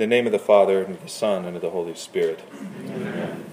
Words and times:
the 0.00 0.06
name 0.06 0.24
of 0.24 0.32
the 0.32 0.38
Father, 0.38 0.82
and 0.82 0.96
of 0.96 1.02
the 1.02 1.08
Son, 1.08 1.44
and 1.44 1.54
of 1.56 1.62
the 1.62 1.70
Holy 1.70 1.94
Spirit. 1.94 2.40
Amen. 2.86 3.44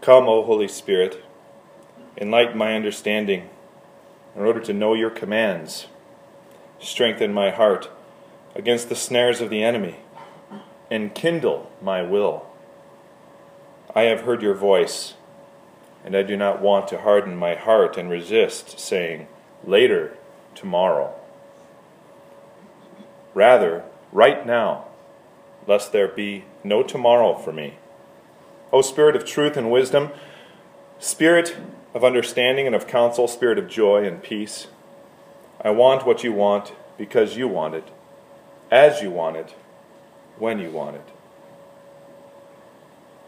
Come, 0.00 0.28
O 0.28 0.44
Holy 0.44 0.68
Spirit, 0.68 1.24
enlighten 2.16 2.56
my 2.56 2.74
understanding 2.74 3.50
in 4.36 4.42
order 4.42 4.60
to 4.60 4.72
know 4.72 4.94
your 4.94 5.10
commands. 5.10 5.88
Strengthen 6.78 7.34
my 7.34 7.50
heart 7.50 7.90
against 8.54 8.88
the 8.88 8.94
snares 8.94 9.40
of 9.40 9.50
the 9.50 9.62
enemy, 9.62 9.96
and 10.88 11.14
kindle 11.16 11.70
my 11.82 12.00
will. 12.00 12.46
I 13.92 14.02
have 14.02 14.20
heard 14.20 14.40
your 14.40 14.54
voice, 14.54 15.14
and 16.04 16.16
I 16.16 16.22
do 16.22 16.36
not 16.36 16.62
want 16.62 16.88
to 16.88 17.00
harden 17.00 17.36
my 17.36 17.54
heart 17.54 17.96
and 17.96 18.10
resist, 18.10 18.78
saying, 18.78 19.28
Later, 19.64 20.16
tomorrow. 20.54 21.14
Rather, 23.34 23.84
right 24.12 24.46
now, 24.46 24.86
lest 25.66 25.92
there 25.92 26.08
be 26.08 26.44
no 26.64 26.82
tomorrow 26.82 27.34
for 27.34 27.52
me. 27.52 27.74
O 28.72 28.82
Spirit 28.82 29.16
of 29.16 29.24
truth 29.24 29.56
and 29.56 29.70
wisdom, 29.70 30.10
Spirit 30.98 31.56
of 31.94 32.04
understanding 32.04 32.66
and 32.66 32.74
of 32.74 32.86
counsel, 32.86 33.28
Spirit 33.28 33.58
of 33.58 33.68
joy 33.68 34.06
and 34.06 34.22
peace, 34.22 34.68
I 35.60 35.70
want 35.70 36.06
what 36.06 36.24
you 36.24 36.32
want 36.32 36.72
because 36.96 37.36
you 37.36 37.48
want 37.48 37.74
it, 37.74 37.88
as 38.70 39.02
you 39.02 39.10
want 39.10 39.36
it, 39.36 39.54
when 40.38 40.58
you 40.58 40.70
want 40.70 40.96
it. 40.96 41.08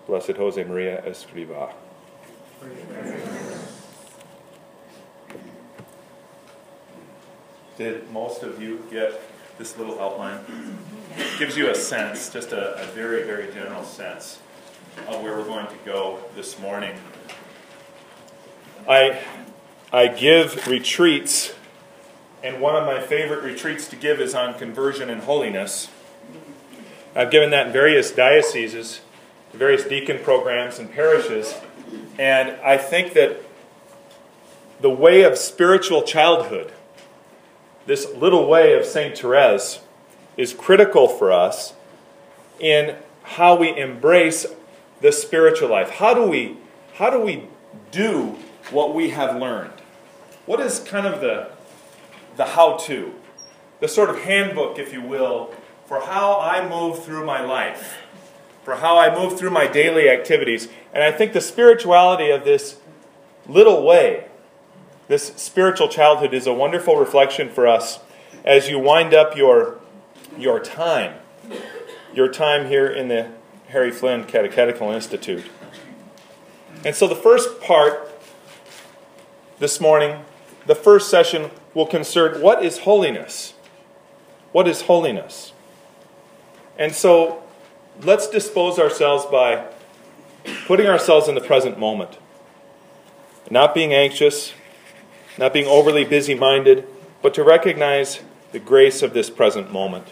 Blessed 0.07 0.33
Jose 0.33 0.63
Maria 0.65 1.03
Escriva. 1.07 1.73
Did 7.79 8.11
most 8.11 8.43
of 8.43 8.63
you 8.63 8.87
get 8.91 9.21
this 9.59 9.77
little 9.79 9.99
outline? 10.01 10.39
It 11.17 11.39
gives 11.39 11.57
you 11.57 11.71
a 11.71 11.75
sense, 11.75 12.31
just 12.31 12.53
a, 12.53 12.81
a 12.83 12.87
very, 12.93 13.25
very 13.25 13.53
general 13.53 13.83
sense 13.83 14.39
of 15.09 15.23
where 15.23 15.37
we're 15.37 15.45
going 15.45 15.67
to 15.67 15.79
go 15.85 16.21
this 16.37 16.59
morning. 16.59 16.97
I, 18.89 19.21
I 19.93 20.09
give 20.09 20.67
retreats, 20.67 21.55
and 22.43 22.61
one 22.61 22.77
of 22.77 22.85
my 22.85 23.01
favorite 23.01 23.43
retreats 23.43 23.89
to 23.89 23.97
give 23.97 24.21
is 24.21 24.35
on 24.35 24.59
conversion 24.59 25.09
and 25.09 25.23
holiness. 25.23 25.89
I've 27.17 27.31
given 27.31 27.51
that 27.51 27.69
in 27.69 27.73
various 27.73 28.11
dioceses, 28.11 29.01
various 29.53 29.85
deacon 29.85 30.19
programs 30.23 30.79
and 30.79 30.93
parishes, 30.93 31.55
and 32.19 32.51
I 32.63 32.77
think 32.79 33.15
that 33.15 33.43
the 34.81 34.91
way 34.91 35.23
of 35.23 35.39
spiritual 35.39 36.03
childhood, 36.03 36.73
this 37.87 38.13
little 38.15 38.49
way 38.49 38.75
of 38.75 38.85
St. 38.85 39.17
Therese, 39.17 39.81
is 40.37 40.53
critical 40.53 41.09
for 41.09 41.31
us 41.31 41.75
in 42.59 42.97
how 43.23 43.57
we 43.57 43.77
embrace 43.77 44.47
the 45.01 45.13
spiritual 45.13 45.69
life. 45.69 45.91
How 45.91 46.15
do 46.15 46.27
we 46.27 46.57
how 46.95 47.11
do 47.11 47.19
we 47.21 47.49
do 47.91 48.37
what 48.71 48.95
we 48.95 49.11
have 49.11 49.37
learned? 49.37 49.73
What 50.47 50.61
is 50.61 50.79
kind 50.81 51.07
of 51.07 51.21
the 51.21 51.51
the 52.37 52.45
how-to? 52.47 53.15
The 53.81 53.89
sort 53.89 54.11
of 54.11 54.21
handbook, 54.21 54.79
if 54.79 54.93
you 54.93 55.03
will, 55.03 55.53
for 55.87 56.01
how 56.01 56.41
I 56.41 56.67
move 56.69 57.05
through 57.05 57.27
my 57.27 57.45
life, 57.45 58.02
for 58.63 58.77
how 58.77 58.99
I 58.99 59.15
move 59.15 59.39
through 59.39 59.51
my 59.51 59.67
daily 59.67 60.09
activities. 60.09 60.69
And 60.93 61.03
I 61.03 61.11
think 61.11 61.33
the 61.33 61.41
spirituality 61.41 62.31
of 62.31 62.45
this 62.45 62.77
little 63.47 63.85
way, 63.85 64.27
this 65.09 65.33
spiritual 65.37 65.89
childhood 65.89 66.33
is 66.33 66.47
a 66.47 66.53
wonderful 66.53 66.97
reflection 66.97 67.49
for 67.49 67.67
us 67.67 67.99
as 68.45 68.69
you 68.69 68.79
wind 68.79 69.15
up 69.15 69.37
your 69.37 69.81
your 70.39 70.61
time. 70.61 71.15
Your 72.15 72.29
time 72.29 72.69
here 72.69 72.87
in 72.87 73.09
the 73.09 73.29
Harry 73.69 73.91
Flynn 73.91 74.25
Catechetical 74.25 74.91
Institute. 74.91 75.45
And 76.85 76.95
so 76.95 77.07
the 77.07 77.17
first 77.17 77.61
part 77.61 78.11
this 79.59 79.81
morning, 79.81 80.25
the 80.67 80.75
first 80.75 81.09
session 81.09 81.51
will 81.75 81.87
concern 81.87 82.41
what 82.41 82.65
is 82.65 82.79
holiness? 82.79 83.55
What 84.53 84.69
is 84.69 84.83
holiness? 84.83 85.53
And 86.79 86.95
so 86.95 87.42
let's 88.05 88.29
dispose 88.29 88.79
ourselves 88.79 89.25
by 89.27 89.67
putting 90.67 90.87
ourselves 90.87 91.29
in 91.29 91.35
the 91.35 91.41
present 91.41 91.79
moment. 91.79 92.19
Not 93.51 93.75
being 93.75 93.93
anxious, 93.93 94.53
not 95.39 95.53
being 95.53 95.67
overly 95.67 96.05
busy 96.05 96.35
minded, 96.35 96.87
but 97.23 97.35
to 97.35 97.45
recognize 97.45 98.21
the 98.51 98.59
grace 98.59 99.03
of 99.03 99.15
this 99.15 99.31
present 99.31 99.73
moment. 99.73 100.07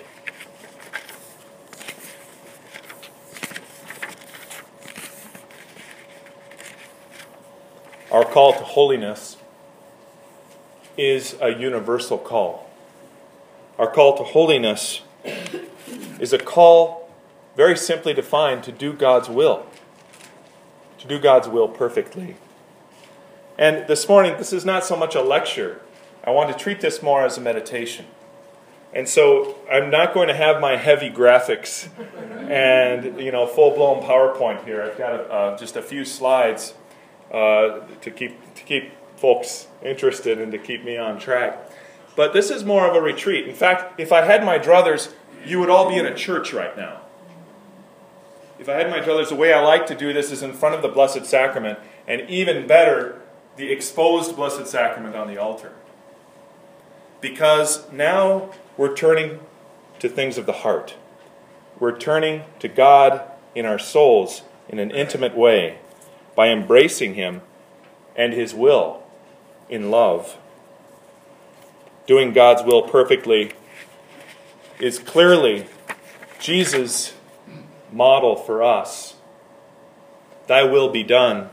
Our 8.11 8.25
call 8.25 8.53
to 8.55 8.65
holiness 8.65 9.37
is 10.97 11.37
a 11.41 11.51
universal 11.51 12.19
call. 12.19 12.69
Our 13.79 13.91
call 13.91 14.17
to 14.19 14.25
holiness 14.25 15.03
is 16.19 16.33
a 16.33 16.39
call, 16.39 17.00
very 17.57 17.77
simply 17.77 18.15
defined, 18.15 18.63
to 18.65 18.73
do 18.73 18.93
God's 18.93 19.29
will. 19.29 19.67
To 20.99 21.09
do 21.09 21.19
God's 21.19 21.49
will 21.49 21.69
perfectly. 21.69 22.37
And 23.59 23.87
this 23.87 24.09
morning, 24.09 24.37
this 24.39 24.53
is 24.53 24.65
not 24.65 24.85
so 24.85 24.97
much 24.97 25.15
a 25.15 25.23
lecture. 25.23 25.81
I 26.25 26.31
want 26.31 26.51
to 26.51 26.63
treat 26.63 26.81
this 26.81 27.03
more 27.03 27.25
as 27.25 27.39
a 27.39 27.41
meditation. 27.41 28.07
And 28.93 29.09
so 29.09 29.57
I'm 29.71 29.91
not 29.91 30.15
going 30.15 30.29
to 30.29 30.35
have 30.35 30.61
my 30.61 30.77
heavy 30.77 31.11
graphics 31.11 31.89
and 32.51 33.21
you 33.21 33.31
know 33.31 33.47
full 33.47 33.75
blown 33.75 34.03
PowerPoint 34.03 34.65
here. 34.65 34.83
I've 34.83 34.99
got 34.99 35.13
a, 35.13 35.23
uh, 35.33 35.59
just 35.59 35.77
a 35.77 35.83
few 35.83 36.05
slides 36.05 36.75
uh, 37.31 37.81
to 38.01 38.11
keep 38.11 38.55
to 38.55 38.63
keep 38.63 38.93
folks 39.17 39.69
interested 39.83 40.41
and 40.41 40.51
to 40.53 40.59
keep 40.59 40.85
me 40.85 40.97
on 40.97 41.19
track. 41.19 41.71
But 42.17 42.33
this 42.33 42.51
is 42.51 42.65
more 42.65 42.89
of 42.89 42.97
a 42.97 43.01
retreat. 43.01 43.47
In 43.47 43.55
fact, 43.55 44.01
if 44.01 44.13
I 44.13 44.23
had 44.23 44.45
my 44.45 44.59
druthers, 44.59 45.13
you 45.45 45.61
would 45.61 45.71
all 45.71 45.89
be 45.89 45.97
in 45.97 46.07
a 46.07 46.15
church 46.15 46.53
right 46.53 46.77
now. 46.77 47.01
If 48.61 48.69
I 48.69 48.75
had 48.75 48.91
my 48.91 49.01
druthers, 49.01 49.31
the 49.31 49.37
way 49.37 49.55
I 49.55 49.61
like 49.61 49.87
to 49.87 49.95
do 49.95 50.13
this 50.13 50.31
is 50.31 50.43
in 50.43 50.53
front 50.53 50.75
of 50.75 50.83
the 50.83 50.89
Blessed 50.89 51.25
Sacrament, 51.25 51.79
and 52.07 52.29
even 52.29 52.67
better, 52.67 53.23
the 53.57 53.73
exposed 53.73 54.37
Blessed 54.37 54.67
Sacrament 54.67 55.17
on 55.17 55.29
the 55.29 55.39
altar. 55.39 55.73
Because 57.23 57.91
now 57.91 58.51
we're 58.77 58.95
turning 58.95 59.41
to 60.01 60.11
things 60.11 60.37
of 60.37 60.45
the 60.45 60.53
heart. 60.53 60.95
We're 61.79 61.97
turning 61.97 62.43
to 62.59 62.69
God 62.69 63.23
in 63.55 63.65
our 63.65 63.79
souls 63.79 64.43
in 64.69 64.79
an 64.79 64.91
intimate 64.91 65.35
way 65.35 65.79
by 66.37 66.49
embracing 66.49 67.15
Him 67.15 67.41
and 68.15 68.35
His 68.35 68.53
will 68.55 69.03
in 69.71 69.91
love. 69.91 70.37
Doing 72.07 72.35
God's 72.35 72.63
will 72.63 72.83
perfectly 72.83 73.53
is 74.79 74.99
clearly 74.99 75.67
Jesus' 76.39 77.15
model 77.93 78.37
for 78.37 78.63
us. 78.63 79.15
Thy 80.47 80.63
will 80.63 80.89
be 80.89 81.03
done 81.03 81.51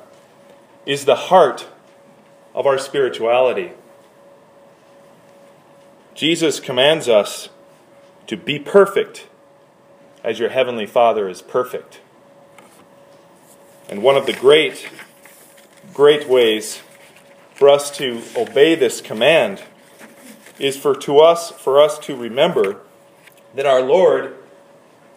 is 0.86 1.06
the 1.06 1.16
heart 1.16 1.68
of 2.56 2.66
our 2.66 2.78
spirituality. 2.78 3.72
Jesus 6.16 6.60
commands 6.60 7.08
us 7.08 7.50
to 8.26 8.36
be 8.36 8.58
perfect 8.58 9.28
as 10.24 10.40
your 10.40 10.50
heavenly 10.50 10.86
Father 10.86 11.30
is 11.30 11.42
perfect. 11.42 12.00
And 13.90 14.02
one 14.02 14.18
of 14.18 14.26
the 14.26 14.34
great, 14.34 14.90
great 15.94 16.28
ways 16.28 16.82
for 17.54 17.70
us 17.70 17.90
to 17.98 18.22
obey 18.36 18.76
this 18.76 19.00
command 19.00 19.64
is 20.60 20.76
for 20.76 20.96
to 20.96 21.20
us 21.20 21.52
for 21.52 21.80
us 21.80 22.00
to 22.00 22.16
remember 22.16 22.82
that 23.54 23.66
our 23.66 23.82
Lord 23.82 24.36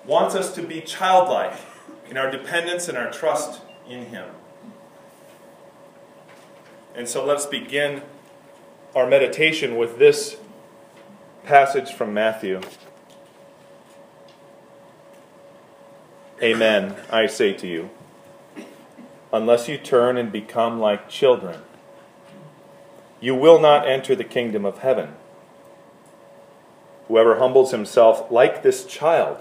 wants 0.04 0.34
us 0.34 0.54
to 0.54 0.62
be 0.62 0.80
childlike 0.80 1.54
in 2.08 2.16
our 2.16 2.30
dependence 2.30 2.88
and 2.88 2.98
our 2.98 3.10
trust 3.10 3.60
in 3.88 4.06
Him. 4.06 4.28
And 6.94 7.08
so 7.08 7.24
let's 7.24 7.46
begin 7.46 8.02
our 8.94 9.06
meditation 9.06 9.76
with 9.76 9.98
this 9.98 10.36
passage 11.44 11.92
from 11.92 12.12
Matthew. 12.12 12.60
Amen, 16.42 16.96
I 17.10 17.26
say 17.26 17.52
to 17.52 17.66
you 17.66 17.90
unless 19.32 19.68
you 19.68 19.78
turn 19.78 20.16
and 20.16 20.32
become 20.32 20.80
like 20.80 21.08
children. 21.08 21.60
You 23.20 23.34
will 23.34 23.60
not 23.60 23.86
enter 23.86 24.16
the 24.16 24.24
kingdom 24.24 24.64
of 24.64 24.78
heaven. 24.78 25.14
Whoever 27.06 27.38
humbles 27.38 27.70
himself 27.70 28.30
like 28.30 28.62
this 28.62 28.84
child 28.84 29.38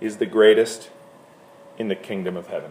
is 0.00 0.18
the 0.18 0.26
greatest 0.26 0.90
in 1.78 1.88
the 1.88 1.96
kingdom 1.96 2.36
of 2.36 2.48
heaven. 2.48 2.70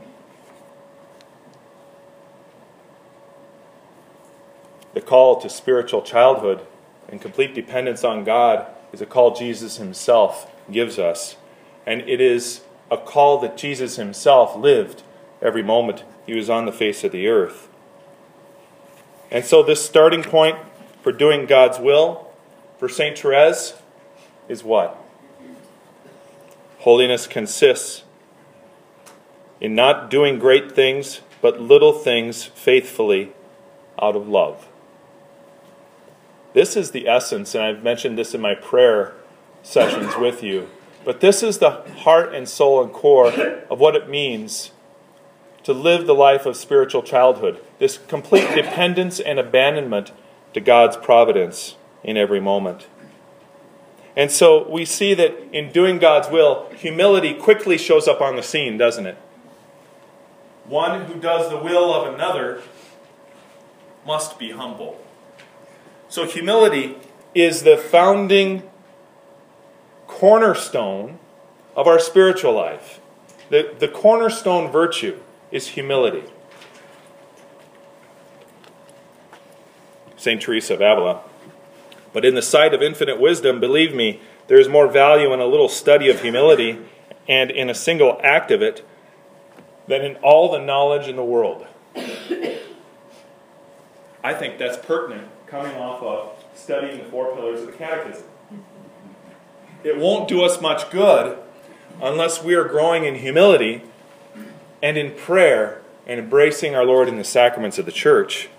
The 4.93 5.01
call 5.01 5.41
to 5.41 5.49
spiritual 5.49 6.01
childhood 6.01 6.65
and 7.09 7.21
complete 7.21 7.53
dependence 7.55 8.03
on 8.03 8.23
God 8.23 8.67
is 8.91 9.01
a 9.01 9.05
call 9.05 9.35
Jesus 9.35 9.77
himself 9.77 10.49
gives 10.71 10.99
us. 10.99 11.35
And 11.85 12.01
it 12.01 12.21
is 12.21 12.61
a 12.89 12.97
call 12.97 13.39
that 13.39 13.57
Jesus 13.57 13.95
himself 13.95 14.55
lived 14.55 15.03
every 15.41 15.63
moment 15.63 16.03
he 16.25 16.33
was 16.33 16.49
on 16.49 16.65
the 16.65 16.71
face 16.71 17.03
of 17.03 17.11
the 17.11 17.27
earth. 17.27 17.67
And 19.31 19.43
so, 19.43 19.63
this 19.63 19.83
starting 19.83 20.23
point 20.23 20.57
for 21.01 21.11
doing 21.11 21.47
God's 21.47 21.79
will 21.79 22.31
for 22.77 22.87
St. 22.87 23.17
Therese 23.17 23.73
is 24.47 24.63
what? 24.63 25.02
Holiness 26.83 27.27
consists 27.27 28.03
in 29.61 29.73
not 29.73 30.09
doing 30.09 30.37
great 30.37 30.73
things, 30.73 31.21
but 31.41 31.61
little 31.61 31.93
things 31.93 32.43
faithfully 32.43 33.31
out 34.01 34.17
of 34.17 34.27
love. 34.27 34.67
This 36.51 36.75
is 36.75 36.91
the 36.91 37.07
essence, 37.07 37.55
and 37.55 37.63
I've 37.63 37.83
mentioned 37.83 38.17
this 38.17 38.33
in 38.33 38.41
my 38.41 38.53
prayer 38.53 39.13
sessions 39.61 40.17
with 40.17 40.43
you, 40.43 40.69
but 41.05 41.21
this 41.21 41.41
is 41.41 41.59
the 41.59 41.71
heart 41.99 42.35
and 42.35 42.49
soul 42.49 42.83
and 42.83 42.91
core 42.91 43.31
of 43.69 43.79
what 43.79 43.95
it 43.95 44.09
means 44.09 44.71
to 45.63 45.71
live 45.71 46.05
the 46.05 46.13
life 46.13 46.45
of 46.45 46.57
spiritual 46.57 47.01
childhood 47.01 47.63
this 47.79 47.97
complete 48.09 48.53
dependence 48.53 49.21
and 49.21 49.39
abandonment 49.39 50.11
to 50.53 50.59
God's 50.59 50.97
providence 50.97 51.77
in 52.03 52.17
every 52.17 52.41
moment. 52.41 52.87
And 54.15 54.31
so 54.31 54.69
we 54.69 54.85
see 54.85 55.13
that 55.15 55.35
in 55.51 55.71
doing 55.71 55.97
God's 55.97 56.29
will, 56.29 56.69
humility 56.75 57.33
quickly 57.33 57.77
shows 57.77 58.07
up 58.07 58.21
on 58.21 58.35
the 58.35 58.43
scene, 58.43 58.77
doesn't 58.77 59.07
it? 59.07 59.17
One 60.65 61.05
who 61.05 61.19
does 61.19 61.49
the 61.49 61.57
will 61.57 61.93
of 61.93 62.13
another 62.13 62.61
must 64.05 64.37
be 64.37 64.51
humble. 64.51 65.03
So 66.09 66.25
humility 66.25 66.95
is 67.33 67.63
the 67.63 67.75
founding 67.75 68.63
cornerstone 70.07 71.17
of 71.75 71.87
our 71.87 71.99
spiritual 71.99 72.53
life. 72.53 72.99
The, 73.49 73.73
the 73.77 73.87
cornerstone 73.87 74.71
virtue 74.71 75.19
is 75.51 75.69
humility. 75.69 76.23
St. 80.17 80.41
Teresa 80.41 80.75
of 80.75 80.81
Avila. 80.81 81.23
But 82.13 82.23
in 82.23 82.35
the 82.35 82.41
sight 82.41 82.73
of 82.73 82.81
infinite 82.81 83.19
wisdom, 83.19 83.59
believe 83.59 83.93
me, 83.93 84.21
there 84.47 84.59
is 84.59 84.69
more 84.69 84.87
value 84.87 85.33
in 85.33 85.39
a 85.39 85.45
little 85.45 85.69
study 85.69 86.09
of 86.09 86.21
humility 86.21 86.79
and 87.27 87.49
in 87.49 87.69
a 87.69 87.75
single 87.75 88.19
act 88.23 88.51
of 88.51 88.61
it 88.61 88.85
than 89.87 90.01
in 90.01 90.15
all 90.17 90.51
the 90.51 90.59
knowledge 90.59 91.07
in 91.07 91.15
the 91.15 91.23
world. 91.23 91.65
I 94.23 94.33
think 94.33 94.57
that's 94.57 94.77
pertinent 94.77 95.27
coming 95.47 95.75
off 95.75 96.01
of 96.01 96.43
studying 96.55 96.99
the 96.99 97.05
four 97.05 97.35
pillars 97.35 97.61
of 97.61 97.67
the 97.67 97.73
Catechism. 97.73 98.25
It 99.83 99.97
won't 99.97 100.29
do 100.29 100.43
us 100.43 100.61
much 100.61 100.89
good 100.89 101.37
unless 102.01 102.41
we 102.41 102.55
are 102.55 102.63
growing 102.63 103.03
in 103.03 103.15
humility 103.15 103.83
and 104.81 104.97
in 104.97 105.11
prayer 105.11 105.81
and 106.07 106.19
embracing 106.19 106.75
our 106.75 106.85
Lord 106.85 107.07
in 107.07 107.17
the 107.17 107.23
sacraments 107.23 107.77
of 107.77 107.85
the 107.85 107.91
church. 107.91 108.49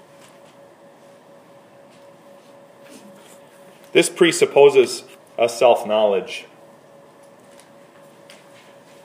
This 3.94 4.10
presupposes 4.10 5.04
a 5.38 5.48
self 5.48 5.86
knowledge. 5.86 6.46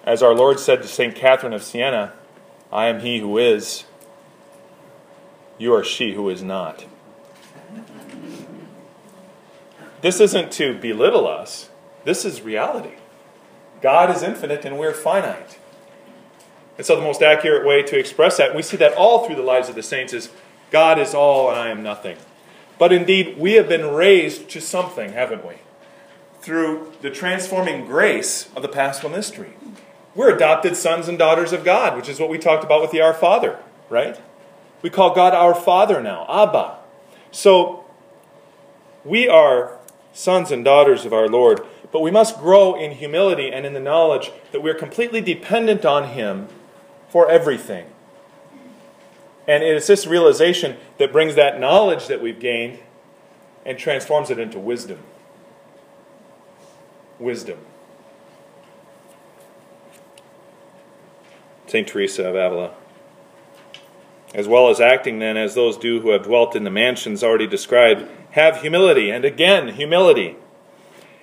As 0.03 0.23
our 0.23 0.33
Lord 0.33 0.59
said 0.59 0.81
to 0.81 0.87
St. 0.87 1.15
Catherine 1.15 1.53
of 1.53 1.63
Siena, 1.63 2.13
I 2.73 2.87
am 2.87 3.01
he 3.01 3.19
who 3.19 3.37
is, 3.37 3.83
you 5.59 5.73
are 5.73 5.83
she 5.83 6.15
who 6.15 6.27
is 6.29 6.41
not. 6.41 6.85
This 10.01 10.19
isn't 10.19 10.51
to 10.53 10.77
belittle 10.79 11.27
us, 11.27 11.69
this 12.03 12.25
is 12.25 12.41
reality. 12.41 12.95
God 13.81 14.09
is 14.09 14.23
infinite 14.23 14.65
and 14.65 14.79
we're 14.79 14.93
finite. 14.93 15.59
And 16.77 16.85
so, 16.85 16.95
the 16.95 17.01
most 17.01 17.21
accurate 17.21 17.65
way 17.65 17.83
to 17.83 17.99
express 17.99 18.37
that, 18.37 18.55
we 18.55 18.63
see 18.63 18.77
that 18.77 18.93
all 18.93 19.27
through 19.27 19.35
the 19.35 19.43
lives 19.43 19.69
of 19.69 19.75
the 19.75 19.83
saints, 19.83 20.13
is 20.13 20.29
God 20.71 20.97
is 20.97 21.13
all 21.13 21.49
and 21.51 21.59
I 21.59 21.69
am 21.69 21.83
nothing. 21.83 22.17
But 22.79 22.91
indeed, 22.93 23.37
we 23.37 23.53
have 23.53 23.69
been 23.69 23.93
raised 23.93 24.49
to 24.49 24.61
something, 24.61 25.11
haven't 25.11 25.45
we? 25.45 25.55
Through 26.41 26.93
the 27.01 27.11
transforming 27.11 27.85
grace 27.85 28.49
of 28.55 28.63
the 28.63 28.69
paschal 28.69 29.09
mystery. 29.09 29.53
We're 30.15 30.33
adopted 30.33 30.75
sons 30.75 31.07
and 31.07 31.19
daughters 31.19 31.53
of 31.53 31.63
God, 31.63 31.95
which 31.95 32.09
is 32.09 32.19
what 32.19 32.29
we 32.29 32.39
talked 32.39 32.63
about 32.63 32.81
with 32.81 32.91
the 32.91 33.01
Our 33.01 33.13
Father, 33.13 33.59
right? 33.89 34.19
We 34.81 34.89
call 34.89 35.13
God 35.13 35.33
our 35.33 35.53
Father 35.53 36.01
now, 36.01 36.25
Abba. 36.29 36.77
So, 37.31 37.83
we 39.03 39.27
are 39.27 39.77
sons 40.13 40.51
and 40.51 40.63
daughters 40.63 41.05
of 41.05 41.13
our 41.13 41.27
Lord, 41.27 41.61
but 41.91 42.01
we 42.01 42.11
must 42.11 42.39
grow 42.39 42.75
in 42.75 42.91
humility 42.91 43.51
and 43.51 43.65
in 43.65 43.73
the 43.73 43.79
knowledge 43.79 44.31
that 44.51 44.61
we're 44.61 44.73
completely 44.73 45.19
dependent 45.21 45.85
on 45.85 46.09
Him 46.09 46.47
for 47.09 47.29
everything. 47.29 47.87
And 49.49 49.63
it's 49.63 49.87
this 49.87 50.05
realization 50.05 50.77
that 50.99 51.11
brings 51.11 51.33
that 51.33 51.59
knowledge 51.59 52.05
that 52.05 52.21
we've 52.21 52.39
gained 52.39 52.77
and 53.65 53.79
transforms 53.79 54.29
it 54.29 54.37
into 54.37 54.59
wisdom. 54.59 54.99
Wisdom. 57.17 57.57
St. 61.65 61.87
Teresa 61.87 62.29
of 62.29 62.35
Avila. 62.35 62.75
As 64.35 64.47
well 64.47 64.69
as 64.69 64.79
acting, 64.79 65.17
then, 65.17 65.35
as 65.35 65.55
those 65.55 65.77
do 65.77 66.01
who 66.01 66.11
have 66.11 66.25
dwelt 66.25 66.55
in 66.55 66.63
the 66.63 66.69
mansions 66.69 67.23
already 67.23 67.47
described, 67.47 68.07
have 68.33 68.61
humility, 68.61 69.09
and 69.09 69.25
again, 69.25 69.69
humility. 69.69 70.35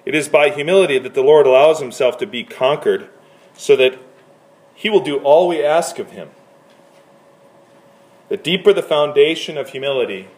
It 0.04 0.16
is 0.16 0.28
by 0.28 0.50
humility 0.50 0.98
that 0.98 1.14
the 1.14 1.22
Lord 1.22 1.46
allows 1.46 1.78
himself 1.78 2.18
to 2.18 2.26
be 2.26 2.42
conquered, 2.42 3.08
so 3.54 3.76
that 3.76 4.00
he 4.74 4.90
will 4.90 5.04
do 5.04 5.18
all 5.18 5.46
we 5.46 5.62
ask 5.62 6.00
of 6.00 6.10
him. 6.10 6.30
The 8.28 8.36
deeper 8.36 8.72
the 8.72 8.82
foundation 8.82 9.56
of 9.56 9.70
humility, 9.70 10.28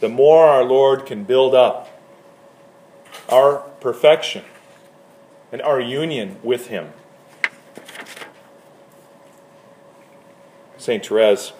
the 0.00 0.08
more 0.08 0.46
our 0.46 0.64
Lord 0.64 1.04
can 1.04 1.24
build 1.24 1.54
up 1.54 1.88
our 3.28 3.58
perfection 3.80 4.44
and 5.52 5.60
our 5.62 5.80
union 5.80 6.36
with 6.42 6.68
Him. 6.68 6.92
St. 10.78 11.04
Therese, 11.04 11.52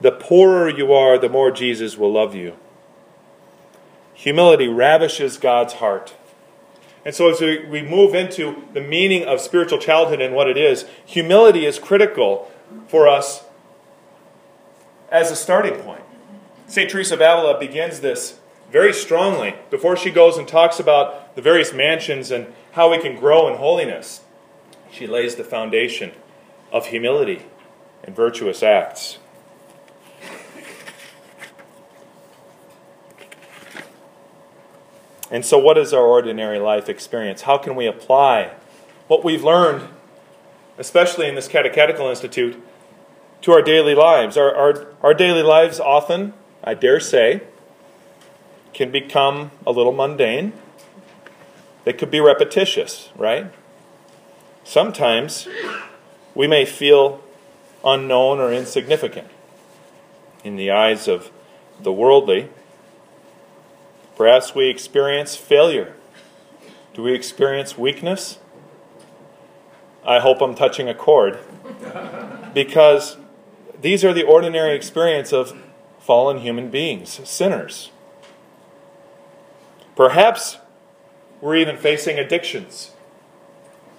the 0.00 0.12
poorer 0.12 0.68
you 0.68 0.92
are, 0.92 1.18
the 1.18 1.28
more 1.28 1.50
Jesus 1.50 1.98
will 1.98 2.12
love 2.12 2.34
you. 2.34 2.56
Humility 4.14 4.68
ravishes 4.68 5.36
God's 5.36 5.74
heart. 5.74 6.14
And 7.04 7.14
so, 7.14 7.30
as 7.30 7.40
we 7.40 7.82
move 7.82 8.14
into 8.14 8.64
the 8.72 8.80
meaning 8.80 9.24
of 9.24 9.40
spiritual 9.40 9.78
childhood 9.78 10.20
and 10.20 10.34
what 10.34 10.48
it 10.48 10.56
is, 10.56 10.86
humility 11.04 11.66
is 11.66 11.78
critical 11.78 12.50
for 12.88 13.06
us 13.06 13.45
as 15.10 15.30
a 15.30 15.36
starting 15.36 15.74
point. 15.80 16.02
St. 16.66 16.90
Teresa 16.90 17.14
of 17.14 17.20
Avila 17.20 17.58
begins 17.58 18.00
this 18.00 18.40
very 18.70 18.92
strongly 18.92 19.54
before 19.70 19.96
she 19.96 20.10
goes 20.10 20.36
and 20.36 20.48
talks 20.48 20.80
about 20.80 21.34
the 21.36 21.42
various 21.42 21.72
mansions 21.72 22.30
and 22.30 22.52
how 22.72 22.90
we 22.90 22.98
can 22.98 23.16
grow 23.16 23.48
in 23.48 23.56
holiness. 23.58 24.22
She 24.90 25.06
lays 25.06 25.36
the 25.36 25.44
foundation 25.44 26.12
of 26.72 26.86
humility 26.86 27.46
and 28.02 28.14
virtuous 28.14 28.62
acts. 28.62 29.18
And 35.30 35.44
so, 35.44 35.58
what 35.58 35.76
is 35.76 35.92
our 35.92 36.04
ordinary 36.04 36.58
life 36.58 36.88
experience? 36.88 37.42
How 37.42 37.58
can 37.58 37.74
we 37.74 37.86
apply 37.86 38.52
what 39.08 39.24
we've 39.24 39.42
learned, 39.42 39.88
especially 40.78 41.28
in 41.28 41.34
this 41.34 41.48
catechetical 41.48 42.08
institute, 42.08 42.62
to 43.46 43.52
our 43.52 43.62
daily 43.62 43.94
lives. 43.94 44.36
Our, 44.36 44.52
our, 44.52 44.86
our 45.04 45.14
daily 45.14 45.44
lives 45.44 45.78
often, 45.78 46.34
I 46.64 46.74
dare 46.74 46.98
say, 46.98 47.42
can 48.74 48.90
become 48.90 49.52
a 49.64 49.70
little 49.70 49.92
mundane. 49.92 50.52
They 51.84 51.92
could 51.92 52.10
be 52.10 52.18
repetitious, 52.18 53.10
right? 53.14 53.52
Sometimes 54.64 55.46
we 56.34 56.48
may 56.48 56.64
feel 56.64 57.22
unknown 57.84 58.40
or 58.40 58.52
insignificant 58.52 59.28
in 60.42 60.56
the 60.56 60.72
eyes 60.72 61.06
of 61.06 61.30
the 61.80 61.92
worldly. 61.92 62.48
Perhaps 64.16 64.56
we 64.56 64.68
experience 64.68 65.36
failure. 65.36 65.94
Do 66.94 67.02
we 67.04 67.14
experience 67.14 67.78
weakness? 67.78 68.40
I 70.04 70.18
hope 70.18 70.40
I'm 70.40 70.56
touching 70.56 70.88
a 70.88 70.94
chord. 70.94 71.38
Because 72.56 73.18
these 73.86 74.04
are 74.04 74.12
the 74.12 74.24
ordinary 74.24 74.74
experience 74.74 75.32
of 75.32 75.56
fallen 76.00 76.38
human 76.38 76.70
beings, 76.70 77.20
sinners. 77.22 77.92
Perhaps 79.94 80.56
we're 81.40 81.54
even 81.54 81.76
facing 81.76 82.18
addictions. 82.18 82.90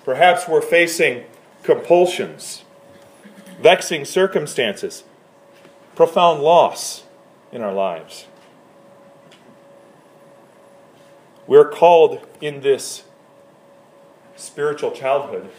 Perhaps 0.04 0.46
we're 0.46 0.62
facing 0.62 1.24
compulsions, 1.64 2.66
vexing 3.62 4.04
circumstances, 4.04 5.06
profound 5.96 6.42
loss 6.42 7.06
in 7.54 7.62
our 7.62 7.74
lives. 7.74 8.28
We're 11.48 11.70
called 11.70 12.28
in 12.42 12.60
this 12.60 13.04
spiritual 14.36 14.92
childhood 14.92 15.50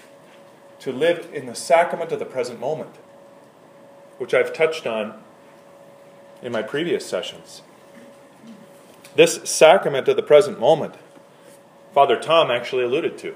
to 0.81 0.93
live 0.93 1.31
in 1.33 1.47
the 1.47 1.55
sacrament 1.55 2.13
of 2.13 2.19
the 2.19 2.27
present 2.27 2.61
moment, 2.61 2.98
which 4.19 4.35
I've 4.35 4.53
touched 4.53 4.87
on 4.87 5.21
in 6.43 6.53
my 6.53 6.63
previous 6.63 7.07
sessions. 7.07 7.63
This 9.17 9.41
sacrament 9.45 10.07
of 10.09 10.17
the 10.17 10.23
present 10.23 10.61
moment, 10.61 10.95
Father 11.93 12.19
Tom 12.19 12.51
actually 12.51 12.85
alluded 12.85 13.19
to. 13.19 13.35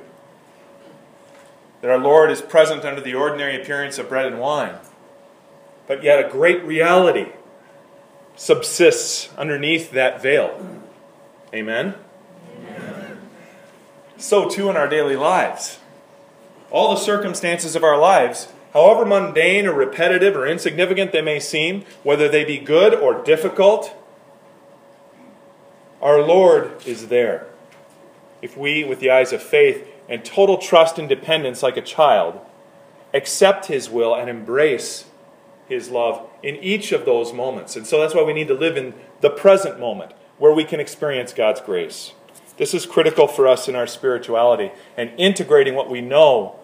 That 1.81 1.91
our 1.91 1.99
Lord 1.99 2.31
is 2.31 2.41
present 2.41 2.85
under 2.85 3.01
the 3.01 3.15
ordinary 3.15 3.61
appearance 3.61 3.99
of 3.99 4.09
bread 4.09 4.27
and 4.27 4.39
wine, 4.39 4.77
but 5.89 6.05
yet 6.05 6.25
a 6.25 6.29
great 6.29 6.63
reality 6.63 7.33
subsists 8.37 9.29
underneath 9.37 9.91
that 9.91 10.23
veil. 10.23 10.81
Amen? 11.53 11.95
Amen? 12.57 13.19
So, 14.17 14.49
too, 14.49 14.71
in 14.71 14.77
our 14.77 14.89
daily 14.89 15.17
lives. 15.17 15.79
All 16.71 16.95
the 16.95 17.01
circumstances 17.01 17.75
of 17.75 17.83
our 17.83 17.99
lives, 17.99 18.52
however 18.73 19.05
mundane 19.05 19.67
or 19.67 19.73
repetitive 19.73 20.37
or 20.37 20.47
insignificant 20.47 21.13
they 21.13 21.23
may 21.23 21.41
seem, 21.41 21.85
whether 22.03 22.29
they 22.29 22.45
be 22.45 22.59
good 22.59 22.95
or 22.95 23.23
difficult, 23.23 23.95
our 26.01 26.21
Lord 26.21 26.85
is 26.87 27.09
there. 27.09 27.47
If 28.41 28.57
we, 28.57 28.83
with 28.83 28.99
the 28.99 29.11
eyes 29.11 29.33
of 29.33 29.43
faith 29.43 29.87
and 30.09 30.25
total 30.25 30.59
trust 30.59 30.99
and 30.99 31.09
dependence 31.09 31.63
like 31.63 31.77
a 31.77 31.83
child, 31.83 32.41
accept 33.15 33.67
His 33.67 33.89
will 33.89 34.15
and 34.15 34.29
embrace 34.29 35.05
His 35.69 35.91
love 35.91 36.29
in 36.43 36.57
each 36.57 36.91
of 36.91 37.05
those 37.05 37.33
moments. 37.33 37.77
And 37.77 37.87
so 37.87 38.01
that's 38.01 38.15
why 38.15 38.23
we 38.23 38.33
need 38.33 38.49
to 38.49 38.55
live 38.55 38.77
in 38.77 38.95
the 39.21 39.31
present 39.31 39.79
moment 39.79 40.13
where 40.39 40.53
we 40.53 40.65
can 40.65 40.81
experience 40.81 41.33
God's 41.33 41.61
grace. 41.61 42.15
This 42.57 42.75
is 42.75 42.85
critical 42.85 43.29
for 43.29 43.47
us 43.47 43.69
in 43.69 43.77
our 43.77 43.87
spirituality 43.87 44.73
and 44.97 45.11
integrating 45.17 45.75
what 45.75 45.89
we 45.89 46.01
know 46.01 46.57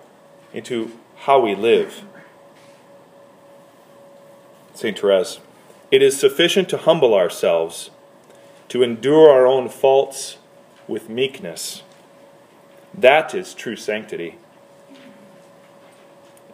into 0.52 0.90
how 1.20 1.40
we 1.40 1.54
live. 1.54 2.04
St. 4.74 4.98
Therese, 4.98 5.40
it 5.90 6.02
is 6.02 6.18
sufficient 6.18 6.68
to 6.68 6.78
humble 6.78 7.14
ourselves, 7.14 7.90
to 8.68 8.82
endure 8.82 9.30
our 9.30 9.46
own 9.46 9.68
faults 9.68 10.38
with 10.86 11.08
meekness. 11.08 11.82
That 12.94 13.34
is 13.34 13.54
true 13.54 13.76
sanctity. 13.76 14.38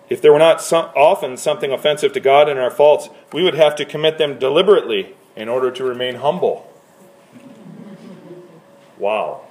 If 0.09 0.21
there 0.21 0.33
were 0.33 0.39
not 0.39 0.61
some, 0.61 0.87
often 0.97 1.37
something 1.37 1.73
offensive 1.73 2.13
to 2.13 2.21
God 2.21 2.49
in 2.49 2.59
our 2.59 2.71
faults, 2.71 3.09
we 3.33 3.43
would 3.43 3.55
have 3.55 3.75
to 3.77 3.85
commit 3.85 4.19
them 4.19 4.39
deliberately 4.39 5.15
in 5.35 5.49
order 5.49 5.71
to 5.71 5.85
remain 5.85 6.17
humble. 6.17 6.71
Wow. 8.99 9.43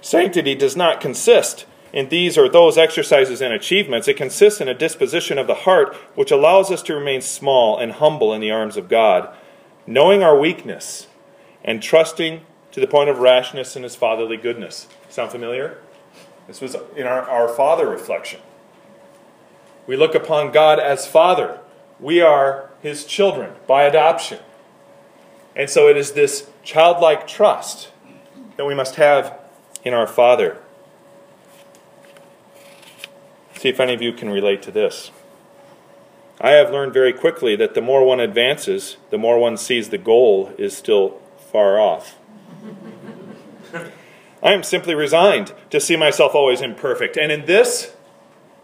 Sanctity 0.00 0.54
does 0.54 0.76
not 0.76 1.00
consist 1.00 1.66
in 1.94 2.08
these 2.08 2.36
or 2.36 2.48
those 2.48 2.76
exercises 2.76 3.40
and 3.40 3.54
achievements. 3.54 4.08
It 4.08 4.16
consists 4.16 4.60
in 4.60 4.66
a 4.66 4.74
disposition 4.74 5.38
of 5.38 5.46
the 5.46 5.54
heart 5.54 5.94
which 6.16 6.32
allows 6.32 6.72
us 6.72 6.82
to 6.82 6.94
remain 6.94 7.20
small 7.20 7.78
and 7.78 7.92
humble 7.92 8.34
in 8.34 8.40
the 8.40 8.50
arms 8.50 8.76
of 8.76 8.88
God, 8.88 9.32
knowing 9.86 10.20
our 10.20 10.36
weakness 10.36 11.06
and 11.62 11.80
trusting 11.80 12.40
to 12.72 12.80
the 12.80 12.88
point 12.88 13.10
of 13.10 13.20
rashness 13.20 13.76
in 13.76 13.84
His 13.84 13.94
fatherly 13.94 14.36
goodness. 14.36 14.88
Sound 15.08 15.30
familiar? 15.30 15.78
This 16.48 16.60
was 16.60 16.74
in 16.96 17.06
our, 17.06 17.22
our 17.30 17.48
Father 17.48 17.88
reflection. 17.88 18.40
We 19.86 19.96
look 19.96 20.16
upon 20.16 20.50
God 20.50 20.80
as 20.80 21.06
Father. 21.06 21.60
We 22.00 22.20
are 22.20 22.70
His 22.82 23.04
children 23.04 23.52
by 23.68 23.84
adoption. 23.84 24.40
And 25.54 25.70
so 25.70 25.86
it 25.86 25.96
is 25.96 26.12
this 26.12 26.50
childlike 26.64 27.28
trust 27.28 27.90
that 28.56 28.64
we 28.64 28.74
must 28.74 28.96
have 28.96 29.38
in 29.84 29.94
our 29.94 30.08
Father. 30.08 30.58
See 33.64 33.70
if 33.70 33.80
any 33.80 33.94
of 33.94 34.02
you 34.02 34.12
can 34.12 34.28
relate 34.28 34.60
to 34.64 34.70
this. 34.70 35.10
I 36.38 36.50
have 36.50 36.70
learned 36.70 36.92
very 36.92 37.14
quickly 37.14 37.56
that 37.56 37.72
the 37.72 37.80
more 37.80 38.04
one 38.04 38.20
advances, 38.20 38.98
the 39.08 39.16
more 39.16 39.38
one 39.38 39.56
sees 39.56 39.88
the 39.88 39.96
goal 39.96 40.52
is 40.58 40.76
still 40.76 41.18
far 41.50 41.80
off. 41.80 42.18
I 44.42 44.52
am 44.52 44.62
simply 44.64 44.94
resigned 44.94 45.54
to 45.70 45.80
see 45.80 45.96
myself 45.96 46.34
always 46.34 46.60
imperfect, 46.60 47.16
and 47.16 47.32
in 47.32 47.46
this, 47.46 47.96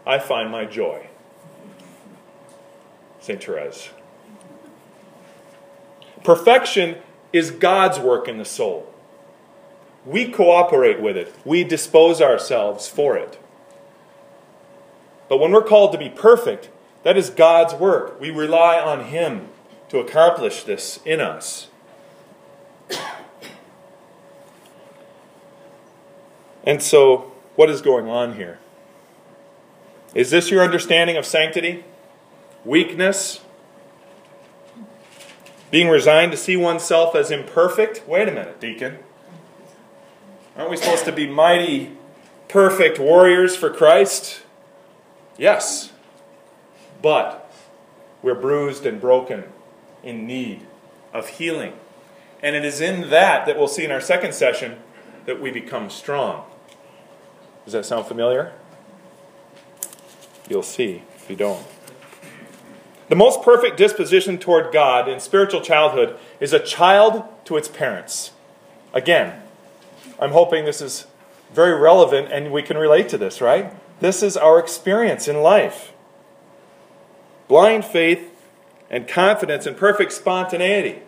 I 0.05 0.19
find 0.19 0.51
my 0.51 0.65
joy. 0.65 1.07
St. 3.21 3.43
Therese. 3.43 3.89
Perfection 6.23 6.97
is 7.33 7.49
God's 7.49 7.97
work 7.97 8.27
in 8.27 8.37
the 8.37 8.45
soul. 8.45 8.93
We 10.05 10.29
cooperate 10.29 11.01
with 11.01 11.17
it, 11.17 11.33
we 11.43 11.63
dispose 11.63 12.21
ourselves 12.21 12.87
for 12.87 13.17
it. 13.17 13.40
But 15.31 15.37
when 15.37 15.53
we're 15.53 15.63
called 15.63 15.93
to 15.93 15.97
be 15.97 16.09
perfect, 16.09 16.69
that 17.03 17.15
is 17.15 17.29
God's 17.29 17.73
work. 17.73 18.19
We 18.19 18.31
rely 18.31 18.77
on 18.77 19.05
Him 19.05 19.47
to 19.87 19.99
accomplish 19.99 20.63
this 20.63 20.99
in 21.05 21.21
us. 21.21 21.69
And 26.65 26.83
so, 26.83 27.31
what 27.55 27.69
is 27.69 27.81
going 27.81 28.09
on 28.09 28.35
here? 28.35 28.59
Is 30.13 30.31
this 30.31 30.51
your 30.51 30.61
understanding 30.61 31.15
of 31.15 31.25
sanctity? 31.25 31.85
Weakness? 32.65 33.39
Being 35.71 35.87
resigned 35.87 36.33
to 36.33 36.37
see 36.37 36.57
oneself 36.57 37.15
as 37.15 37.31
imperfect? 37.31 38.05
Wait 38.05 38.27
a 38.27 38.33
minute, 38.33 38.59
deacon. 38.59 38.99
Aren't 40.57 40.71
we 40.71 40.75
supposed 40.75 41.05
to 41.05 41.13
be 41.13 41.25
mighty, 41.25 41.95
perfect 42.49 42.99
warriors 42.99 43.55
for 43.55 43.69
Christ? 43.69 44.40
Yes. 45.41 45.91
But 47.01 47.51
we're 48.21 48.35
bruised 48.35 48.85
and 48.85 49.01
broken 49.01 49.45
in 50.03 50.27
need 50.27 50.67
of 51.13 51.29
healing. 51.29 51.73
And 52.43 52.55
it 52.55 52.63
is 52.63 52.79
in 52.79 53.09
that 53.09 53.47
that 53.47 53.57
we'll 53.57 53.67
see 53.67 53.83
in 53.83 53.89
our 53.89 53.99
second 53.99 54.35
session 54.35 54.77
that 55.25 55.41
we 55.41 55.49
become 55.49 55.89
strong. 55.89 56.43
Does 57.65 57.73
that 57.73 57.87
sound 57.87 58.05
familiar? 58.05 58.53
You'll 60.47 60.61
see 60.61 61.01
if 61.15 61.27
you 61.27 61.35
don't. 61.35 61.65
The 63.09 63.15
most 63.15 63.41
perfect 63.41 63.77
disposition 63.77 64.37
toward 64.37 64.71
God 64.71 65.09
in 65.09 65.19
spiritual 65.19 65.61
childhood 65.61 66.19
is 66.39 66.53
a 66.53 66.59
child 66.59 67.23
to 67.45 67.57
its 67.57 67.67
parents. 67.67 68.31
Again, 68.93 69.41
I'm 70.19 70.33
hoping 70.33 70.65
this 70.65 70.81
is 70.81 71.07
very 71.51 71.73
relevant 71.73 72.31
and 72.31 72.51
we 72.51 72.61
can 72.61 72.77
relate 72.77 73.09
to 73.09 73.17
this, 73.17 73.41
right? 73.41 73.73
This 74.01 74.23
is 74.23 74.35
our 74.35 74.59
experience 74.59 75.27
in 75.27 75.41
life. 75.41 75.93
Blind 77.47 77.85
faith 77.85 78.29
and 78.89 79.07
confidence 79.07 79.67
and 79.67 79.77
perfect 79.77 80.11
spontaneity. 80.11 80.99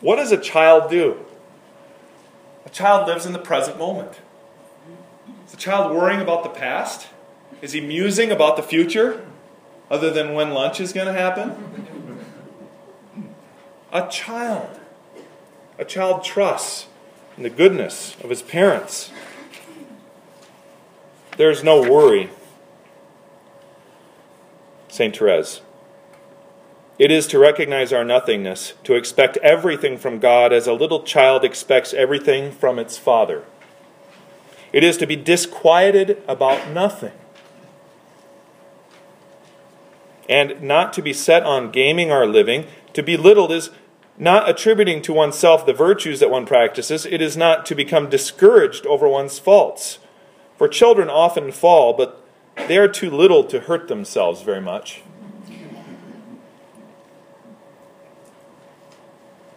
What 0.00 0.16
does 0.16 0.30
a 0.30 0.38
child 0.38 0.90
do? 0.90 1.18
A 2.64 2.70
child 2.70 3.08
lives 3.08 3.26
in 3.26 3.32
the 3.32 3.38
present 3.40 3.78
moment. 3.78 4.20
Is 5.44 5.50
the 5.50 5.56
child 5.56 5.94
worrying 5.94 6.20
about 6.20 6.44
the 6.44 6.48
past? 6.48 7.08
Is 7.60 7.72
he 7.72 7.80
musing 7.80 8.30
about 8.30 8.56
the 8.56 8.62
future, 8.62 9.26
other 9.90 10.10
than 10.10 10.34
when 10.34 10.50
lunch 10.50 10.80
is 10.80 10.92
going 10.92 11.08
to 11.08 11.12
happen? 11.12 11.98
A 13.92 14.08
child. 14.08 14.78
A 15.78 15.84
child 15.84 16.24
trusts 16.24 16.86
in 17.36 17.42
the 17.42 17.50
goodness 17.50 18.16
of 18.22 18.30
his 18.30 18.42
parents. 18.42 19.10
There's 21.36 21.64
no 21.64 21.80
worry. 21.80 22.30
St. 24.88 25.16
Therese. 25.16 25.62
It 26.98 27.10
is 27.10 27.26
to 27.28 27.38
recognize 27.38 27.92
our 27.92 28.04
nothingness, 28.04 28.74
to 28.84 28.94
expect 28.94 29.38
everything 29.38 29.96
from 29.96 30.18
God 30.18 30.52
as 30.52 30.66
a 30.66 30.74
little 30.74 31.02
child 31.02 31.44
expects 31.44 31.94
everything 31.94 32.52
from 32.52 32.78
its 32.78 32.98
father. 32.98 33.44
It 34.72 34.84
is 34.84 34.96
to 34.98 35.06
be 35.06 35.16
disquieted 35.16 36.22
about 36.28 36.70
nothing. 36.70 37.12
And 40.28 40.62
not 40.62 40.92
to 40.92 41.02
be 41.02 41.12
set 41.12 41.42
on 41.42 41.72
gaming 41.72 42.12
our 42.12 42.26
living. 42.26 42.66
To 42.92 43.02
be 43.02 43.16
belittled 43.16 43.52
is 43.52 43.70
not 44.18 44.48
attributing 44.48 45.02
to 45.02 45.12
oneself 45.12 45.66
the 45.66 45.72
virtues 45.72 46.20
that 46.20 46.30
one 46.30 46.46
practices. 46.46 47.04
It 47.04 47.20
is 47.20 47.36
not 47.36 47.66
to 47.66 47.74
become 47.74 48.08
discouraged 48.08 48.86
over 48.86 49.08
one's 49.08 49.38
faults. 49.38 49.98
For 50.62 50.68
children 50.68 51.10
often 51.10 51.50
fall, 51.50 51.92
but 51.92 52.24
they 52.68 52.78
are 52.78 52.86
too 52.86 53.10
little 53.10 53.42
to 53.42 53.58
hurt 53.58 53.88
themselves 53.88 54.42
very 54.42 54.60
much. 54.60 55.02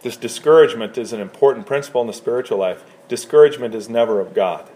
This 0.02 0.16
discouragement 0.16 0.98
is 0.98 1.12
an 1.12 1.20
important 1.20 1.64
principle 1.64 2.00
in 2.00 2.08
the 2.08 2.12
spiritual 2.12 2.58
life. 2.58 2.82
Discouragement 3.06 3.72
is 3.72 3.88
never 3.88 4.18
of 4.18 4.34
God. 4.34 4.68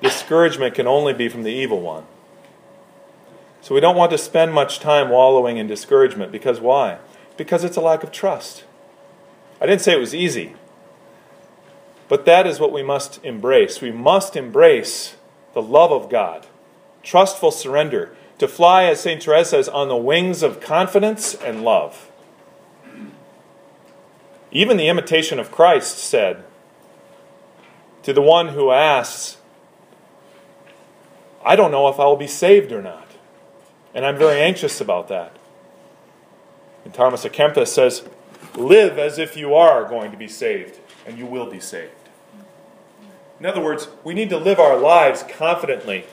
Discouragement 0.00 0.74
can 0.74 0.86
only 0.86 1.12
be 1.12 1.28
from 1.28 1.42
the 1.42 1.52
evil 1.52 1.82
one. 1.82 2.06
So 3.60 3.74
we 3.74 3.82
don't 3.82 3.96
want 3.96 4.12
to 4.12 4.16
spend 4.16 4.54
much 4.54 4.80
time 4.80 5.10
wallowing 5.10 5.58
in 5.58 5.66
discouragement. 5.66 6.32
Because 6.32 6.58
why? 6.58 7.00
Because 7.36 7.64
it's 7.64 7.76
a 7.76 7.82
lack 7.82 8.02
of 8.02 8.12
trust. 8.12 8.64
I 9.60 9.66
didn't 9.66 9.82
say 9.82 9.92
it 9.92 10.00
was 10.00 10.14
easy. 10.14 10.54
But 12.08 12.24
that 12.24 12.46
is 12.46 12.60
what 12.60 12.72
we 12.72 12.82
must 12.82 13.24
embrace. 13.24 13.80
We 13.80 13.90
must 13.90 14.36
embrace 14.36 15.16
the 15.54 15.62
love 15.62 15.90
of 15.90 16.08
God, 16.08 16.46
trustful 17.02 17.50
surrender, 17.50 18.14
to 18.38 18.46
fly, 18.46 18.84
as 18.84 19.00
St. 19.00 19.22
Therese 19.22 19.50
says, 19.50 19.68
on 19.68 19.88
the 19.88 19.96
wings 19.96 20.42
of 20.42 20.60
confidence 20.60 21.34
and 21.34 21.62
love. 21.62 22.10
Even 24.52 24.76
the 24.76 24.88
imitation 24.88 25.38
of 25.38 25.50
Christ 25.50 25.98
said 25.98 26.44
to 28.02 28.12
the 28.12 28.22
one 28.22 28.48
who 28.48 28.70
asks, 28.70 29.38
I 31.44 31.56
don't 31.56 31.70
know 31.70 31.88
if 31.88 31.98
I 31.98 32.04
will 32.04 32.16
be 32.16 32.26
saved 32.26 32.72
or 32.72 32.82
not. 32.82 33.08
And 33.94 34.04
I'm 34.04 34.18
very 34.18 34.40
anxious 34.40 34.80
about 34.80 35.08
that. 35.08 35.36
And 36.84 36.92
Thomas 36.92 37.24
à 37.24 37.32
Kempis 37.32 37.68
says, 37.68 38.06
Live 38.54 38.98
as 38.98 39.18
if 39.18 39.36
you 39.36 39.54
are 39.54 39.88
going 39.88 40.10
to 40.10 40.16
be 40.16 40.28
saved, 40.28 40.78
and 41.06 41.18
you 41.18 41.26
will 41.26 41.50
be 41.50 41.60
saved. 41.60 41.95
In 43.38 43.46
other 43.46 43.60
words, 43.60 43.88
we 44.02 44.14
need 44.14 44.30
to 44.30 44.38
live 44.38 44.58
our 44.58 44.78
lives 44.78 45.24
confidently, 45.28 46.04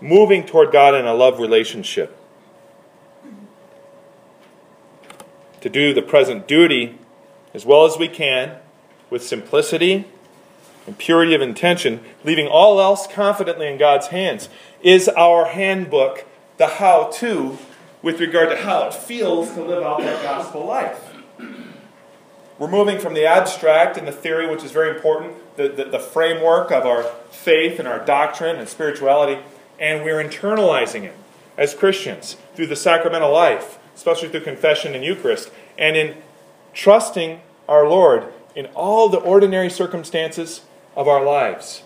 moving 0.00 0.44
toward 0.44 0.72
God 0.72 0.94
in 0.94 1.06
a 1.06 1.14
love 1.14 1.38
relationship. 1.38 2.18
To 5.60 5.68
do 5.68 5.94
the 5.94 6.02
present 6.02 6.48
duty 6.48 6.98
as 7.54 7.64
well 7.64 7.84
as 7.84 7.96
we 7.96 8.08
can 8.08 8.56
with 9.10 9.22
simplicity 9.22 10.06
and 10.86 10.98
purity 10.98 11.34
of 11.34 11.40
intention, 11.40 12.00
leaving 12.24 12.48
all 12.48 12.80
else 12.80 13.06
confidently 13.06 13.68
in 13.68 13.78
God's 13.78 14.08
hands, 14.08 14.48
is 14.82 15.08
our 15.10 15.44
handbook, 15.44 16.24
the 16.56 16.66
how 16.66 17.04
to, 17.12 17.58
with 18.02 18.18
regard 18.18 18.50
to 18.50 18.56
how 18.56 18.88
it 18.88 18.94
feels 18.94 19.52
to 19.52 19.62
live 19.62 19.84
out 19.84 20.00
that 20.00 20.22
gospel 20.24 20.66
life. 20.66 21.11
We're 22.62 22.68
moving 22.68 23.00
from 23.00 23.14
the 23.14 23.26
abstract 23.26 23.96
and 23.96 24.06
the 24.06 24.12
theory, 24.12 24.48
which 24.48 24.62
is 24.62 24.70
very 24.70 24.94
important, 24.94 25.34
the, 25.56 25.66
the, 25.66 25.84
the, 25.84 25.98
framework 25.98 26.70
of 26.70 26.86
our 26.86 27.02
faith 27.28 27.80
and 27.80 27.88
our 27.88 27.98
doctrine 27.98 28.54
and 28.54 28.68
spirituality, 28.68 29.42
and 29.80 30.04
we're 30.04 30.22
internalizing 30.22 31.02
it 31.02 31.16
as 31.58 31.74
Christians 31.74 32.36
through 32.54 32.68
the 32.68 32.76
sacramental 32.76 33.32
life, 33.32 33.80
especially 33.96 34.28
through 34.28 34.42
confession 34.42 34.94
and 34.94 35.02
Eucharist, 35.04 35.50
and 35.76 35.96
in 35.96 36.18
trusting 36.72 37.40
our 37.68 37.88
Lord 37.88 38.32
in 38.54 38.66
all 38.76 39.08
the 39.08 39.18
ordinary 39.18 39.68
circumstances 39.68 40.60
of 40.94 41.08
our 41.08 41.24
lives. 41.24 41.82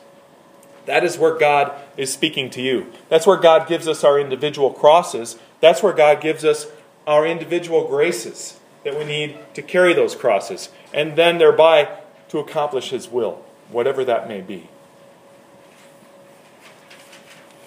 That 0.84 1.04
is 1.04 1.16
where 1.16 1.38
God 1.38 1.72
is 1.96 2.12
speaking 2.12 2.50
to 2.50 2.60
you. 2.60 2.92
That's 3.08 3.26
where 3.26 3.38
God 3.38 3.66
gives 3.66 3.88
us 3.88 4.04
our 4.04 4.20
individual 4.20 4.74
crosses. 4.74 5.38
That's 5.62 5.82
where 5.82 5.94
God 5.94 6.20
gives 6.20 6.44
us 6.44 6.66
our 7.06 7.26
individual 7.26 7.88
graces 7.88 8.60
that 8.86 8.96
we 8.96 9.04
need 9.04 9.36
to 9.52 9.62
carry 9.62 9.92
those 9.92 10.14
crosses, 10.14 10.68
and 10.94 11.16
then 11.16 11.38
thereby 11.38 11.88
to 12.28 12.38
accomplish 12.38 12.90
His 12.90 13.08
will, 13.08 13.44
whatever 13.68 14.04
that 14.04 14.28
may 14.28 14.40
be. 14.40 14.68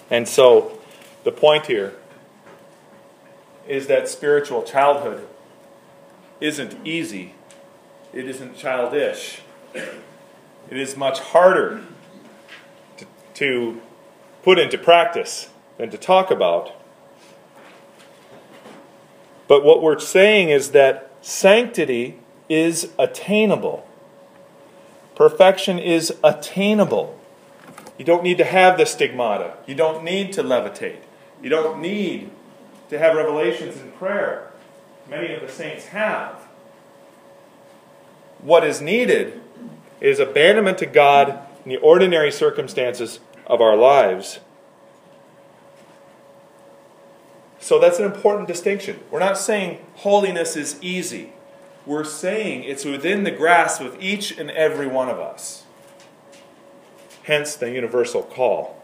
And 0.08 0.26
so, 0.26 0.78
the 1.24 1.30
point 1.30 1.66
here 1.66 1.92
is 3.68 3.86
that 3.88 4.08
spiritual 4.08 4.62
childhood 4.62 5.28
isn't 6.40 6.74
easy, 6.86 7.34
it 8.14 8.24
isn't 8.24 8.56
childish. 8.56 9.42
It 9.74 10.78
is 10.78 10.96
much 10.96 11.18
harder 11.18 11.82
to, 12.96 13.06
to 13.34 13.82
put 14.42 14.58
into 14.58 14.78
practice 14.78 15.50
than 15.76 15.90
to 15.90 15.98
talk 15.98 16.30
about. 16.30 16.72
But 19.48 19.64
what 19.64 19.82
we're 19.82 19.98
saying 19.98 20.48
is 20.48 20.70
that 20.70 21.09
Sanctity 21.22 22.18
is 22.48 22.90
attainable. 22.98 23.86
Perfection 25.14 25.78
is 25.78 26.14
attainable. 26.24 27.18
You 27.98 28.04
don't 28.04 28.22
need 28.22 28.38
to 28.38 28.44
have 28.44 28.78
the 28.78 28.86
stigmata. 28.86 29.54
You 29.66 29.74
don't 29.74 30.02
need 30.02 30.32
to 30.34 30.42
levitate. 30.42 31.00
You 31.42 31.50
don't 31.50 31.80
need 31.80 32.30
to 32.88 32.98
have 32.98 33.14
revelations 33.14 33.78
in 33.80 33.92
prayer. 33.92 34.50
Many 35.08 35.34
of 35.34 35.42
the 35.42 35.48
saints 35.48 35.86
have. 35.86 36.36
What 38.38 38.64
is 38.64 38.80
needed 38.80 39.40
is 40.00 40.18
abandonment 40.18 40.78
to 40.78 40.86
God 40.86 41.38
in 41.64 41.70
the 41.70 41.76
ordinary 41.76 42.32
circumstances 42.32 43.20
of 43.46 43.60
our 43.60 43.76
lives 43.76 44.40
So 47.60 47.78
that's 47.78 47.98
an 47.98 48.06
important 48.06 48.48
distinction. 48.48 49.00
We're 49.10 49.20
not 49.20 49.38
saying 49.38 49.78
holiness 49.96 50.56
is 50.56 50.78
easy. 50.82 51.34
We're 51.84 52.04
saying 52.04 52.64
it's 52.64 52.84
within 52.84 53.24
the 53.24 53.30
grasp 53.30 53.82
of 53.82 54.00
each 54.02 54.36
and 54.36 54.50
every 54.50 54.86
one 54.86 55.08
of 55.08 55.18
us. 55.18 55.64
Hence 57.24 57.54
the 57.54 57.70
universal 57.70 58.22
call. 58.22 58.82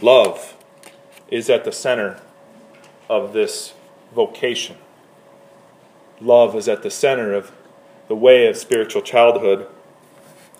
Love 0.00 0.56
is 1.28 1.48
at 1.48 1.64
the 1.64 1.72
center 1.72 2.20
of 3.08 3.32
this 3.32 3.74
vocation. 4.14 4.76
Love 6.20 6.56
is 6.56 6.66
at 6.66 6.82
the 6.82 6.90
center 6.90 7.34
of 7.34 7.52
the 8.08 8.16
way 8.16 8.46
of 8.46 8.56
spiritual 8.56 9.02
childhood. 9.02 9.66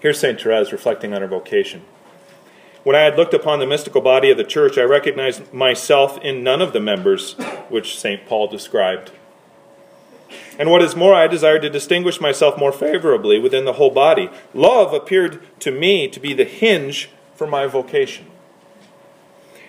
Here's 0.01 0.21
St. 0.21 0.41
Therese 0.41 0.71
reflecting 0.71 1.15
on 1.15 1.23
her 1.23 1.29
vocation. 1.29 1.83
When 2.85 2.97
I 2.97 3.03
had 3.03 3.17
looked 3.17 3.35
upon 3.35 3.61
the 3.61 3.67
mystical 3.67 4.01
body 4.01 4.31
of 4.31 4.37
the 4.37 4.45
church, 4.45 4.77
I 4.77 4.83
recognized 4.83 5.53
myself 5.53 6.19
in 6.19 6.43
none 6.43 6.61
of 6.61 6.73
the 6.73 6.81
members 6.81 7.35
which 7.69 7.97
St. 7.97 8.27
Paul 8.27 8.49
described. 8.49 9.13
And 10.59 10.71
what 10.71 10.83
is 10.83 10.97
more, 10.97 11.15
I 11.15 11.29
desired 11.29 11.63
to 11.63 11.71
distinguish 11.71 12.21
myself 12.21 12.59
more 12.59 12.73
favorably 12.73 13.39
within 13.39 13.65
the 13.65 13.75
whole 13.75 13.91
body. 13.91 14.31
Love 14.53 14.93
appeared 14.93 15.41
to 15.61 15.71
me 15.71 16.09
to 16.09 16.19
be 16.19 16.35
the 16.35 16.45
hinge 16.45 17.09
for 17.35 17.47
my 17.47 17.67
vocation. 17.67 18.27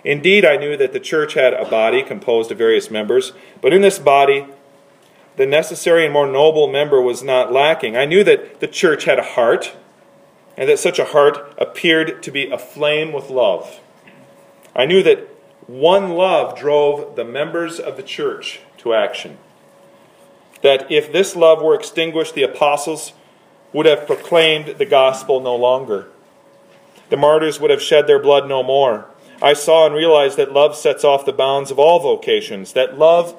Indeed, 0.04 0.44
I 0.44 0.58
knew 0.58 0.76
that 0.76 0.92
the 0.92 1.00
church 1.00 1.36
had 1.36 1.54
a 1.54 1.70
body 1.70 2.02
composed 2.02 2.52
of 2.52 2.58
various 2.58 2.92
members, 2.92 3.32
but 3.62 3.74
in 3.74 3.82
this 3.82 4.00
body, 4.00 4.48
the 5.36 5.46
necessary 5.46 6.04
and 6.04 6.14
more 6.14 6.28
noble 6.28 6.68
member 6.68 7.02
was 7.02 7.24
not 7.24 7.54
lacking. 7.54 7.96
I 7.96 8.06
knew 8.06 8.24
that 8.24 8.60
the 8.60 8.68
church 8.68 9.06
had 9.06 9.20
a 9.20 9.24
heart 9.24 9.76
and 10.58 10.70
that 10.70 10.80
such 10.80 11.00
a 11.00 11.06
heart 11.06 11.54
appeared 11.58 12.22
to 12.24 12.32
be 12.32 12.50
aflame 12.50 13.12
with 13.12 13.30
love. 13.30 13.80
I 14.76 14.86
knew 14.86 15.04
that 15.04 15.28
one 15.68 16.12
love 16.12 16.58
drove 16.58 17.16
the 17.16 17.24
members 17.24 17.80
of 17.80 17.98
the 17.98 18.04
church 18.04 18.62
to 18.80 18.94
action. 18.94 19.38
That 20.62 20.92
if 20.92 21.12
this 21.12 21.36
love 21.36 21.62
were 21.62 21.76
extinguished, 21.76 22.36
the 22.36 22.44
apostles 22.44 23.14
would 23.72 23.86
have 23.86 24.08
proclaimed 24.08 24.78
the 24.78 24.86
gospel 24.86 25.40
no 25.40 25.56
longer. 25.56 26.08
The 27.10 27.18
martyrs 27.18 27.60
would 27.60 27.72
have 27.72 27.82
shed 27.82 28.08
their 28.08 28.22
blood 28.22 28.48
no 28.48 28.64
more. 28.64 29.08
I 29.42 29.54
saw 29.54 29.86
and 29.86 29.96
realized 29.96 30.38
that 30.38 30.54
love 30.54 30.76
sets 30.76 31.04
off 31.04 31.26
the 31.26 31.34
bounds 31.34 31.70
of 31.70 31.80
all 31.80 32.00
vocations, 32.00 32.74
that 32.74 32.98
love 32.98 33.36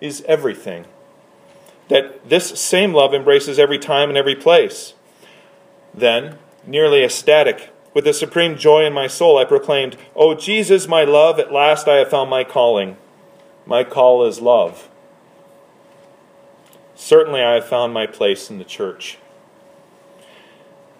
is 0.00 0.22
everything, 0.26 0.86
that 1.88 2.28
this 2.28 2.58
same 2.58 2.92
love 2.92 3.14
embraces 3.14 3.58
every 3.58 3.78
time 3.78 4.08
and 4.08 4.18
every 4.18 4.34
place. 4.34 4.94
Then, 5.94 6.38
nearly 6.66 7.04
ecstatic. 7.04 7.72
With 7.94 8.06
a 8.06 8.12
supreme 8.12 8.58
joy 8.58 8.84
in 8.84 8.92
my 8.92 9.06
soul, 9.06 9.38
I 9.38 9.44
proclaimed, 9.44 9.96
O 10.14 10.34
Jesus, 10.34 10.86
my 10.86 11.04
love, 11.04 11.38
at 11.38 11.52
last 11.52 11.88
I 11.88 11.96
have 11.96 12.10
found 12.10 12.28
my 12.28 12.44
calling. 12.44 12.96
My 13.64 13.84
call 13.84 14.24
is 14.26 14.40
love. 14.40 14.88
Certainly, 16.94 17.42
I 17.42 17.54
have 17.54 17.66
found 17.66 17.92
my 17.92 18.06
place 18.06 18.50
in 18.50 18.58
the 18.58 18.64
church. 18.64 19.18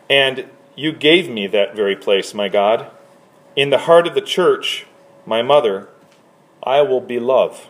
And 0.09 0.49
you 0.75 0.93
gave 0.93 1.29
me 1.29 1.47
that 1.49 1.75
very 1.75 1.97
place, 1.97 2.35
my 2.35 2.49
God. 2.49 2.91
In 3.57 3.71
the 3.71 3.79
heart 3.79 4.07
of 4.07 4.15
the 4.15 4.21
church, 4.21 4.87
my 5.25 5.43
mother, 5.43 5.89
I 6.63 6.83
will 6.83 7.01
be 7.01 7.19
love. 7.19 7.69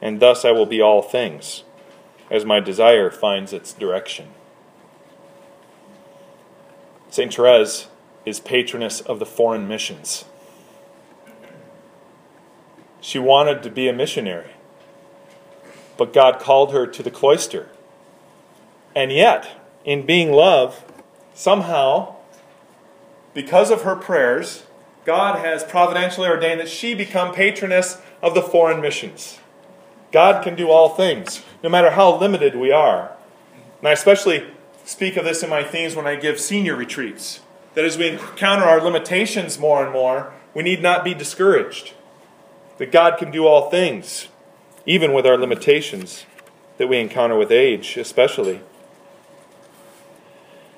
And 0.00 0.20
thus 0.20 0.44
I 0.44 0.52
will 0.52 0.66
be 0.66 0.80
all 0.80 1.02
things, 1.02 1.64
as 2.30 2.44
my 2.44 2.60
desire 2.60 3.10
finds 3.10 3.52
its 3.52 3.72
direction. 3.72 4.28
St. 7.10 7.32
Therese 7.32 7.88
is 8.26 8.40
patroness 8.40 9.00
of 9.00 9.18
the 9.18 9.26
foreign 9.26 9.66
missions. 9.66 10.24
She 13.00 13.18
wanted 13.18 13.62
to 13.62 13.70
be 13.70 13.88
a 13.88 13.92
missionary, 13.92 14.52
but 15.96 16.12
God 16.12 16.38
called 16.38 16.72
her 16.72 16.86
to 16.86 17.02
the 17.02 17.10
cloister. 17.10 17.70
And 18.94 19.12
yet, 19.12 19.48
in 19.84 20.04
being 20.04 20.32
love, 20.32 20.84
somehow, 21.34 22.16
because 23.32 23.70
of 23.70 23.82
her 23.82 23.96
prayers, 23.96 24.64
God 25.04 25.38
has 25.38 25.64
providentially 25.64 26.28
ordained 26.28 26.60
that 26.60 26.68
she 26.68 26.94
become 26.94 27.32
patroness 27.32 27.98
of 28.20 28.34
the 28.34 28.42
foreign 28.42 28.80
missions. 28.80 29.38
God 30.12 30.42
can 30.42 30.54
do 30.54 30.68
all 30.68 30.90
things, 30.90 31.42
no 31.62 31.68
matter 31.68 31.90
how 31.90 32.16
limited 32.16 32.56
we 32.56 32.70
are. 32.70 33.12
And 33.78 33.88
I 33.88 33.92
especially 33.92 34.46
speak 34.88 35.18
of 35.18 35.24
this 35.26 35.42
in 35.42 35.50
my 35.50 35.62
themes 35.62 35.94
when 35.94 36.06
I 36.06 36.16
give 36.16 36.40
senior 36.40 36.74
retreats. 36.74 37.40
that 37.74 37.84
as 37.84 37.98
we 37.98 38.08
encounter 38.08 38.64
our 38.64 38.80
limitations 38.80 39.58
more 39.58 39.84
and 39.84 39.92
more, 39.92 40.32
we 40.54 40.62
need 40.62 40.82
not 40.82 41.04
be 41.04 41.14
discouraged. 41.14 41.92
That 42.78 42.90
God 42.90 43.18
can 43.18 43.30
do 43.30 43.46
all 43.46 43.70
things, 43.70 44.28
even 44.86 45.12
with 45.12 45.26
our 45.26 45.36
limitations 45.36 46.24
that 46.78 46.88
we 46.88 46.98
encounter 46.98 47.36
with 47.36 47.52
age, 47.52 47.96
especially. 47.98 48.62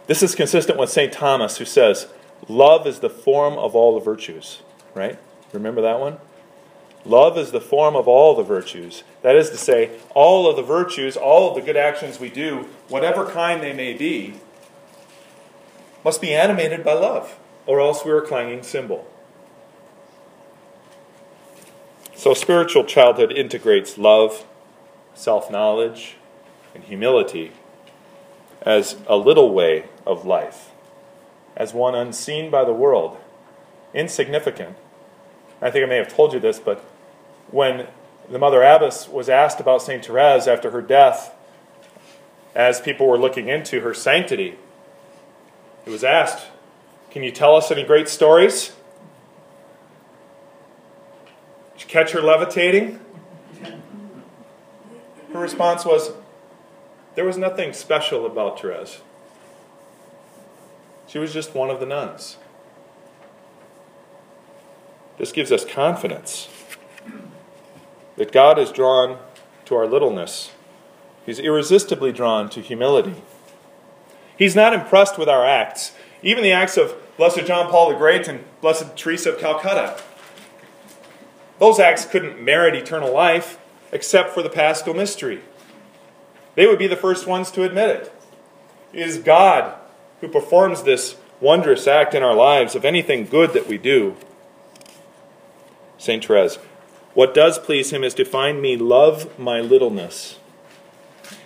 This 0.09 0.23
is 0.23 0.35
consistent 0.35 0.77
with 0.77 0.91
St. 0.91 1.13
Thomas, 1.13 1.59
who 1.59 1.65
says, 1.65 2.09
Love 2.49 2.87
is 2.87 2.99
the 2.99 3.09
form 3.09 3.57
of 3.57 3.77
all 3.77 3.95
the 3.95 4.05
virtues, 4.05 4.61
right? 4.93 5.19
Remember 5.53 5.81
that 5.81 6.01
one? 6.01 6.19
Love 7.05 7.39
is 7.39 7.51
the 7.51 7.61
form 7.61 7.97
of 7.97 8.07
all 8.07 8.35
the 8.35 8.43
virtues. 8.43 9.03
That 9.23 9.37
is 9.37 9.51
to 9.51 9.57
say, 9.57 9.91
all 10.15 10.49
of 10.49 10.57
the 10.57 10.63
virtues, 10.63 11.17
all 11.17 11.49
of 11.49 11.55
the 11.55 11.63
good 11.63 11.77
actions 11.77 12.21
we 12.21 12.29
do, 12.29 12.69
whatever 12.89 13.25
kind 13.27 13.63
they 13.63 13.73
may 13.73 13.95
be, 13.95 14.35
must 16.05 16.21
be 16.21 16.35
animated 16.35 16.85
by 16.85 16.95
love, 16.95 17.39
or 17.67 17.81
else 17.81 18.05
we're 18.05 18.23
a 18.23 18.27
clanging 18.27 18.63
cymbal. 18.63 19.07
So, 22.15 22.35
spiritual 22.35 22.85
childhood 22.85 23.33
integrates 23.33 23.97
love, 23.97 24.45
self 25.15 25.51
knowledge, 25.51 26.17
and 26.75 26.85
humility 26.85 27.53
as 28.63 28.97
a 29.07 29.17
little 29.17 29.55
way 29.55 29.87
of 30.07 30.27
life, 30.27 30.71
as 31.57 31.73
one 31.73 31.95
unseen 31.95 32.51
by 32.51 32.65
the 32.65 32.75
world, 32.75 33.17
insignificant. 33.95 34.77
I 35.63 35.71
think 35.71 35.85
I 35.85 35.89
may 35.89 35.97
have 35.97 36.15
told 36.15 36.33
you 36.33 36.41
this, 36.41 36.59
but 36.59 36.79
when 37.51 37.87
the 38.29 38.39
Mother 38.39 38.63
Abbess 38.63 39.09
was 39.09 39.29
asked 39.29 39.61
about 39.61 39.83
St. 39.83 40.05
Therese 40.05 40.47
after 40.47 40.71
her 40.71 40.81
death, 40.81 41.35
as 42.55 42.81
people 42.81 43.07
were 43.07 43.19
looking 43.19 43.49
into 43.49 43.81
her 43.81 43.93
sanctity, 43.93 44.57
it 45.85 45.91
was 45.91 46.05
asked, 46.05 46.47
Can 47.11 47.23
you 47.23 47.31
tell 47.31 47.57
us 47.57 47.71
any 47.71 47.85
great 47.85 48.09
stories? 48.09 48.73
Did 51.75 51.83
you 51.83 51.89
catch 51.89 52.13
her 52.13 52.23
levitating? 52.23 53.01
Her 55.33 55.39
response 55.39 55.85
was, 55.85 56.13
There 57.15 57.25
was 57.25 57.37
nothing 57.37 57.73
special 57.73 58.27
about 58.27 58.61
Therese. 58.61 59.01
She 61.07 61.19
was 61.19 61.33
just 61.33 61.55
one 61.55 61.71
of 61.71 61.81
the 61.81 61.87
nuns. 61.87 62.37
This 65.21 65.33
gives 65.33 65.53
us 65.53 65.67
confidence 65.67 66.49
that 68.17 68.33
God 68.33 68.59
is 68.59 68.73
drawn 68.73 69.19
to 69.67 69.75
our 69.75 69.87
littleness. 69.87 70.53
He's 71.27 71.39
irresistibly 71.39 72.11
drawn 72.11 72.49
to 72.49 72.63
humility. 72.63 73.17
He's 74.39 74.57
not 74.57 74.73
impressed 74.73 75.19
with 75.19 75.29
our 75.29 75.45
acts, 75.45 75.93
even 76.23 76.43
the 76.43 76.53
acts 76.53 76.79
of 76.79 76.95
Blessed 77.19 77.45
John 77.45 77.71
Paul 77.71 77.91
the 77.91 77.99
Great 77.99 78.29
and 78.29 78.45
Blessed 78.63 78.97
Teresa 78.97 79.35
of 79.35 79.39
Calcutta. 79.39 80.01
Those 81.59 81.79
acts 81.79 82.07
couldn't 82.07 82.43
merit 82.43 82.75
eternal 82.75 83.13
life 83.13 83.59
except 83.93 84.33
for 84.33 84.43
the 84.43 84.49
paschal 84.49 84.95
mystery. 84.95 85.43
They 86.55 86.67
would 86.67 86.79
be 86.79 86.87
the 86.87 86.97
first 86.97 87.27
ones 87.27 87.51
to 87.51 87.65
admit 87.65 87.91
it. 87.91 88.13
It 88.95 89.07
is 89.07 89.19
God 89.19 89.75
who 90.23 90.29
performs 90.29 90.85
this 90.85 91.17
wondrous 91.43 91.87
act 91.87 92.15
in 92.15 92.23
our 92.23 92.35
lives 92.35 92.75
of 92.75 92.87
anything 92.87 93.27
good 93.27 93.53
that 93.53 93.69
we 93.69 93.77
do. 93.77 94.17
St. 96.01 96.25
Therese, 96.25 96.57
what 97.13 97.35
does 97.35 97.59
please 97.59 97.93
him 97.93 98.03
is 98.03 98.15
to 98.15 98.25
find 98.25 98.63
me 98.63 98.75
love 98.75 99.39
my 99.39 99.61
littleness, 99.61 100.39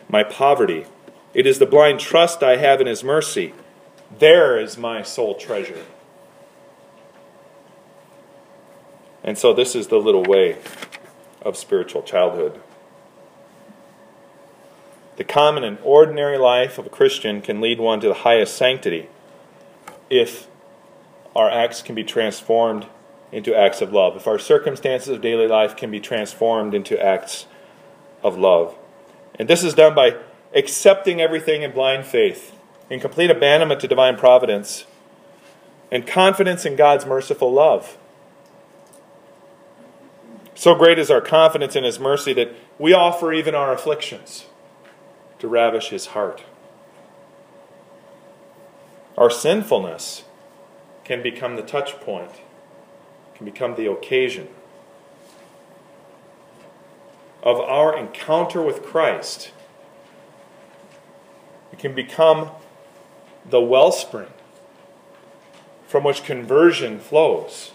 my 0.09 0.23
poverty. 0.23 0.87
It 1.35 1.45
is 1.45 1.59
the 1.59 1.67
blind 1.67 1.99
trust 1.99 2.41
I 2.41 2.57
have 2.57 2.81
in 2.81 2.87
his 2.87 3.03
mercy. 3.03 3.53
There 4.17 4.57
is 4.57 4.79
my 4.79 5.03
sole 5.03 5.35
treasure. 5.35 5.85
And 9.25 9.37
so, 9.37 9.53
this 9.53 9.75
is 9.75 9.89
the 9.89 9.97
little 9.97 10.23
way 10.23 10.59
of 11.43 11.57
spiritual 11.57 12.03
childhood. 12.03 12.61
The 15.17 15.25
common 15.25 15.65
and 15.65 15.79
ordinary 15.83 16.39
life 16.39 16.79
of 16.79 16.87
a 16.87 16.91
Christian 16.91 17.41
can 17.41 17.61
lead 17.61 17.81
one 17.81 18.01
to 18.01 18.09
the 18.09 18.15
highest 18.15 18.57
sanctity 18.57 19.09
if 20.09 20.47
our 21.35 21.51
acts 21.51 21.83
can 21.83 21.97
be 21.97 22.05
transformed 22.05 22.87
into 23.35 23.53
acts 23.53 23.81
of 23.81 23.93
love, 23.93 24.15
if 24.15 24.29
our 24.29 24.39
circumstances 24.39 25.09
of 25.09 25.21
daily 25.21 25.49
life 25.49 25.75
can 25.75 25.91
be 25.91 25.99
transformed 25.99 26.73
into 26.73 27.05
acts 27.05 27.47
of 28.23 28.39
love. 28.39 28.77
And 29.35 29.49
this 29.49 29.65
is 29.65 29.75
done 29.75 29.93
by 29.93 30.19
accepting 30.55 31.21
everything 31.21 31.63
in 31.63 31.73
blind 31.73 32.07
faith, 32.07 32.57
in 32.89 33.01
complete 33.01 33.33
abandonment 33.33 33.81
to 33.81 33.89
divine 33.89 34.17
providence, 34.17 34.87
and 35.91 36.07
confidence 36.07 36.65
in 36.65 36.77
God's 36.77 37.07
merciful 37.07 37.53
love. 37.53 37.99
So 40.55 40.77
great 40.77 41.01
is 41.01 41.11
our 41.11 41.21
confidence 41.21 41.75
in 41.75 41.83
His 41.83 41.99
mercy 41.99 42.33
that 42.35 42.55
we 42.79 42.93
offer 42.93 43.33
even 43.33 43.57
our 43.57 43.73
afflictions 43.73 44.47
to 45.41 45.49
ravish 45.49 45.89
His 45.89 46.07
heart. 46.07 46.45
Our 49.19 49.29
sinfulness 49.29 50.23
can 51.03 51.21
become 51.21 51.57
the 51.57 51.63
touch 51.63 51.95
point 52.01 52.31
can 53.45 53.53
become 53.53 53.75
the 53.77 53.91
occasion 53.91 54.49
of 57.43 57.61
our 57.61 57.97
encounter 57.97 58.63
with 58.63 58.83
Christ. 58.83 59.53
It 61.73 61.79
can 61.79 61.95
become 61.95 62.51
the 63.49 63.61
wellspring 63.61 64.31
from 65.87 66.05
which 66.05 66.25
conversion 66.25 66.99
flows. 66.99 67.73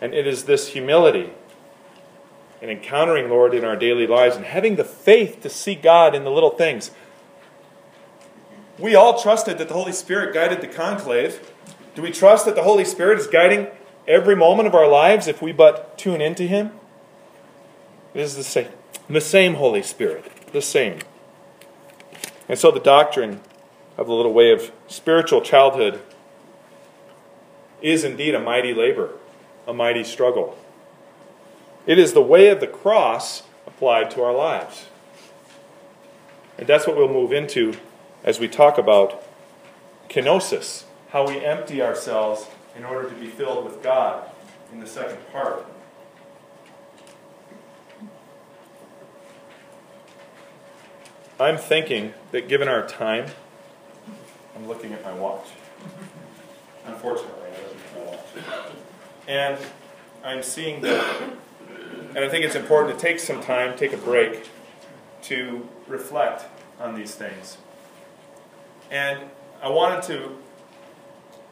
And 0.00 0.12
it 0.12 0.26
is 0.26 0.44
this 0.44 0.68
humility 0.68 1.30
and 2.60 2.70
encountering 2.70 3.28
Lord 3.28 3.54
in 3.54 3.64
our 3.64 3.76
daily 3.76 4.06
lives 4.06 4.34
and 4.34 4.44
having 4.44 4.76
the 4.76 4.84
faith 4.84 5.40
to 5.42 5.48
see 5.48 5.74
God 5.74 6.14
in 6.14 6.24
the 6.24 6.30
little 6.30 6.50
things. 6.50 6.90
We 8.78 8.94
all 8.94 9.22
trusted 9.22 9.58
that 9.58 9.68
the 9.68 9.74
Holy 9.74 9.92
Spirit 9.92 10.34
guided 10.34 10.60
the 10.60 10.66
conclave 10.66 11.52
do 11.96 12.02
we 12.02 12.12
trust 12.12 12.44
that 12.44 12.54
the 12.54 12.62
Holy 12.62 12.84
Spirit 12.84 13.18
is 13.18 13.26
guiding 13.26 13.68
every 14.06 14.36
moment 14.36 14.68
of 14.68 14.74
our 14.74 14.86
lives 14.86 15.26
if 15.26 15.40
we 15.40 15.50
but 15.50 15.96
tune 15.96 16.20
into 16.20 16.42
Him? 16.42 16.72
It 18.12 18.20
is 18.20 18.36
the 18.36 18.44
same. 18.44 18.68
The 19.08 19.20
same 19.20 19.54
Holy 19.54 19.82
Spirit. 19.82 20.30
The 20.52 20.60
same. 20.60 20.98
And 22.50 22.58
so 22.58 22.70
the 22.70 22.80
doctrine 22.80 23.40
of 23.96 24.08
the 24.08 24.12
little 24.12 24.34
way 24.34 24.52
of 24.52 24.72
spiritual 24.88 25.40
childhood 25.40 26.02
is 27.80 28.04
indeed 28.04 28.34
a 28.34 28.40
mighty 28.40 28.74
labor, 28.74 29.12
a 29.66 29.72
mighty 29.72 30.04
struggle. 30.04 30.58
It 31.86 31.98
is 31.98 32.12
the 32.12 32.20
way 32.20 32.48
of 32.48 32.60
the 32.60 32.66
cross 32.66 33.42
applied 33.66 34.10
to 34.10 34.22
our 34.22 34.34
lives. 34.34 34.86
And 36.58 36.66
that's 36.66 36.86
what 36.86 36.94
we'll 36.94 37.08
move 37.08 37.32
into 37.32 37.74
as 38.22 38.38
we 38.38 38.48
talk 38.48 38.76
about 38.76 39.24
kenosis, 40.10 40.84
how 41.08 41.26
we 41.26 41.44
empty 41.44 41.82
ourselves 41.82 42.46
in 42.76 42.84
order 42.84 43.08
to 43.08 43.14
be 43.16 43.26
filled 43.26 43.64
with 43.64 43.82
God 43.82 44.28
in 44.72 44.80
the 44.80 44.86
second 44.86 45.18
part. 45.32 45.66
I'm 51.38 51.58
thinking 51.58 52.14
that 52.32 52.48
given 52.48 52.66
our 52.66 52.86
time, 52.86 53.26
I'm 54.56 54.66
looking 54.66 54.92
at 54.94 55.04
my 55.04 55.12
watch. 55.12 55.48
Unfortunately, 56.86 57.42
I 57.42 57.48
at 57.48 57.94
my 57.94 58.10
watch. 58.10 58.74
And 59.28 59.58
I'm 60.24 60.42
seeing 60.42 60.80
that, 60.80 61.22
and 62.14 62.18
I 62.18 62.28
think 62.28 62.44
it's 62.44 62.54
important 62.54 62.98
to 62.98 63.00
take 63.00 63.20
some 63.20 63.42
time, 63.42 63.76
take 63.76 63.92
a 63.92 63.98
break, 63.98 64.48
to 65.22 65.68
reflect 65.86 66.46
on 66.80 66.94
these 66.94 67.14
things. 67.14 67.58
And 68.90 69.20
I 69.62 69.68
wanted 69.68 70.02
to 70.04 70.36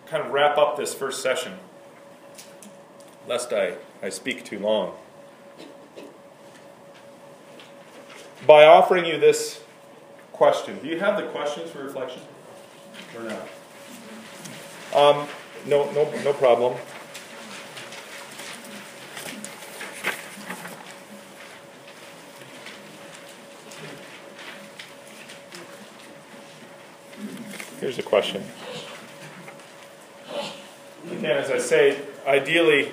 kind 0.07 0.25
of 0.25 0.33
wrap 0.33 0.59
up 0.59 0.77
this 0.77 0.95
first 0.95 1.23
session, 1.23 1.55
lest 3.27 3.53
I, 3.53 3.75
I 4.03 4.09
speak 4.11 4.45
too 4.45 4.59
long, 4.59 4.95
by 8.47 8.65
offering 8.65 9.07
you 9.07 9.19
this 9.19 9.63
question. 10.33 10.79
Do 10.83 10.89
you 10.89 10.99
have 10.99 11.17
the 11.17 11.27
questions 11.29 11.71
for 11.71 11.83
reflection 11.83 12.23
or 13.17 13.23
not? 13.23 13.49
Um, 14.95 15.27
no, 15.67 15.91
no, 15.93 16.11
no 16.23 16.33
problem. 16.35 16.77
Here's 27.81 27.99
a 27.99 28.03
question 28.03 28.43
again, 31.07 31.37
as 31.37 31.51
I 31.51 31.59
say, 31.59 32.01
ideally, 32.27 32.93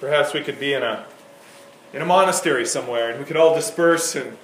perhaps 0.00 0.32
we 0.34 0.40
could 0.40 0.58
be 0.58 0.72
in 0.74 0.82
a 0.82 1.06
in 1.92 2.02
a 2.02 2.06
monastery 2.06 2.66
somewhere, 2.66 3.10
and 3.10 3.20
we 3.20 3.24
could 3.24 3.36
all 3.36 3.54
disperse 3.54 4.16
and 4.16 4.36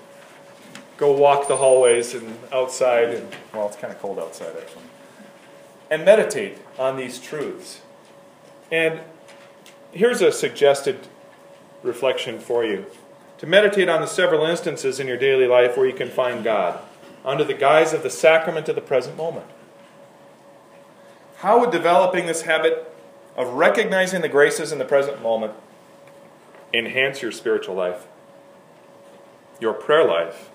go 0.97 1.11
walk 1.13 1.49
the 1.49 1.57
hallways 1.57 2.15
and 2.15 2.39
outside. 2.53 3.09
And 3.15 3.35
well, 3.53 3.67
it's 3.67 3.77
kind 3.77 3.93
of 3.93 4.01
cold 4.01 4.19
outside 4.19 4.55
actually. 4.57 4.85
and 5.91 6.05
meditate 6.05 6.59
on 6.79 6.97
these 6.97 7.19
truths. 7.19 7.81
And 8.71 9.01
here's 9.93 10.23
a 10.23 10.31
suggested 10.31 11.09
reflection 11.83 12.39
for 12.39 12.65
you 12.65 12.87
to 13.39 13.47
meditate 13.47 13.89
on 13.89 14.03
the 14.03 14.07
several 14.07 14.45
instances 14.45 15.01
in 15.01 15.09
your 15.09 15.17
daily 15.17 15.47
life 15.47 15.77
where 15.77 15.87
you 15.87 15.95
can 15.95 16.11
find 16.11 16.45
God 16.45 16.79
under 17.25 17.43
the 17.43 17.55
guise 17.55 17.95
of 17.95 18.03
the 18.03 18.11
sacrament 18.11 18.69
of 18.69 18.75
the 18.75 18.83
present 18.83 19.17
moment. 19.17 19.47
How 21.41 21.59
would 21.59 21.71
developing 21.71 22.27
this 22.27 22.43
habit 22.43 22.95
of 23.35 23.55
recognizing 23.55 24.21
the 24.21 24.29
graces 24.29 24.73
in 24.73 24.79
the 24.79 24.85
present 24.85 25.23
moment 25.23 25.55
enhance 26.75 27.23
your 27.23 27.33
spiritual 27.33 27.75
life, 27.75 28.07
your 29.59 29.73
prayer 29.73 30.07
life, 30.07 30.51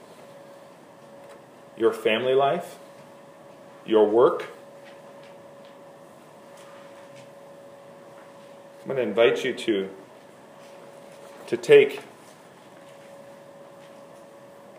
your 1.76 1.92
family 1.92 2.36
life, 2.36 2.78
your 3.84 4.08
work? 4.08 4.46
I'm 8.82 8.86
going 8.86 8.98
to 8.98 9.02
invite 9.02 9.44
you 9.44 9.56
to, 9.56 9.90
to 11.48 11.58
take 11.58 12.02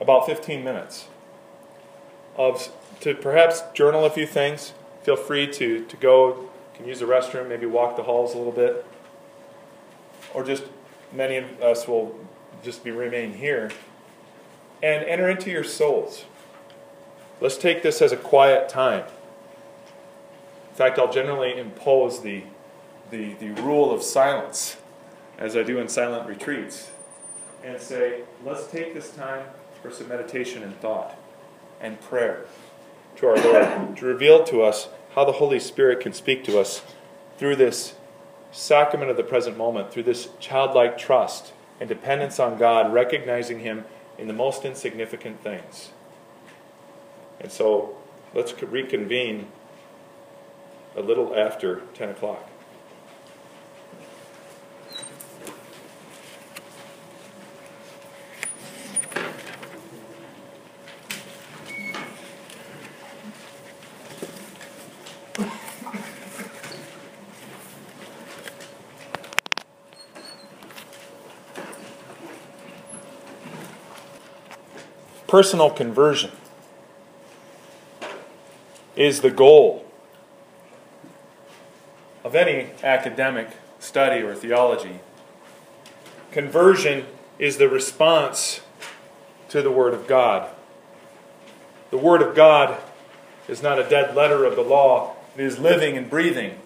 about 0.00 0.24
15 0.26 0.62
minutes 0.62 1.08
of 2.36 2.72
to 3.00 3.12
perhaps 3.12 3.62
journal 3.74 4.04
a 4.04 4.10
few 4.10 4.28
things. 4.28 4.72
Feel 5.06 5.14
free 5.14 5.46
to, 5.46 5.84
to 5.84 5.96
go, 5.98 6.50
can 6.74 6.84
use 6.84 6.98
the 6.98 7.06
restroom, 7.06 7.48
maybe 7.48 7.64
walk 7.64 7.94
the 7.94 8.02
halls 8.02 8.34
a 8.34 8.38
little 8.38 8.50
bit. 8.52 8.84
Or 10.34 10.42
just 10.42 10.64
many 11.12 11.36
of 11.36 11.62
us 11.62 11.86
will 11.86 12.18
just 12.64 12.82
be 12.82 12.90
remain 12.90 13.34
here. 13.34 13.70
And 14.82 15.04
enter 15.04 15.28
into 15.28 15.48
your 15.48 15.62
souls. 15.62 16.24
Let's 17.40 17.56
take 17.56 17.84
this 17.84 18.02
as 18.02 18.10
a 18.10 18.16
quiet 18.16 18.68
time. 18.68 19.04
In 20.70 20.74
fact, 20.74 20.98
I'll 20.98 21.12
generally 21.12 21.56
impose 21.56 22.22
the, 22.22 22.42
the, 23.12 23.34
the 23.34 23.50
rule 23.62 23.92
of 23.92 24.02
silence, 24.02 24.76
as 25.38 25.56
I 25.56 25.62
do 25.62 25.78
in 25.78 25.88
silent 25.88 26.28
retreats, 26.28 26.90
and 27.62 27.80
say, 27.80 28.22
let's 28.44 28.66
take 28.66 28.92
this 28.92 29.12
time 29.12 29.46
for 29.80 29.92
some 29.92 30.08
meditation 30.08 30.64
and 30.64 30.76
thought 30.80 31.16
and 31.80 32.00
prayer 32.00 32.46
to 33.16 33.26
our 33.26 33.36
Lord 33.36 33.96
to 33.96 34.04
reveal 34.04 34.44
to 34.44 34.62
us 34.62 34.88
how 35.14 35.24
the 35.24 35.32
Holy 35.32 35.58
Spirit 35.58 36.00
can 36.00 36.12
speak 36.12 36.44
to 36.44 36.58
us 36.58 36.82
through 37.38 37.56
this 37.56 37.94
sacrament 38.52 39.10
of 39.10 39.16
the 39.16 39.22
present 39.22 39.56
moment, 39.56 39.90
through 39.90 40.02
this 40.04 40.28
childlike 40.40 40.98
trust 40.98 41.52
and 41.80 41.88
dependence 41.88 42.38
on 42.38 42.58
God, 42.58 42.92
recognizing 42.92 43.60
Him 43.60 43.84
in 44.18 44.26
the 44.26 44.32
most 44.32 44.64
insignificant 44.64 45.42
things. 45.42 45.90
And 47.40 47.52
so 47.52 47.96
let's 48.34 48.60
reconvene 48.62 49.48
a 50.96 51.02
little 51.02 51.34
after 51.36 51.82
10 51.94 52.10
o'clock. 52.10 52.48
Personal 75.36 75.68
conversion 75.68 76.30
is 78.96 79.20
the 79.20 79.30
goal 79.30 79.84
of 82.24 82.34
any 82.34 82.70
academic 82.82 83.46
study 83.78 84.22
or 84.22 84.34
theology. 84.34 84.98
Conversion 86.30 87.04
is 87.38 87.58
the 87.58 87.68
response 87.68 88.62
to 89.50 89.60
the 89.60 89.70
Word 89.70 89.92
of 89.92 90.06
God. 90.06 90.48
The 91.90 91.98
Word 91.98 92.22
of 92.22 92.34
God 92.34 92.80
is 93.46 93.62
not 93.62 93.78
a 93.78 93.86
dead 93.86 94.16
letter 94.16 94.46
of 94.46 94.56
the 94.56 94.64
law, 94.64 95.16
it 95.36 95.42
is 95.42 95.58
living 95.58 95.98
and 95.98 96.08
breathing. 96.08 96.58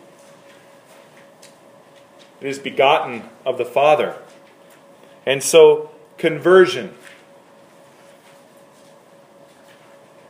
It 2.41 2.47
is 2.47 2.61
begotten 2.61 3.25
of 3.45 3.59
the 3.59 3.65
Father. 3.65 4.17
And 5.27 5.43
so, 5.43 5.91
conversion 6.19 6.95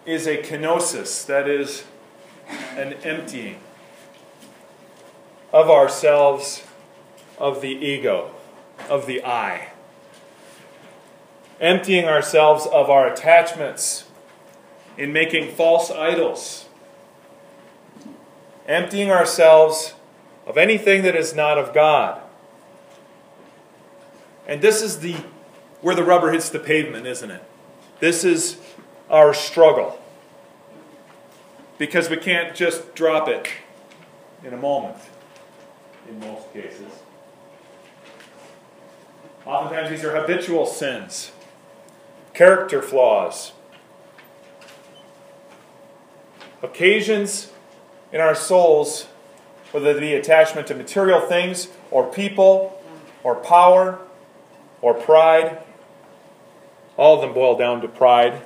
is 0.06 0.26
a 0.26 0.38
kenosis, 0.38 1.26
that 1.26 1.48
is, 1.48 1.84
an 2.76 2.94
emptying 3.04 3.60
of 5.52 5.68
ourselves, 5.68 6.64
of 7.38 7.60
the 7.60 7.68
ego, 7.68 8.30
of 8.88 9.06
the 9.06 9.24
I. 9.24 9.68
Emptying 11.60 12.06
ourselves 12.06 12.66
of 12.66 12.88
our 12.88 13.12
attachments 13.12 14.04
in 14.96 15.12
making 15.12 15.52
false 15.52 15.90
idols. 15.90 16.68
Emptying 18.66 19.10
ourselves 19.10 19.94
of 20.46 20.56
anything 20.56 21.02
that 21.02 21.16
is 21.16 21.34
not 21.34 21.58
of 21.58 21.74
God. 21.74 22.22
And 24.46 24.62
this 24.62 24.82
is 24.82 25.00
the 25.00 25.16
where 25.80 25.94
the 25.94 26.04
rubber 26.04 26.30
hits 26.32 26.50
the 26.50 26.58
pavement, 26.58 27.06
isn't 27.06 27.30
it? 27.30 27.42
This 28.00 28.24
is 28.24 28.60
our 29.10 29.34
struggle. 29.34 30.00
Because 31.78 32.08
we 32.08 32.16
can't 32.16 32.54
just 32.54 32.94
drop 32.94 33.28
it 33.28 33.48
in 34.44 34.54
a 34.54 34.56
moment, 34.56 34.96
in 36.08 36.20
most 36.20 36.52
cases. 36.52 36.92
Oftentimes, 39.44 39.90
these 39.90 40.04
are 40.04 40.14
habitual 40.14 40.66
sins, 40.66 41.32
character 42.34 42.80
flaws, 42.80 43.52
occasions 46.62 47.50
in 48.12 48.20
our 48.20 48.34
souls, 48.34 49.06
whether 49.72 49.90
it 49.90 50.00
be 50.00 50.14
attachment 50.14 50.66
to 50.66 50.74
material 50.74 51.20
things, 51.20 51.68
or 51.90 52.10
people, 52.10 52.82
or 53.24 53.34
power, 53.34 53.98
or 54.82 54.94
pride. 54.94 55.58
All 56.96 57.16
of 57.16 57.22
them 57.22 57.32
boil 57.32 57.56
down 57.56 57.80
to 57.80 57.88
pride. 57.88 58.42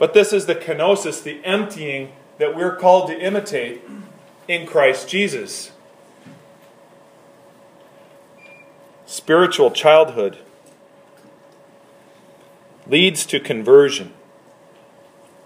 But 0.00 0.14
this 0.14 0.32
is 0.32 0.46
the 0.46 0.54
kenosis, 0.54 1.22
the 1.22 1.44
emptying 1.44 2.12
that 2.38 2.56
we're 2.56 2.74
called 2.74 3.08
to 3.08 3.20
imitate 3.20 3.82
in 4.48 4.66
Christ 4.66 5.10
Jesus. 5.10 5.72
Spiritual 9.04 9.70
childhood 9.70 10.38
leads 12.86 13.26
to 13.26 13.38
conversion, 13.38 14.14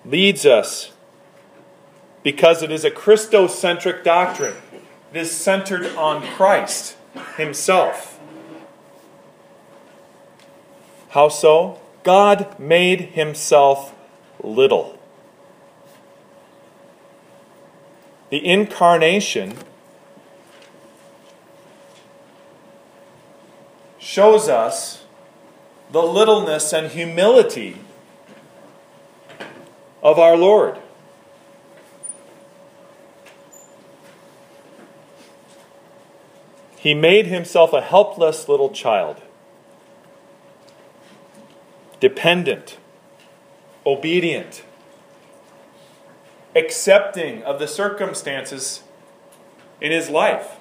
leads 0.04 0.46
us 0.46 0.92
because 2.22 2.62
it 2.62 2.70
is 2.70 2.84
a 2.84 2.92
Christocentric 2.92 4.04
doctrine. 4.04 4.54
It 5.12 5.16
is 5.16 5.32
centered 5.32 5.96
on 5.96 6.22
Christ 6.22 6.96
Himself. 7.36 8.20
How 11.08 11.28
so? 11.28 11.80
God 12.04 12.56
made 12.60 13.00
Himself 13.00 13.93
little. 14.44 14.98
The 18.30 18.44
incarnation 18.44 19.57
shows 23.98 24.48
us 24.48 25.04
the 25.90 26.02
littleness 26.02 26.72
and 26.72 26.90
humility 26.90 27.78
of 30.02 30.18
our 30.18 30.37
Lord. 30.37 30.78
He 36.76 36.92
made 36.92 37.26
himself 37.26 37.72
a 37.72 37.80
helpless 37.80 38.46
little 38.46 38.68
child, 38.68 39.22
dependent 41.98 42.76
obedient, 43.87 44.64
accepting 46.57 47.42
of 47.42 47.59
the 47.59 47.68
circumstances 47.68 48.83
in 49.81 49.92
his 49.92 50.09
life, 50.09 50.61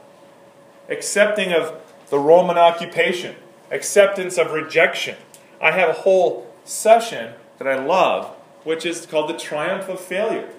accepting 0.90 1.54
of 1.54 1.80
the 2.10 2.20
Roman 2.20 2.58
occupation, 2.58 3.36
acceptance 3.72 4.38
of 4.38 4.52
rejection. 4.52 5.18
I 5.62 5.72
have 5.72 5.90
a 5.90 5.94
whole 5.94 6.54
session 6.66 7.34
that 7.58 7.68
I 7.68 7.84
love, 7.84 8.28
which 8.64 8.86
is 8.86 9.06
called 9.06 9.30
the 9.30 9.38
triumph 9.38 9.88
of 9.88 10.00
failure. 10.00 10.50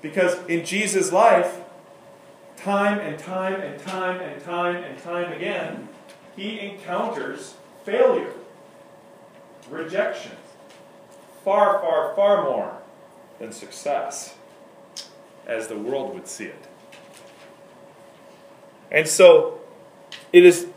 Because 0.00 0.44
in 0.46 0.64
Jesus' 0.64 1.12
life, 1.12 1.60
time 2.56 3.00
and 3.00 3.18
time 3.18 3.60
and 3.60 3.80
time 3.80 4.20
and 4.20 4.42
time 4.42 4.76
and 4.76 4.98
time 4.98 5.32
again, 5.32 5.88
he 6.36 6.60
encounters 6.60 7.54
failure, 7.84 8.32
rejection 9.70 10.32
far, 11.44 11.80
far, 11.80 12.14
far 12.14 12.44
more 12.44 12.78
than 13.38 13.52
success. 13.52 14.34
as 15.46 15.68
the 15.68 15.76
world 15.76 16.14
would 16.14 16.26
see 16.26 16.46
it. 16.46 16.68
And 18.90 19.06
so 19.06 19.60
it 20.32 20.44
is 20.44 20.68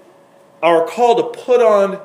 our 0.62 0.86
call 0.86 1.15
to 1.15 1.39
put 1.39 1.62
on 1.62 2.01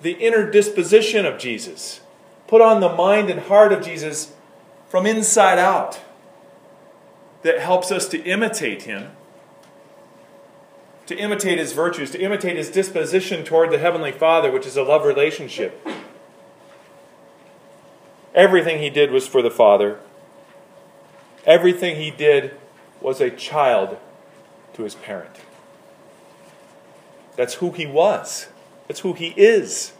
the 0.00 0.12
inner 0.12 0.50
disposition 0.50 1.24
of 1.24 1.38
Jesus, 1.38 2.00
put 2.46 2.60
on 2.60 2.80
the 2.80 2.88
mind 2.88 3.30
and 3.30 3.40
heart 3.40 3.72
of 3.72 3.84
Jesus 3.84 4.32
from 4.88 5.06
inside 5.06 5.58
out 5.58 6.00
that 7.42 7.60
helps 7.60 7.92
us 7.92 8.08
to 8.08 8.22
imitate 8.22 8.82
him, 8.82 9.10
to 11.06 11.16
imitate 11.16 11.58
his 11.58 11.72
virtues, 11.72 12.10
to 12.12 12.20
imitate 12.20 12.56
his 12.56 12.70
disposition 12.70 13.44
toward 13.44 13.70
the 13.70 13.78
Heavenly 13.78 14.12
Father, 14.12 14.50
which 14.50 14.66
is 14.66 14.76
a 14.76 14.82
love 14.82 15.04
relationship. 15.04 15.86
Everything 18.34 18.78
he 18.78 18.90
did 18.90 19.10
was 19.10 19.26
for 19.26 19.42
the 19.42 19.50
Father. 19.50 20.00
Everything 21.44 21.96
he 21.96 22.10
did 22.10 22.56
was 23.00 23.20
a 23.20 23.30
child 23.30 23.98
to 24.74 24.84
his 24.84 24.94
parent. 24.94 25.36
That's 27.36 27.54
who 27.54 27.72
he 27.72 27.86
was. 27.86 28.48
That's 28.88 29.00
who 29.00 29.12
he 29.12 29.28
is. 29.36 29.92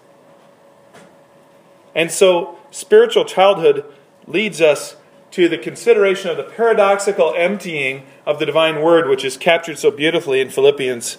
And 1.95 2.11
so, 2.11 2.59
spiritual 2.71 3.25
childhood 3.25 3.85
leads 4.27 4.61
us 4.61 4.97
to 5.33 5.49
the 5.49 5.59
consideration 5.59 6.31
of 6.31 6.37
the 6.37 6.43
paradoxical 6.43 7.35
emptying 7.37 8.07
of 8.25 8.39
the 8.39 8.47
divine 8.47 8.81
word, 8.81 9.09
which 9.09 9.25
is 9.25 9.37
captured 9.37 9.79
so 9.79 9.91
beautifully 9.91 10.41
in 10.41 10.51
Philippians 10.51 11.19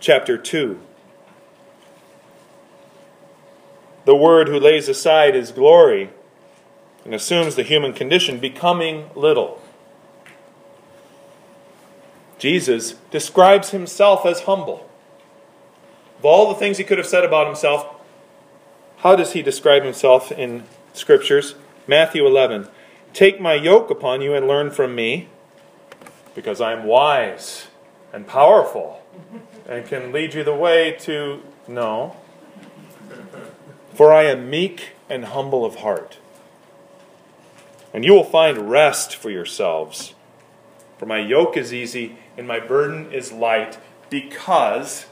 chapter 0.00 0.36
2. 0.36 0.80
The 4.04 4.14
word 4.14 4.48
who 4.48 4.60
lays 4.60 4.88
aside 4.88 5.34
his 5.34 5.50
glory 5.50 6.10
and 7.04 7.14
assumes 7.14 7.54
the 7.54 7.62
human 7.62 7.92
condition, 7.92 8.38
becoming 8.38 9.10
little. 9.14 9.60
Jesus 12.38 12.92
describes 13.10 13.70
himself 13.70 14.24
as 14.24 14.42
humble. 14.42 14.88
Of 16.18 16.24
all 16.24 16.48
the 16.48 16.54
things 16.54 16.78
he 16.78 16.84
could 16.84 16.98
have 16.98 17.06
said 17.06 17.24
about 17.24 17.46
himself, 17.46 17.86
how 18.98 19.14
does 19.16 19.32
he 19.32 19.42
describe 19.42 19.82
himself 19.82 20.32
in 20.32 20.64
scriptures? 20.94 21.54
Matthew 21.86 22.26
11. 22.26 22.68
Take 23.12 23.40
my 23.40 23.54
yoke 23.54 23.90
upon 23.90 24.22
you 24.22 24.34
and 24.34 24.48
learn 24.48 24.70
from 24.70 24.94
me, 24.94 25.28
because 26.34 26.60
I 26.60 26.72
am 26.72 26.84
wise 26.84 27.68
and 28.12 28.26
powerful 28.26 29.02
and 29.68 29.86
can 29.86 30.12
lead 30.12 30.34
you 30.34 30.42
the 30.42 30.54
way 30.54 30.96
to 31.00 31.42
no. 31.68 32.16
For 33.94 34.12
I 34.12 34.24
am 34.24 34.50
meek 34.50 34.90
and 35.08 35.26
humble 35.26 35.64
of 35.64 35.76
heart 35.76 36.18
and 37.94 38.04
you 38.04 38.12
will 38.12 38.24
find 38.24 38.68
rest 38.68 39.14
for 39.14 39.30
yourselves. 39.30 40.14
For 40.98 41.06
my 41.06 41.20
yoke 41.20 41.56
is 41.56 41.72
easy 41.72 42.18
and 42.36 42.46
my 42.46 42.58
burden 42.58 43.12
is 43.12 43.30
light, 43.32 43.78
because 44.10 45.06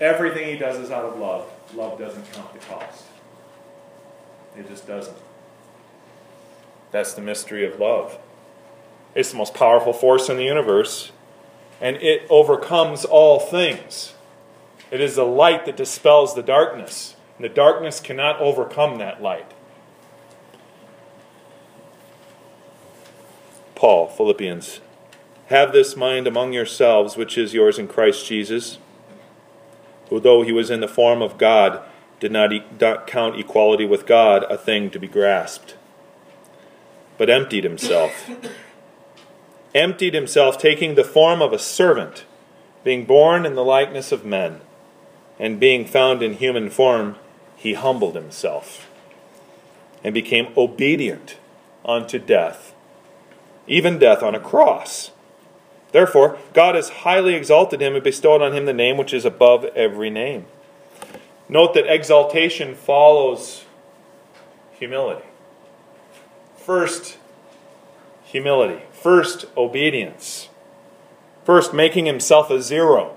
everything 0.00 0.48
he 0.48 0.56
does 0.56 0.78
is 0.78 0.90
out 0.90 1.04
of 1.04 1.18
love. 1.18 1.46
Love 1.74 1.98
doesn't 1.98 2.32
count 2.32 2.52
the 2.54 2.58
cost, 2.60 3.04
it 4.56 4.66
just 4.68 4.86
doesn't. 4.86 5.16
That's 6.90 7.12
the 7.14 7.22
mystery 7.22 7.66
of 7.66 7.78
love. 7.78 8.18
It's 9.14 9.30
the 9.30 9.36
most 9.36 9.54
powerful 9.54 9.92
force 9.92 10.28
in 10.28 10.38
the 10.38 10.44
universe, 10.44 11.12
and 11.80 11.96
it 11.96 12.26
overcomes 12.30 13.04
all 13.04 13.38
things. 13.38 14.14
It 14.90 15.00
is 15.00 15.16
the 15.16 15.24
light 15.24 15.66
that 15.66 15.76
dispels 15.76 16.34
the 16.34 16.42
darkness, 16.42 17.16
and 17.36 17.44
the 17.44 17.50
darkness 17.50 18.00
cannot 18.00 18.40
overcome 18.40 18.98
that 18.98 19.22
light. 19.22 19.52
Paul, 23.82 24.06
Philippians. 24.06 24.78
Have 25.48 25.72
this 25.72 25.96
mind 25.96 26.28
among 26.28 26.52
yourselves, 26.52 27.16
which 27.16 27.36
is 27.36 27.52
yours 27.52 27.80
in 27.80 27.88
Christ 27.88 28.24
Jesus, 28.24 28.78
who, 30.08 30.20
though 30.20 30.42
he 30.42 30.52
was 30.52 30.70
in 30.70 30.78
the 30.78 30.86
form 30.86 31.20
of 31.20 31.36
God, 31.36 31.82
did 32.20 32.30
not, 32.30 32.52
e- 32.52 32.62
not 32.80 33.08
count 33.08 33.40
equality 33.40 33.84
with 33.84 34.06
God 34.06 34.44
a 34.44 34.56
thing 34.56 34.88
to 34.90 35.00
be 35.00 35.08
grasped, 35.08 35.74
but 37.18 37.28
emptied 37.28 37.64
himself. 37.64 38.30
emptied 39.74 40.14
himself, 40.14 40.58
taking 40.58 40.94
the 40.94 41.02
form 41.02 41.42
of 41.42 41.52
a 41.52 41.58
servant, 41.58 42.24
being 42.84 43.04
born 43.04 43.44
in 43.44 43.56
the 43.56 43.64
likeness 43.64 44.12
of 44.12 44.24
men, 44.24 44.60
and 45.40 45.58
being 45.58 45.84
found 45.86 46.22
in 46.22 46.34
human 46.34 46.70
form, 46.70 47.16
he 47.56 47.74
humbled 47.74 48.14
himself 48.14 48.88
and 50.04 50.14
became 50.14 50.52
obedient 50.56 51.36
unto 51.84 52.20
death 52.20 52.71
even 53.66 53.98
death 53.98 54.22
on 54.22 54.34
a 54.34 54.40
cross. 54.40 55.10
Therefore, 55.92 56.38
God 56.54 56.74
has 56.74 56.88
highly 56.88 57.34
exalted 57.34 57.80
him 57.80 57.94
and 57.94 58.02
bestowed 58.02 58.42
on 58.42 58.54
him 58.54 58.64
the 58.64 58.72
name 58.72 58.96
which 58.96 59.12
is 59.12 59.24
above 59.24 59.64
every 59.76 60.10
name. 60.10 60.46
Note 61.48 61.74
that 61.74 61.92
exaltation 61.92 62.74
follows 62.74 63.64
humility. 64.72 65.26
First, 66.56 67.18
humility. 68.24 68.82
First, 68.92 69.44
obedience. 69.56 70.48
First, 71.44 71.74
making 71.74 72.06
himself 72.06 72.50
a 72.50 72.62
zero. 72.62 73.16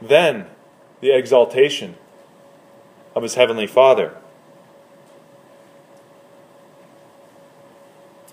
Then, 0.00 0.46
the 1.00 1.10
exaltation 1.10 1.96
of 3.16 3.22
his 3.22 3.34
heavenly 3.34 3.66
Father. 3.66 4.16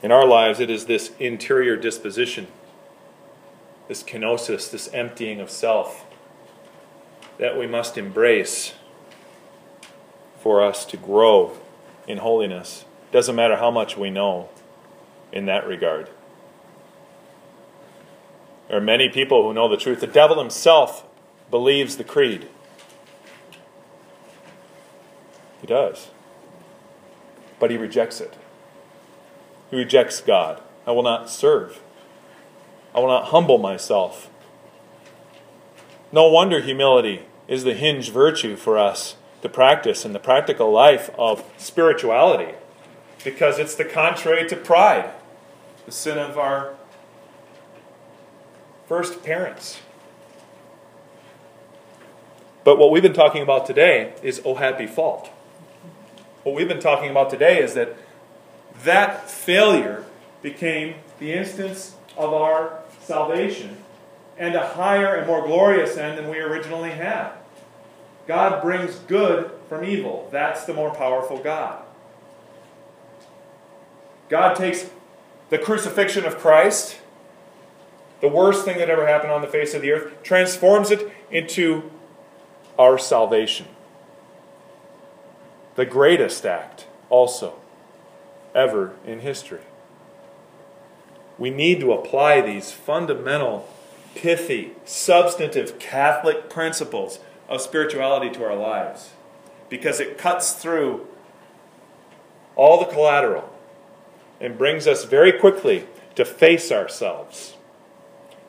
In 0.01 0.11
our 0.11 0.25
lives, 0.25 0.59
it 0.59 0.69
is 0.69 0.85
this 0.85 1.11
interior 1.19 1.75
disposition, 1.75 2.47
this 3.87 4.01
kenosis, 4.01 4.71
this 4.71 4.87
emptying 4.93 5.41
of 5.41 5.49
self, 5.49 6.05
that 7.37 7.57
we 7.57 7.67
must 7.67 7.97
embrace 7.97 8.73
for 10.39 10.63
us 10.63 10.85
to 10.85 10.97
grow 10.97 11.57
in 12.07 12.19
holiness. 12.19 12.85
Doesn't 13.11 13.35
matter 13.35 13.57
how 13.57 13.71
much 13.71 13.97
we 13.97 14.09
know 14.09 14.49
in 15.33 15.45
that 15.47 15.67
regard. 15.67 16.09
There 18.67 18.77
are 18.77 18.81
many 18.81 19.09
people 19.09 19.43
who 19.43 19.53
know 19.53 19.67
the 19.67 19.77
truth. 19.77 19.99
The 19.99 20.07
devil 20.07 20.39
himself 20.39 21.03
believes 21.49 21.97
the 21.97 22.03
creed. 22.03 22.47
He 25.59 25.67
does. 25.67 26.09
But 27.59 27.71
he 27.71 27.77
rejects 27.77 28.21
it. 28.21 28.35
He 29.69 29.77
rejects 29.77 30.21
God. 30.21 30.61
I 30.85 30.91
will 30.91 31.03
not 31.03 31.29
serve. 31.29 31.81
I 32.93 32.99
will 32.99 33.07
not 33.07 33.25
humble 33.25 33.57
myself. 33.57 34.29
No 36.11 36.27
wonder 36.27 36.59
humility 36.59 37.23
is 37.47 37.63
the 37.63 37.75
hinge 37.75 38.09
virtue 38.09 38.55
for 38.55 38.77
us 38.77 39.15
to 39.41 39.49
practice 39.49 40.05
in 40.05 40.13
the 40.13 40.19
practical 40.19 40.71
life 40.71 41.09
of 41.17 41.43
spirituality, 41.57 42.55
because 43.23 43.59
it's 43.59 43.75
the 43.75 43.85
contrary 43.85 44.47
to 44.49 44.55
pride, 44.55 45.11
the 45.85 45.91
sin 45.91 46.17
of 46.17 46.37
our 46.37 46.75
first 48.87 49.23
parents. 49.23 49.79
But 52.63 52.77
what 52.77 52.91
we've 52.91 53.03
been 53.03 53.13
talking 53.13 53.41
about 53.41 53.65
today 53.65 54.13
is 54.21 54.41
oh 54.43 54.55
happy 54.55 54.87
fault. 54.87 55.27
What 56.43 56.55
we've 56.55 56.67
been 56.67 56.81
talking 56.81 57.09
about 57.09 57.29
today 57.29 57.61
is 57.61 57.75
that 57.75 57.95
that 58.83 59.29
failure 59.29 60.05
became 60.41 60.95
the 61.19 61.33
instance 61.33 61.95
of 62.17 62.33
our 62.33 62.79
salvation 63.01 63.77
and 64.37 64.55
a 64.55 64.67
higher 64.67 65.15
and 65.15 65.27
more 65.27 65.45
glorious 65.45 65.97
end 65.97 66.17
than 66.17 66.29
we 66.29 66.39
originally 66.39 66.91
had. 66.91 67.31
God 68.27 68.61
brings 68.61 68.95
good 68.95 69.51
from 69.67 69.83
evil. 69.83 70.29
That's 70.31 70.65
the 70.65 70.73
more 70.73 70.93
powerful 70.93 71.39
God. 71.39 71.83
God 74.29 74.55
takes 74.55 74.89
the 75.49 75.57
crucifixion 75.57 76.25
of 76.25 76.37
Christ, 76.37 76.99
the 78.21 78.27
worst 78.27 78.63
thing 78.63 78.77
that 78.77 78.89
ever 78.89 79.07
happened 79.07 79.31
on 79.31 79.41
the 79.41 79.47
face 79.47 79.73
of 79.73 79.81
the 79.81 79.91
earth, 79.91 80.23
transforms 80.23 80.91
it 80.91 81.11
into 81.31 81.89
our 82.77 82.97
salvation. 82.97 83.65
The 85.75 85.85
greatest 85.85 86.45
act, 86.45 86.85
also 87.09 87.55
ever 88.53 88.93
in 89.05 89.19
history. 89.19 89.61
We 91.37 91.49
need 91.49 91.79
to 91.79 91.93
apply 91.93 92.41
these 92.41 92.71
fundamental, 92.71 93.67
pithy, 94.15 94.73
substantive 94.85 95.79
Catholic 95.79 96.49
principles 96.49 97.19
of 97.47 97.61
spirituality 97.61 98.29
to 98.31 98.43
our 98.43 98.55
lives 98.55 99.11
because 99.69 99.99
it 99.99 100.17
cuts 100.17 100.53
through 100.53 101.07
all 102.55 102.79
the 102.79 102.91
collateral 102.91 103.49
and 104.41 104.57
brings 104.57 104.87
us 104.87 105.05
very 105.05 105.31
quickly 105.31 105.85
to 106.15 106.25
face 106.25 106.71
ourselves, 106.71 107.55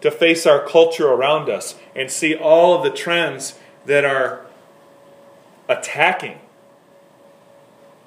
to 0.01 0.11
face 0.11 0.47
our 0.47 0.67
culture 0.67 1.09
around 1.09 1.49
us, 1.49 1.77
and 1.95 2.11
see 2.11 2.35
all 2.35 2.75
of 2.75 2.83
the 2.83 2.91
trends 2.91 3.59
that 3.87 4.05
are 4.05 4.47
attacking 5.69 6.41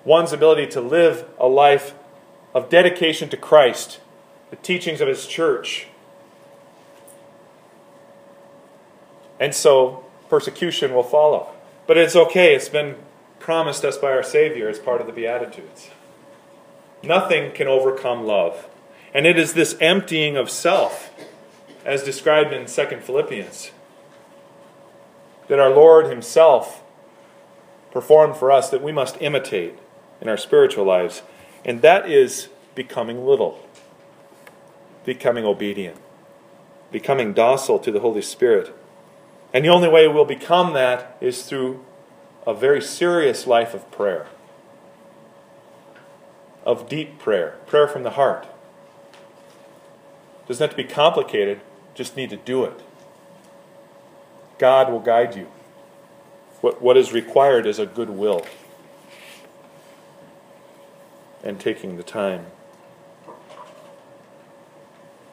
one's 0.06 0.34
ability 0.34 0.68
to 0.68 0.82
live 0.82 1.26
a 1.40 1.48
life 1.48 1.94
of 2.54 2.70
dedication 2.70 3.30
to 3.30 3.38
Christ 3.38 4.00
the 4.54 4.58
teachings 4.58 5.02
of 5.02 5.08
his 5.08 5.26
church. 5.26 5.88
And 9.40 9.56
so 9.56 10.06
persecution 10.30 10.94
will 10.94 11.02
follow. 11.02 11.50
But 11.88 11.98
it's 11.98 12.16
okay, 12.16 12.54
it's 12.54 12.70
been 12.70 12.98
promised 13.40 13.84
us 13.84 13.98
by 13.98 14.12
our 14.12 14.22
Savior 14.22 14.70
as 14.70 14.78
part 14.78 15.02
of 15.02 15.08
the 15.08 15.14
Beatitudes. 15.14 15.90
Nothing 17.02 17.52
can 17.52 17.68
overcome 17.68 18.28
love. 18.28 18.68
And 19.12 19.26
it 19.26 19.40
is 19.40 19.54
this 19.54 19.76
emptying 19.82 20.38
of 20.38 20.52
self, 20.52 21.12
as 21.84 22.04
described 22.04 22.54
in 22.54 22.68
2 22.68 22.98
Philippians, 23.02 23.72
that 25.48 25.60
our 25.60 25.72
Lord 25.72 26.06
Himself 26.06 26.84
performed 27.92 28.38
for 28.38 28.52
us 28.52 28.70
that 28.70 28.84
we 28.84 28.92
must 28.92 29.20
imitate 29.20 29.80
in 30.24 30.30
our 30.30 30.38
spiritual 30.38 30.86
lives. 30.86 31.22
And 31.66 31.82
that 31.82 32.10
is 32.10 32.48
becoming 32.76 33.26
little, 33.26 33.68
becoming 35.06 35.44
obedient, 35.44 35.98
becoming 36.92 37.34
docile 37.34 37.78
to 37.80 37.92
the 37.92 38.00
Holy 38.00 38.22
Spirit. 38.22 38.74
And 39.54 39.66
the 39.66 39.70
only 39.70 39.90
way 39.90 40.08
we'll 40.08 40.24
become 40.24 40.74
that 40.74 41.18
is 41.20 41.44
through 41.44 41.84
a 42.48 42.54
very 42.54 42.82
serious 42.82 43.46
life 43.46 43.74
of 43.74 43.92
prayer, 43.92 44.28
of 46.66 46.88
deep 46.88 47.20
prayer, 47.20 47.58
prayer 47.68 47.88
from 47.88 48.04
the 48.04 48.12
heart. 48.12 48.48
Doesn't 50.48 50.64
have 50.64 50.76
to 50.76 50.82
be 50.82 50.90
complicated, 50.90 51.60
just 51.96 52.16
need 52.16 52.30
to 52.30 52.38
do 52.38 52.64
it. 52.64 52.82
God 54.58 54.90
will 54.90 55.00
guide 55.02 55.36
you. 55.36 55.48
What, 56.62 56.82
what 56.82 56.96
is 56.96 57.12
required 57.12 57.66
is 57.66 57.78
a 57.78 57.86
good 57.86 58.10
will 58.10 58.46
and 61.44 61.60
taking 61.60 61.98
the 61.98 62.04
time. 62.04 62.46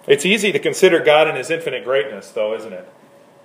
It's 0.06 0.26
easy 0.26 0.50
to 0.50 0.58
consider 0.58 1.00
God 1.00 1.28
in 1.28 1.36
his 1.36 1.50
infinite 1.50 1.84
greatness, 1.84 2.30
though, 2.30 2.54
isn't 2.54 2.72
it? 2.72 2.88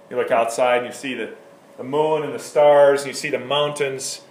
You 0.09 0.16
look 0.16 0.32
outside 0.32 0.78
and 0.78 0.88
you 0.88 0.93
see 0.93 1.13
the, 1.13 1.34
the 1.78 1.84
moon 1.84 2.24
and 2.24 2.34
the 2.34 2.39
stars, 2.39 3.01
and 3.01 3.09
you 3.09 3.13
see 3.13 3.30
the 3.30 3.39
mountains. 3.39 4.22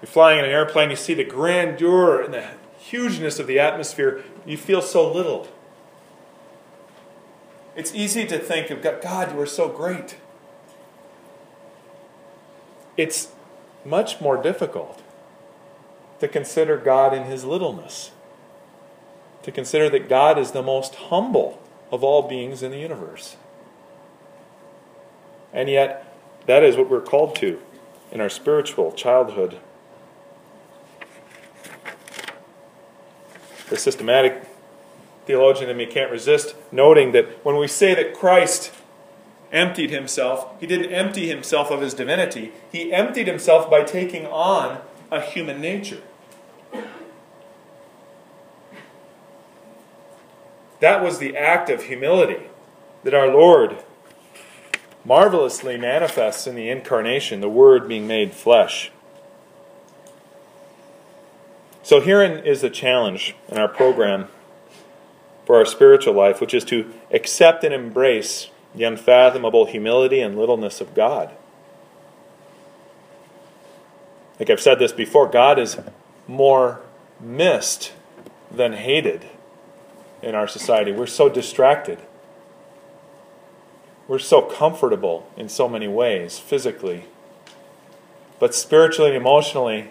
You're 0.00 0.08
flying 0.08 0.40
in 0.40 0.44
an 0.44 0.50
airplane, 0.50 0.90
you 0.90 0.96
see 0.96 1.14
the 1.14 1.24
grandeur 1.24 2.20
and 2.20 2.34
the 2.34 2.48
hugeness 2.76 3.38
of 3.38 3.46
the 3.46 3.58
atmosphere. 3.58 4.24
You 4.44 4.56
feel 4.56 4.82
so 4.82 5.10
little. 5.10 5.48
It's 7.74 7.94
easy 7.94 8.26
to 8.26 8.38
think 8.38 8.70
of 8.70 8.82
God, 8.82 9.00
God, 9.00 9.32
you 9.32 9.40
are 9.40 9.46
so 9.46 9.68
great. 9.68 10.16
It's 12.96 13.28
much 13.84 14.20
more 14.20 14.36
difficult 14.36 15.02
to 16.22 16.28
consider 16.28 16.76
God 16.76 17.12
in 17.12 17.24
his 17.24 17.44
littleness, 17.44 18.12
to 19.42 19.50
consider 19.50 19.90
that 19.90 20.08
God 20.08 20.38
is 20.38 20.52
the 20.52 20.62
most 20.62 20.94
humble 20.94 21.60
of 21.90 22.04
all 22.04 22.28
beings 22.28 22.62
in 22.62 22.70
the 22.70 22.78
universe. 22.78 23.34
And 25.52 25.68
yet, 25.68 26.16
that 26.46 26.62
is 26.62 26.76
what 26.76 26.88
we're 26.88 27.00
called 27.00 27.34
to 27.36 27.60
in 28.12 28.20
our 28.20 28.28
spiritual 28.28 28.92
childhood. 28.92 29.58
The 33.68 33.76
systematic 33.76 34.46
theologian 35.26 35.70
in 35.70 35.76
me 35.76 35.86
can't 35.86 36.12
resist 36.12 36.54
noting 36.70 37.10
that 37.10 37.44
when 37.44 37.56
we 37.56 37.66
say 37.66 37.96
that 37.96 38.14
Christ 38.14 38.72
emptied 39.50 39.90
himself, 39.90 40.54
he 40.60 40.68
didn't 40.68 40.92
empty 40.92 41.26
himself 41.26 41.72
of 41.72 41.80
his 41.80 41.94
divinity, 41.94 42.52
he 42.70 42.92
emptied 42.92 43.26
himself 43.26 43.68
by 43.68 43.82
taking 43.82 44.24
on 44.26 44.82
a 45.10 45.20
human 45.20 45.60
nature. 45.60 46.02
That 50.82 51.00
was 51.00 51.20
the 51.20 51.36
act 51.36 51.70
of 51.70 51.84
humility 51.84 52.48
that 53.04 53.14
our 53.14 53.28
Lord 53.28 53.84
marvelously 55.04 55.76
manifests 55.76 56.44
in 56.48 56.56
the 56.56 56.68
incarnation, 56.68 57.40
the 57.40 57.48
Word 57.48 57.86
being 57.86 58.08
made 58.08 58.32
flesh. 58.32 58.90
So, 61.84 62.00
herein 62.00 62.44
is 62.44 62.62
the 62.62 62.68
challenge 62.70 63.36
in 63.48 63.58
our 63.58 63.68
program 63.68 64.26
for 65.46 65.54
our 65.54 65.64
spiritual 65.64 66.14
life, 66.14 66.40
which 66.40 66.52
is 66.52 66.64
to 66.64 66.92
accept 67.12 67.62
and 67.62 67.72
embrace 67.72 68.50
the 68.74 68.82
unfathomable 68.82 69.66
humility 69.66 70.20
and 70.20 70.36
littleness 70.36 70.80
of 70.80 70.96
God. 70.96 71.30
Like 74.40 74.50
I've 74.50 74.60
said 74.60 74.80
this 74.80 74.90
before, 74.90 75.28
God 75.28 75.60
is 75.60 75.78
more 76.26 76.80
missed 77.20 77.92
than 78.50 78.72
hated 78.72 79.28
in 80.22 80.34
our 80.34 80.46
society. 80.46 80.92
We're 80.92 81.06
so 81.06 81.28
distracted. 81.28 81.98
We're 84.08 84.18
so 84.18 84.42
comfortable 84.42 85.28
in 85.36 85.48
so 85.48 85.68
many 85.68 85.88
ways, 85.88 86.38
physically. 86.38 87.04
But 88.38 88.54
spiritually 88.54 89.10
and 89.10 89.16
emotionally, 89.16 89.90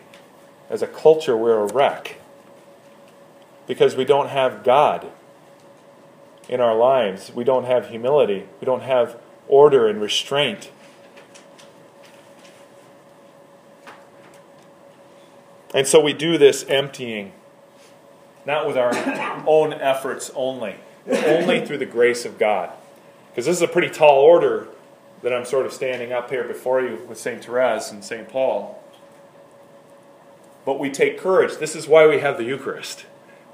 as 0.69 0.81
a 0.81 0.87
culture, 0.87 1.35
we're 1.35 1.59
a 1.59 1.73
wreck. 1.73 2.17
Because 3.67 3.95
we 3.95 4.05
don't 4.05 4.29
have 4.29 4.63
God 4.63 5.11
in 6.49 6.59
our 6.59 6.75
lives. 6.75 7.31
We 7.33 7.43
don't 7.43 7.65
have 7.65 7.89
humility. 7.89 8.47
We 8.59 8.65
don't 8.65 8.83
have 8.83 9.17
order 9.47 9.87
and 9.87 10.01
restraint. 10.01 10.69
And 15.73 15.87
so 15.87 16.01
we 16.01 16.11
do 16.11 16.37
this 16.37 16.65
emptying, 16.67 17.31
not 18.45 18.67
with 18.67 18.77
our 18.77 18.91
own 19.47 19.73
efforts 19.73 20.31
only, 20.35 20.75
only 21.07 21.65
through 21.65 21.77
the 21.77 21.85
grace 21.85 22.25
of 22.25 22.37
God. 22.37 22.71
Because 23.29 23.45
this 23.45 23.57
is 23.57 23.61
a 23.61 23.67
pretty 23.67 23.89
tall 23.89 24.19
order 24.19 24.67
that 25.21 25.33
I'm 25.33 25.45
sort 25.45 25.65
of 25.65 25.73
standing 25.73 26.11
up 26.11 26.29
here 26.29 26.43
before 26.43 26.81
you 26.81 27.05
with 27.07 27.17
St. 27.17 27.43
Therese 27.43 27.91
and 27.91 28.03
St. 28.03 28.27
Paul. 28.27 28.83
But 30.65 30.79
we 30.79 30.89
take 30.89 31.19
courage. 31.19 31.57
This 31.57 31.75
is 31.75 31.87
why 31.87 32.07
we 32.07 32.19
have 32.19 32.37
the 32.37 32.43
Eucharist. 32.43 33.05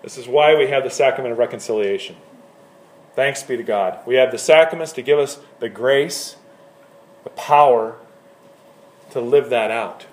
This 0.01 0.17
is 0.17 0.27
why 0.27 0.55
we 0.55 0.67
have 0.67 0.83
the 0.83 0.89
sacrament 0.89 1.33
of 1.33 1.37
reconciliation. 1.37 2.15
Thanks 3.15 3.43
be 3.43 3.57
to 3.57 3.63
God. 3.63 3.99
We 4.05 4.15
have 4.15 4.31
the 4.31 4.37
sacraments 4.37 4.93
to 4.93 5.01
give 5.01 5.17
us 5.17 5.39
the 5.59 5.69
grace, 5.69 6.35
the 7.23 7.29
power 7.31 7.97
to 9.11 9.19
live 9.19 9.49
that 9.49 9.71
out. 9.71 10.05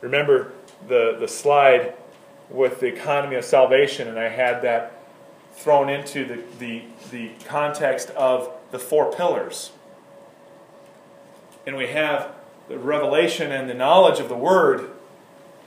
Remember 0.00 0.52
the, 0.86 1.16
the 1.18 1.28
slide 1.28 1.94
with 2.50 2.80
the 2.80 2.86
economy 2.86 3.36
of 3.36 3.44
salvation, 3.44 4.08
and 4.08 4.18
I 4.18 4.28
had 4.28 4.62
that 4.62 4.92
thrown 5.54 5.88
into 5.88 6.24
the, 6.24 6.42
the, 6.58 6.82
the 7.10 7.30
context 7.44 8.10
of 8.10 8.50
the 8.70 8.78
four 8.78 9.12
pillars. 9.12 9.72
And 11.66 11.76
we 11.76 11.86
have 11.88 12.34
the 12.68 12.78
revelation 12.78 13.52
and 13.52 13.68
the 13.68 13.74
knowledge 13.74 14.20
of 14.20 14.28
the 14.28 14.36
Word 14.36 14.90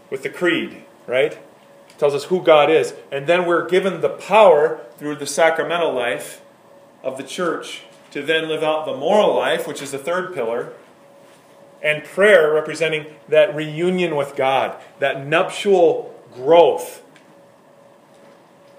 with 0.09 0.23
the 0.23 0.29
creed, 0.29 0.83
right? 1.05 1.33
It 1.33 1.97
tells 1.97 2.13
us 2.13 2.25
who 2.25 2.41
God 2.41 2.69
is. 2.69 2.93
And 3.11 3.27
then 3.27 3.45
we're 3.45 3.67
given 3.67 4.01
the 4.01 4.09
power 4.09 4.81
through 4.97 5.15
the 5.15 5.25
sacramental 5.25 5.93
life 5.93 6.41
of 7.03 7.17
the 7.17 7.23
church 7.23 7.83
to 8.11 8.21
then 8.21 8.47
live 8.47 8.63
out 8.63 8.85
the 8.85 8.95
moral 8.95 9.35
life, 9.35 9.67
which 9.67 9.81
is 9.81 9.91
the 9.91 9.97
third 9.97 10.33
pillar, 10.33 10.73
and 11.81 12.03
prayer 12.03 12.53
representing 12.53 13.05
that 13.27 13.55
reunion 13.55 14.15
with 14.15 14.35
God, 14.35 14.75
that 14.99 15.25
nuptial 15.25 16.16
growth, 16.33 17.03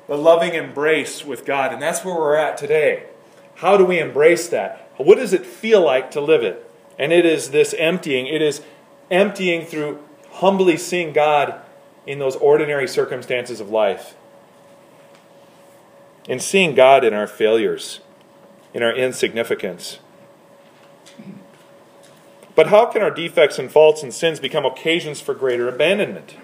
the 0.06 0.16
loving 0.16 0.54
embrace 0.54 1.24
with 1.24 1.44
God. 1.44 1.72
And 1.72 1.82
that's 1.82 2.04
where 2.04 2.14
we're 2.14 2.36
at 2.36 2.56
today. 2.56 3.04
How 3.56 3.76
do 3.76 3.84
we 3.84 3.98
embrace 3.98 4.48
that? 4.48 4.90
What 4.96 5.16
does 5.16 5.32
it 5.32 5.44
feel 5.44 5.84
like 5.84 6.10
to 6.12 6.20
live 6.20 6.42
it? 6.42 6.68
And 6.98 7.12
it 7.12 7.26
is 7.26 7.50
this 7.50 7.74
emptying. 7.74 8.26
It 8.26 8.42
is 8.42 8.62
emptying 9.10 9.64
through 9.64 10.02
humbly 10.32 10.76
seeing 10.76 11.12
God 11.12 11.60
in 12.06 12.18
those 12.18 12.36
ordinary 12.36 12.88
circumstances 12.88 13.60
of 13.60 13.70
life. 13.70 14.14
In 16.28 16.40
seeing 16.40 16.74
God 16.74 17.04
in 17.04 17.14
our 17.14 17.26
failures 17.26 18.00
in 18.74 18.82
our 18.82 18.94
insignificance. 18.94 19.98
But 22.54 22.68
how 22.68 22.86
can 22.86 23.02
our 23.02 23.10
defects 23.10 23.58
and 23.58 23.70
faults 23.70 24.02
and 24.02 24.12
sins 24.12 24.40
become 24.40 24.64
occasions 24.64 25.20
for 25.20 25.34
greater 25.34 25.68
abandonment? 25.68 26.36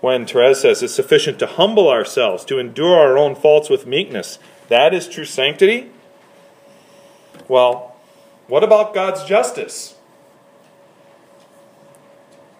When 0.00 0.26
Therese 0.26 0.60
says 0.60 0.82
it's 0.82 0.94
sufficient 0.94 1.38
to 1.40 1.46
humble 1.46 1.88
ourselves, 1.88 2.44
to 2.46 2.58
endure 2.58 2.98
our 2.98 3.18
own 3.18 3.34
faults 3.34 3.68
with 3.68 3.86
meekness, 3.86 4.38
that 4.68 4.94
is 4.94 5.08
true 5.08 5.24
sanctity? 5.24 5.90
Well, 7.48 7.96
what 8.46 8.64
about 8.64 8.94
God's 8.94 9.24
justice? 9.24 9.96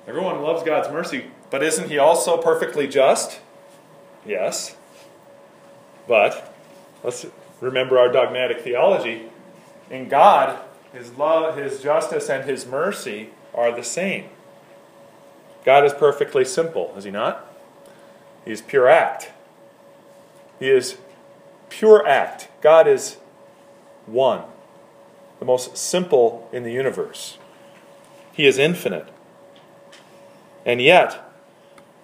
Everyone 0.07 0.43
loves 0.43 0.62
God's 0.62 0.93
mercy, 0.93 1.26
but 1.51 1.62
isn't 1.62 1.88
He 1.88 1.99
also 1.99 2.36
perfectly 2.36 2.86
just? 2.86 3.41
Yes. 4.26 4.76
But 6.07 6.51
Let's 7.03 7.26
remember 7.61 7.99
our 7.99 8.12
dogmatic 8.12 8.61
theology. 8.61 9.30
In 9.91 10.09
God, 10.09 10.59
His 10.93 11.12
love, 11.12 11.57
His 11.57 11.82
justice, 11.82 12.28
and 12.28 12.49
His 12.49 12.66
mercy 12.66 13.30
are 13.55 13.74
the 13.74 13.82
same. 13.82 14.28
God 15.64 15.84
is 15.84 15.92
perfectly 15.92 16.44
simple, 16.44 16.94
is 16.96 17.04
He 17.04 17.11
not? 17.11 17.46
He 18.44 18.52
is 18.52 18.62
pure 18.62 18.88
act. 18.88 19.30
He 20.58 20.68
is 20.68 20.96
pure 21.68 22.06
act. 22.06 22.48
God 22.61 22.86
is 22.86 23.16
one, 24.06 24.42
the 25.38 25.44
most 25.44 25.76
simple 25.76 26.48
in 26.52 26.62
the 26.62 26.72
universe. 26.72 27.38
He 28.32 28.46
is 28.46 28.58
infinite. 28.58 29.08
And 30.64 30.80
yet, 30.80 31.30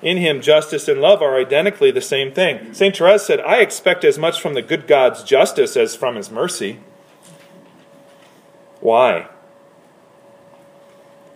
in 0.03 0.19
him, 0.19 0.41
justice 0.41 0.89
and 0.89 1.01
love 1.01 1.23
are 1.23 1.39
identically 1.39 1.91
the 1.91 2.01
same 2.01 2.33
thing. 2.33 2.73
St. 2.75 2.97
Therese 2.97 3.23
said, 3.23 3.41
I 3.41 3.61
expect 3.61 4.05
as 4.05 4.19
much 4.19 4.41
from 4.41 4.55
the 4.55 4.63
good 4.63 4.87
God's 4.87 5.23
justice 5.23 5.77
as 5.77 5.97
from 5.97 6.17
his 6.17 6.31
mercy. 6.31 6.81
Why? 8.81 9.29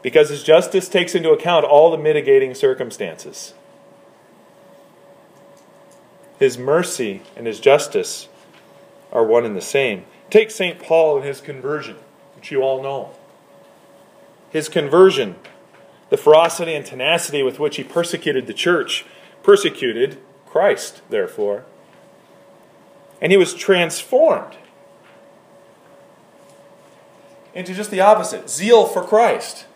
Because 0.03 0.31
his 0.31 0.43
justice 0.43 0.89
takes 0.89 1.15
into 1.15 1.31
account 1.31 1.65
all 1.65 1.91
the 1.91 1.99
mitigating 1.99 2.55
circumstances. 2.55 3.55
His 6.39 6.57
mercy 6.57 7.23
and 7.37 7.47
his 7.47 7.61
justice 7.61 8.29
are 9.13 9.25
one 9.25 9.45
and 9.45 9.55
the 9.55 9.61
same. 9.61 10.05
Take 10.31 10.51
St. 10.51 10.79
Paul 10.79 11.19
and 11.19 11.27
his 11.27 11.41
conversion, 11.41 11.97
which 12.35 12.51
you 12.51 12.63
all 12.63 12.83
know. 12.83 13.11
His 14.51 14.69
conversion 14.69 15.37
the 16.11 16.17
ferocity 16.17 16.75
and 16.75 16.85
tenacity 16.85 17.43
with 17.43 17.59
which 17.59 17.77
he 17.77 17.85
persecuted 17.85 18.47
the 18.47 18.53
church, 18.53 19.07
persecuted 19.43 20.19
Christ, 20.45 21.01
therefore. 21.09 21.65
And 23.23 23.33
he 23.33 23.39
was 23.39 23.55
transformed 23.55 24.57
into 27.55 27.75
just 27.75 27.91
the 27.91 28.01
opposite 28.01 28.51
zeal 28.51 28.87
for 28.87 29.03
Christ 29.03 29.67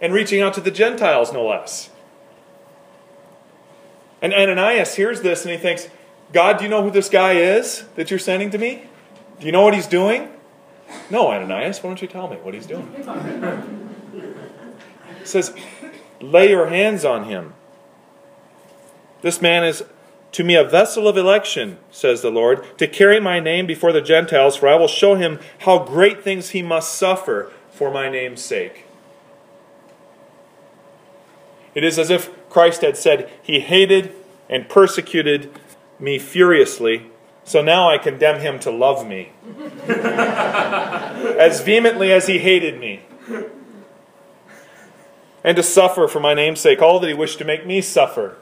and 0.00 0.12
reaching 0.12 0.40
out 0.40 0.54
to 0.54 0.60
the 0.60 0.70
Gentiles, 0.70 1.32
no 1.32 1.46
less. 1.46 1.90
And 4.22 4.32
Ananias 4.32 4.94
hears 4.94 5.22
this 5.22 5.44
and 5.44 5.52
he 5.52 5.58
thinks, 5.58 5.88
God, 6.32 6.58
do 6.58 6.64
you 6.64 6.70
know 6.70 6.82
who 6.82 6.90
this 6.90 7.08
guy 7.08 7.34
is 7.34 7.84
that 7.94 8.10
you're 8.10 8.18
sending 8.18 8.50
to 8.50 8.58
me? 8.58 8.84
Do 9.38 9.46
you 9.46 9.52
know 9.52 9.62
what 9.62 9.74
he's 9.74 9.86
doing? 9.86 10.30
No, 11.10 11.28
Ananias, 11.28 11.82
why 11.82 11.90
don't 11.90 12.02
you 12.02 12.08
tell 12.08 12.28
me 12.28 12.36
what 12.36 12.54
he's 12.54 12.66
doing? 12.66 12.92
says, 15.24 15.54
Lay 16.20 16.50
your 16.50 16.68
hands 16.68 17.04
on 17.04 17.24
him. 17.24 17.54
This 19.22 19.42
man 19.42 19.64
is 19.64 19.84
to 20.32 20.44
me 20.44 20.54
a 20.54 20.64
vessel 20.64 21.08
of 21.08 21.16
election, 21.16 21.78
says 21.90 22.22
the 22.22 22.30
Lord, 22.30 22.78
to 22.78 22.86
carry 22.86 23.20
my 23.20 23.40
name 23.40 23.66
before 23.66 23.92
the 23.92 24.00
Gentiles, 24.00 24.56
for 24.56 24.68
I 24.68 24.76
will 24.76 24.88
show 24.88 25.14
him 25.14 25.38
how 25.60 25.78
great 25.78 26.22
things 26.22 26.50
he 26.50 26.62
must 26.62 26.94
suffer 26.94 27.52
for 27.70 27.90
my 27.90 28.08
name's 28.08 28.42
sake. 28.42 28.85
It 31.76 31.84
is 31.84 31.98
as 31.98 32.08
if 32.08 32.30
Christ 32.48 32.80
had 32.80 32.96
said, 32.96 33.30
He 33.42 33.60
hated 33.60 34.12
and 34.48 34.66
persecuted 34.66 35.52
me 36.00 36.18
furiously, 36.18 37.10
so 37.44 37.62
now 37.62 37.90
I 37.90 37.98
condemn 37.98 38.40
him 38.40 38.58
to 38.60 38.70
love 38.70 39.06
me. 39.06 39.32
as 39.86 41.60
vehemently 41.60 42.10
as 42.12 42.26
he 42.26 42.38
hated 42.38 42.80
me 42.80 43.02
and 45.44 45.54
to 45.56 45.62
suffer 45.62 46.08
for 46.08 46.18
my 46.18 46.32
name's 46.32 46.60
sake, 46.60 46.80
all 46.80 46.98
that 46.98 47.06
he 47.06 47.14
wished 47.14 47.38
to 47.38 47.44
make 47.44 47.66
me 47.66 47.82
suffer. 47.82 48.36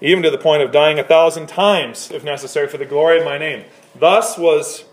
Even 0.00 0.22
to 0.22 0.30
the 0.30 0.38
point 0.38 0.62
of 0.62 0.70
dying 0.70 0.98
a 0.98 1.02
thousand 1.02 1.48
times, 1.48 2.10
if 2.10 2.22
necessary, 2.22 2.68
for 2.68 2.76
the 2.76 2.84
glory 2.84 3.18
of 3.18 3.24
my 3.24 3.38
name. 3.38 3.64
Thus 3.98 4.36
was 4.36 4.84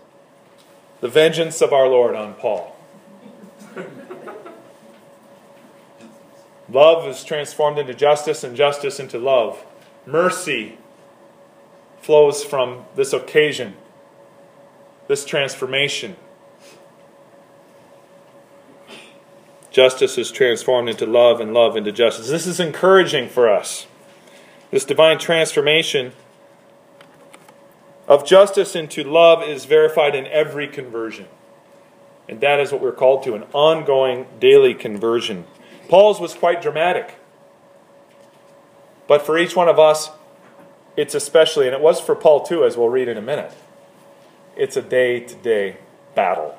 the 1.00 1.08
vengeance 1.08 1.60
of 1.60 1.72
our 1.72 1.86
Lord 1.86 2.16
on 2.16 2.34
Paul. 2.34 2.71
Love 6.72 7.06
is 7.06 7.24
transformed 7.24 7.78
into 7.78 7.94
justice, 7.94 8.42
and 8.42 8.56
justice 8.56 8.98
into 8.98 9.18
love. 9.18 9.64
Mercy 10.06 10.78
flows 12.00 12.42
from 12.42 12.84
this 12.96 13.12
occasion, 13.12 13.74
this 15.06 15.24
transformation. 15.24 16.16
Justice 19.70 20.18
is 20.18 20.30
transformed 20.30 20.88
into 20.88 21.06
love, 21.06 21.40
and 21.40 21.54
love 21.54 21.76
into 21.76 21.92
justice. 21.92 22.28
This 22.28 22.46
is 22.46 22.60
encouraging 22.60 23.28
for 23.28 23.48
us. 23.48 23.86
This 24.70 24.84
divine 24.84 25.18
transformation 25.18 26.12
of 28.08 28.26
justice 28.26 28.74
into 28.74 29.04
love 29.04 29.42
is 29.42 29.64
verified 29.64 30.14
in 30.14 30.26
every 30.26 30.66
conversion. 30.66 31.26
And 32.28 32.40
that 32.40 32.60
is 32.60 32.72
what 32.72 32.80
we're 32.80 32.92
called 32.92 33.22
to 33.24 33.34
an 33.34 33.44
ongoing 33.52 34.26
daily 34.40 34.74
conversion. 34.74 35.44
Paul's 35.92 36.18
was 36.18 36.32
quite 36.32 36.62
dramatic. 36.62 37.16
But 39.06 39.26
for 39.26 39.36
each 39.36 39.54
one 39.54 39.68
of 39.68 39.78
us, 39.78 40.08
it's 40.96 41.14
especially, 41.14 41.66
and 41.66 41.74
it 41.74 41.82
was 41.82 42.00
for 42.00 42.14
Paul 42.14 42.44
too, 42.44 42.64
as 42.64 42.78
we'll 42.78 42.88
read 42.88 43.08
in 43.08 43.18
a 43.18 43.20
minute, 43.20 43.52
it's 44.56 44.74
a 44.74 44.80
day 44.80 45.20
to 45.20 45.34
day 45.34 45.76
battle. 46.14 46.58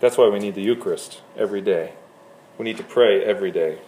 That's 0.00 0.18
why 0.18 0.28
we 0.28 0.40
need 0.40 0.54
the 0.54 0.60
Eucharist 0.60 1.22
every 1.38 1.62
day. 1.62 1.94
We 2.58 2.66
need 2.66 2.76
to 2.76 2.84
pray 2.84 3.24
every 3.24 3.50
day. 3.50 3.78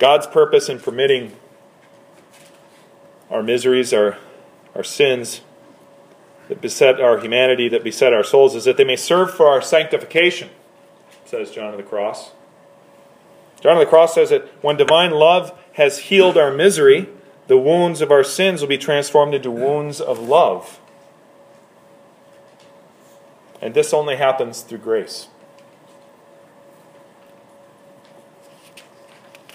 God's 0.00 0.26
purpose 0.26 0.68
in 0.68 0.80
permitting 0.80 1.36
our 3.30 3.44
miseries, 3.44 3.92
our, 3.92 4.18
our 4.74 4.82
sins 4.82 5.42
that 6.48 6.60
beset 6.60 7.00
our 7.00 7.18
humanity, 7.18 7.68
that 7.68 7.84
beset 7.84 8.12
our 8.12 8.24
souls, 8.24 8.54
is 8.54 8.64
that 8.64 8.76
they 8.76 8.84
may 8.84 8.96
serve 8.96 9.32
for 9.32 9.48
our 9.48 9.62
sanctification, 9.62 10.50
says 11.24 11.50
John 11.50 11.70
of 11.70 11.76
the 11.76 11.82
Cross. 11.82 12.32
John 13.60 13.72
of 13.72 13.80
the 13.80 13.86
Cross 13.86 14.14
says 14.14 14.30
that 14.30 14.46
when 14.62 14.76
divine 14.76 15.12
love 15.12 15.58
has 15.74 15.98
healed 15.98 16.36
our 16.36 16.50
misery, 16.50 17.08
the 17.46 17.56
wounds 17.56 18.00
of 18.00 18.10
our 18.10 18.24
sins 18.24 18.60
will 18.60 18.68
be 18.68 18.78
transformed 18.78 19.34
into 19.34 19.50
wounds 19.50 20.00
of 20.00 20.18
love. 20.18 20.80
And 23.60 23.74
this 23.74 23.94
only 23.94 24.16
happens 24.16 24.60
through 24.60 24.78
grace. 24.78 25.28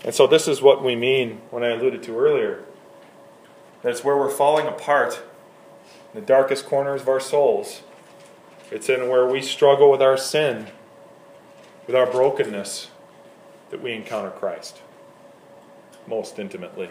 And 0.04 0.16
so, 0.16 0.26
this 0.26 0.48
is 0.48 0.62
what 0.62 0.84
we 0.84 0.96
mean 0.96 1.42
when 1.52 1.64
I 1.64 1.70
alluded 1.70 2.02
to 2.04 2.18
earlier 2.18 2.64
that 3.82 3.92
it's 3.92 4.04
where 4.04 4.18
we're 4.18 4.30
falling 4.30 4.68
apart 4.68 5.22
the 6.14 6.22
darkest 6.22 6.66
corners 6.66 7.02
of 7.02 7.10
our 7.10 7.20
souls. 7.20 7.82
It's 8.72 8.90
in 8.90 9.10
where 9.10 9.26
we 9.26 9.42
struggle 9.42 9.90
with 9.90 10.02
our 10.02 10.18
sin, 10.18 10.68
with 11.88 11.96
our 11.96 12.10
brokenness, 12.10 12.90
that 13.70 13.82
we 13.82 13.94
encounter 13.94 14.32
Christ 14.32 14.82
most 16.08 16.40
intimately. 16.40 16.90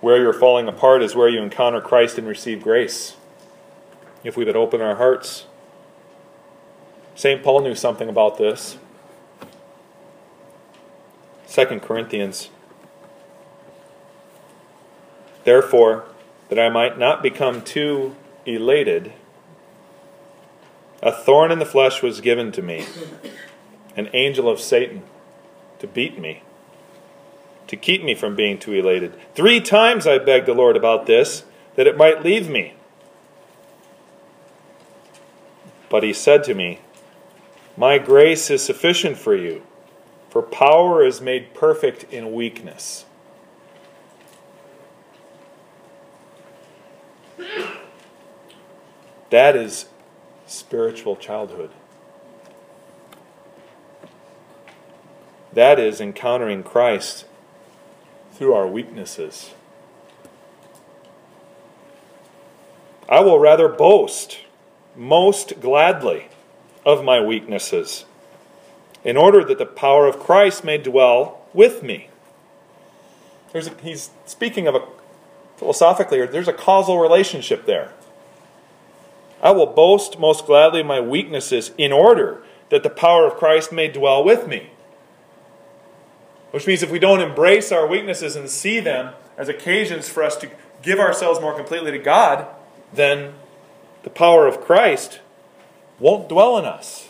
Where 0.00 0.18
you're 0.18 0.32
falling 0.32 0.68
apart 0.68 1.02
is 1.02 1.14
where 1.14 1.28
you 1.28 1.42
encounter 1.42 1.80
Christ 1.80 2.18
and 2.18 2.26
receive 2.26 2.62
grace. 2.62 3.16
If 4.24 4.36
we 4.36 4.44
would 4.44 4.56
open 4.56 4.80
our 4.80 4.96
hearts. 4.96 5.46
St. 7.14 7.42
Paul 7.42 7.62
knew 7.62 7.74
something 7.74 8.08
about 8.08 8.38
this. 8.38 8.76
2 11.48 11.80
Corinthians. 11.80 12.50
Therefore, 15.46 16.04
that 16.50 16.58
I 16.58 16.68
might 16.68 16.98
not 16.98 17.22
become 17.22 17.62
too 17.62 18.14
elated, 18.44 19.14
a 21.02 21.10
thorn 21.10 21.50
in 21.50 21.58
the 21.58 21.64
flesh 21.64 22.02
was 22.02 22.20
given 22.20 22.52
to 22.52 22.60
me, 22.60 22.84
an 23.96 24.10
angel 24.12 24.46
of 24.46 24.60
Satan, 24.60 25.02
to 25.78 25.86
beat 25.86 26.18
me 26.18 26.42
to 27.66 27.76
keep 27.76 28.02
me 28.02 28.14
from 28.14 28.36
being 28.36 28.58
too 28.58 28.72
elated. 28.72 29.14
Three 29.34 29.60
times 29.60 30.06
I 30.06 30.18
begged 30.18 30.46
the 30.46 30.54
Lord 30.54 30.76
about 30.76 31.06
this, 31.06 31.44
that 31.74 31.86
it 31.86 31.96
might 31.96 32.24
leave 32.24 32.48
me. 32.48 32.74
But 35.88 36.02
he 36.02 36.12
said 36.12 36.44
to 36.44 36.54
me, 36.54 36.80
My 37.76 37.98
grace 37.98 38.50
is 38.50 38.62
sufficient 38.62 39.16
for 39.16 39.34
you, 39.34 39.62
for 40.30 40.42
power 40.42 41.04
is 41.04 41.20
made 41.20 41.54
perfect 41.54 42.04
in 42.12 42.32
weakness. 42.32 43.05
That 49.36 49.54
is 49.54 49.84
spiritual 50.46 51.14
childhood. 51.14 51.68
That 55.52 55.78
is 55.78 56.00
encountering 56.00 56.62
Christ 56.62 57.26
through 58.32 58.54
our 58.54 58.66
weaknesses. 58.66 59.52
I 63.10 63.20
will 63.20 63.38
rather 63.38 63.68
boast 63.68 64.38
most 64.96 65.60
gladly 65.60 66.28
of 66.86 67.04
my 67.04 67.20
weaknesses, 67.20 68.06
in 69.04 69.18
order 69.18 69.44
that 69.44 69.58
the 69.58 69.66
power 69.66 70.06
of 70.06 70.18
Christ 70.18 70.64
may 70.64 70.78
dwell 70.78 71.42
with 71.52 71.82
me. 71.82 72.08
A, 73.54 73.70
he's 73.82 74.08
speaking 74.24 74.66
of 74.66 74.74
a 74.74 74.86
philosophically, 75.58 76.24
there's 76.24 76.48
a 76.48 76.54
causal 76.54 76.98
relationship 76.98 77.66
there. 77.66 77.92
I 79.42 79.50
will 79.50 79.66
boast 79.66 80.18
most 80.18 80.46
gladly 80.46 80.82
my 80.82 81.00
weaknesses 81.00 81.72
in 81.76 81.92
order 81.92 82.42
that 82.70 82.82
the 82.82 82.90
power 82.90 83.26
of 83.26 83.34
Christ 83.34 83.72
may 83.72 83.88
dwell 83.88 84.24
with 84.24 84.48
me. 84.48 84.70
Which 86.50 86.66
means 86.66 86.82
if 86.82 86.90
we 86.90 86.98
don't 86.98 87.20
embrace 87.20 87.70
our 87.70 87.86
weaknesses 87.86 88.34
and 88.34 88.48
see 88.48 88.80
them 88.80 89.14
as 89.36 89.48
occasions 89.48 90.08
for 90.08 90.22
us 90.22 90.36
to 90.36 90.50
give 90.82 90.98
ourselves 90.98 91.40
more 91.40 91.54
completely 91.54 91.90
to 91.92 91.98
God, 91.98 92.46
then 92.92 93.34
the 94.02 94.10
power 94.10 94.46
of 94.46 94.60
Christ 94.60 95.20
won't 95.98 96.28
dwell 96.28 96.56
in 96.58 96.64
us. 96.64 97.08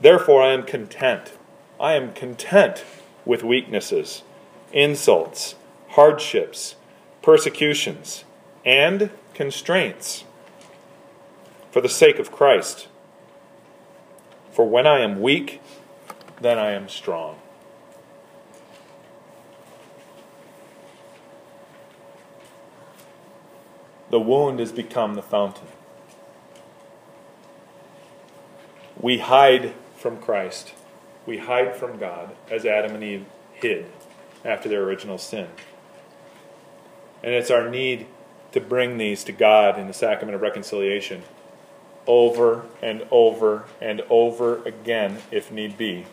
Therefore, 0.00 0.42
I 0.42 0.52
am 0.52 0.62
content. 0.62 1.32
I 1.78 1.92
am 1.92 2.12
content 2.12 2.84
with 3.24 3.42
weaknesses, 3.42 4.22
insults, 4.72 5.56
hardships, 5.90 6.76
persecutions, 7.22 8.24
and 8.64 9.10
constraints 9.34 10.24
for 11.70 11.80
the 11.80 11.88
sake 11.88 12.18
of 12.18 12.30
Christ. 12.30 12.88
For 14.52 14.68
when 14.68 14.86
I 14.86 15.00
am 15.00 15.20
weak, 15.20 15.60
then 16.40 16.58
I 16.58 16.72
am 16.72 16.88
strong. 16.88 17.38
The 24.10 24.18
wound 24.18 24.58
has 24.58 24.72
become 24.72 25.14
the 25.14 25.22
fountain. 25.22 25.68
We 28.98 29.18
hide 29.18 29.72
from 29.96 30.18
Christ. 30.18 30.74
We 31.26 31.38
hide 31.38 31.76
from 31.76 31.98
God 31.98 32.34
as 32.50 32.66
Adam 32.66 32.94
and 32.94 33.04
Eve 33.04 33.24
hid 33.52 33.86
after 34.44 34.68
their 34.68 34.82
original 34.82 35.16
sin. 35.16 35.46
And 37.22 37.34
it's 37.34 37.50
our 37.50 37.70
need 37.70 38.06
to 38.52 38.60
bring 38.60 38.98
these 38.98 39.24
to 39.24 39.32
God 39.32 39.78
in 39.78 39.86
the 39.86 39.92
sacrament 39.92 40.34
of 40.34 40.40
reconciliation 40.40 41.22
over 42.06 42.64
and 42.82 43.06
over 43.10 43.64
and 43.80 44.02
over 44.10 44.62
again, 44.64 45.18
if 45.30 45.52
need 45.52 45.76
be, 45.76 46.06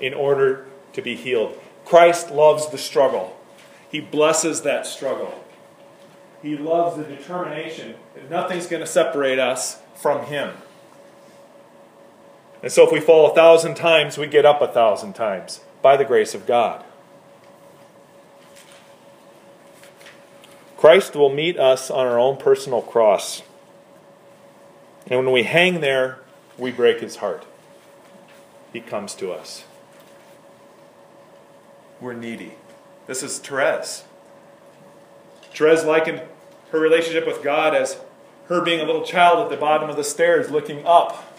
in 0.00 0.14
order 0.14 0.66
to 0.92 1.02
be 1.02 1.16
healed. 1.16 1.58
Christ 1.84 2.30
loves 2.30 2.70
the 2.70 2.78
struggle, 2.78 3.36
He 3.90 4.00
blesses 4.00 4.62
that 4.62 4.86
struggle. 4.86 5.38
He 6.40 6.56
loves 6.56 6.96
the 6.96 7.04
determination 7.04 7.94
that 8.14 8.28
nothing's 8.28 8.66
going 8.66 8.80
to 8.80 8.86
separate 8.86 9.38
us 9.38 9.80
from 9.94 10.26
Him. 10.26 10.54
And 12.62 12.72
so 12.72 12.84
if 12.84 12.92
we 12.92 13.00
fall 13.00 13.30
a 13.30 13.34
thousand 13.34 13.76
times, 13.76 14.18
we 14.18 14.26
get 14.26 14.44
up 14.44 14.60
a 14.60 14.66
thousand 14.66 15.12
times 15.12 15.60
by 15.82 15.96
the 15.96 16.04
grace 16.04 16.34
of 16.34 16.46
God. 16.46 16.84
Christ 20.82 21.14
will 21.14 21.32
meet 21.32 21.60
us 21.60 21.92
on 21.92 22.08
our 22.08 22.18
own 22.18 22.38
personal 22.38 22.82
cross. 22.82 23.42
And 25.06 25.20
when 25.20 25.32
we 25.32 25.44
hang 25.44 25.80
there, 25.80 26.18
we 26.58 26.72
break 26.72 26.98
his 26.98 27.14
heart. 27.18 27.46
He 28.72 28.80
comes 28.80 29.14
to 29.14 29.30
us. 29.30 29.62
We're 32.00 32.14
needy. 32.14 32.54
This 33.06 33.22
is 33.22 33.38
Therese. 33.38 34.02
Therese 35.54 35.84
likened 35.84 36.22
her 36.72 36.80
relationship 36.80 37.28
with 37.28 37.44
God 37.44 37.76
as 37.76 38.00
her 38.48 38.60
being 38.60 38.80
a 38.80 38.84
little 38.84 39.04
child 39.04 39.38
at 39.38 39.50
the 39.50 39.56
bottom 39.56 39.88
of 39.88 39.94
the 39.94 40.02
stairs 40.02 40.50
looking 40.50 40.84
up 40.84 41.38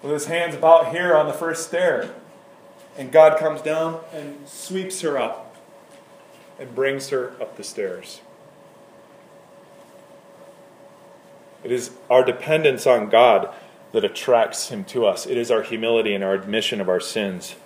with 0.00 0.12
his 0.12 0.26
hands 0.26 0.54
about 0.54 0.92
here 0.92 1.16
on 1.16 1.26
the 1.26 1.32
first 1.32 1.66
stair. 1.66 2.14
And 2.96 3.10
God 3.10 3.36
comes 3.36 3.62
down 3.62 3.98
and 4.12 4.48
sweeps 4.48 5.00
her 5.00 5.18
up 5.18 5.43
and 6.58 6.74
brings 6.74 7.10
her 7.10 7.32
up 7.40 7.56
the 7.56 7.64
stairs. 7.64 8.20
It 11.62 11.72
is 11.72 11.92
our 12.10 12.24
dependence 12.24 12.86
on 12.86 13.08
God 13.08 13.52
that 13.92 14.04
attracts 14.04 14.68
him 14.68 14.84
to 14.84 15.06
us. 15.06 15.26
It 15.26 15.36
is 15.36 15.50
our 15.50 15.62
humility 15.62 16.14
and 16.14 16.22
our 16.22 16.34
admission 16.34 16.80
of 16.80 16.88
our 16.88 17.00
sins. 17.00 17.56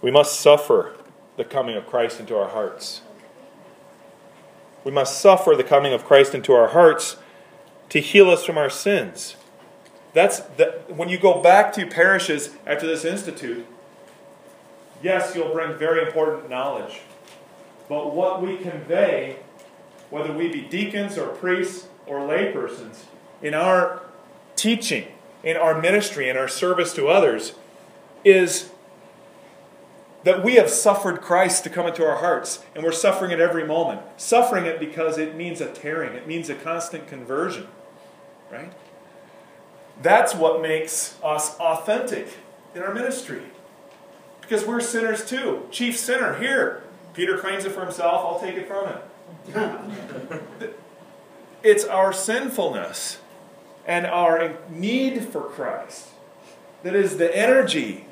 We 0.00 0.10
must 0.10 0.40
suffer 0.40 0.96
the 1.36 1.44
coming 1.44 1.76
of 1.76 1.86
Christ 1.86 2.20
into 2.20 2.36
our 2.36 2.48
hearts. 2.48 3.02
We 4.84 4.90
must 4.90 5.20
suffer 5.20 5.54
the 5.56 5.64
coming 5.64 5.92
of 5.92 6.04
Christ 6.04 6.34
into 6.34 6.52
our 6.52 6.68
hearts 6.68 7.16
to 7.90 8.00
heal 8.00 8.30
us 8.30 8.44
from 8.44 8.58
our 8.58 8.70
sins. 8.70 9.36
That's 10.12 10.40
the, 10.40 10.82
when 10.88 11.08
you 11.08 11.18
go 11.18 11.40
back 11.40 11.72
to 11.74 11.86
parishes 11.86 12.50
after 12.66 12.86
this 12.86 13.04
institute, 13.04 13.66
yes, 15.02 15.34
you'll 15.34 15.52
bring 15.52 15.76
very 15.76 16.04
important 16.04 16.48
knowledge. 16.48 17.00
But 17.88 18.14
what 18.14 18.40
we 18.40 18.56
convey, 18.56 19.36
whether 20.10 20.32
we 20.32 20.48
be 20.48 20.62
deacons 20.62 21.18
or 21.18 21.28
priests 21.28 21.88
or 22.06 22.20
laypersons, 22.20 23.04
in 23.42 23.54
our 23.54 24.02
teaching, 24.56 25.08
in 25.42 25.56
our 25.56 25.80
ministry, 25.80 26.28
in 26.28 26.36
our 26.36 26.48
service 26.48 26.94
to 26.94 27.08
others, 27.08 27.54
is 28.24 28.70
that 30.24 30.44
we 30.44 30.54
have 30.54 30.70
suffered 30.70 31.20
Christ 31.20 31.64
to 31.64 31.70
come 31.70 31.86
into 31.86 32.06
our 32.06 32.18
hearts, 32.18 32.64
and 32.74 32.84
we're 32.84 32.92
suffering 32.92 33.32
it 33.32 33.40
every 33.40 33.66
moment. 33.66 34.00
Suffering 34.16 34.66
it 34.66 34.78
because 34.78 35.18
it 35.18 35.34
means 35.34 35.60
a 35.60 35.72
tearing, 35.72 36.14
it 36.14 36.28
means 36.28 36.48
a 36.48 36.54
constant 36.54 37.08
conversion, 37.08 37.66
right? 38.50 38.72
That's 40.00 40.34
what 40.34 40.62
makes 40.62 41.18
us 41.22 41.58
authentic 41.58 42.28
in 42.74 42.82
our 42.82 42.94
ministry. 42.94 43.42
Because 44.52 44.66
we're 44.66 44.80
sinners 44.82 45.24
too. 45.24 45.66
Chief 45.70 45.96
sinner, 45.96 46.38
here. 46.38 46.82
Peter 47.14 47.38
claims 47.38 47.64
it 47.64 47.72
for 47.72 47.80
himself, 47.80 48.22
I'll 48.22 48.38
take 48.38 48.54
it 48.54 48.68
from 48.68 48.86
him. 48.86 50.74
it's 51.62 51.86
our 51.86 52.12
sinfulness 52.12 53.18
and 53.86 54.04
our 54.04 54.58
need 54.68 55.24
for 55.24 55.40
Christ 55.40 56.08
that 56.82 56.94
is 56.94 57.16
the 57.16 57.34
energy 57.34 58.04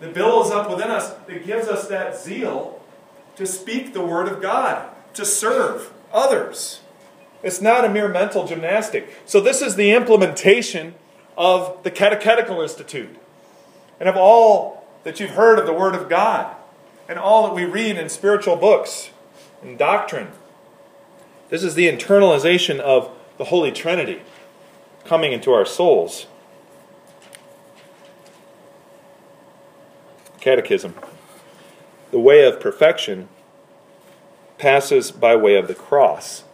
that 0.00 0.12
builds 0.14 0.50
up 0.50 0.68
within 0.68 0.90
us, 0.90 1.12
that 1.28 1.46
gives 1.46 1.68
us 1.68 1.86
that 1.86 2.18
zeal 2.18 2.82
to 3.36 3.46
speak 3.46 3.92
the 3.92 4.04
Word 4.04 4.26
of 4.26 4.42
God, 4.42 4.90
to 5.14 5.24
serve 5.24 5.92
others. 6.12 6.80
It's 7.44 7.60
not 7.60 7.84
a 7.84 7.88
mere 7.88 8.08
mental 8.08 8.48
gymnastic. 8.48 9.16
So, 9.26 9.40
this 9.40 9.62
is 9.62 9.76
the 9.76 9.92
implementation 9.92 10.96
of 11.36 11.84
the 11.84 11.92
Catechetical 11.92 12.60
Institute 12.62 13.16
and 14.00 14.08
of 14.08 14.16
all 14.16 14.86
that 15.04 15.20
you've 15.20 15.30
heard 15.30 15.58
of 15.58 15.66
the 15.66 15.72
Word 15.72 15.94
of 15.94 16.08
God 16.08 16.54
and 17.08 17.18
all 17.18 17.46
that 17.46 17.54
we 17.54 17.64
read 17.64 17.96
in 17.96 18.08
spiritual 18.08 18.56
books 18.56 19.10
and 19.62 19.78
doctrine. 19.78 20.28
This 21.48 21.64
is 21.64 21.74
the 21.74 21.88
internalization 21.88 22.78
of 22.78 23.10
the 23.38 23.44
Holy 23.44 23.72
Trinity 23.72 24.22
coming 25.04 25.32
into 25.32 25.52
our 25.52 25.64
souls. 25.64 26.26
Catechism. 30.40 30.94
The 32.10 32.20
way 32.20 32.46
of 32.46 32.60
perfection 32.60 33.28
passes 34.58 35.10
by 35.10 35.36
way 35.36 35.56
of 35.56 35.68
the 35.68 35.74
cross. 35.74 36.44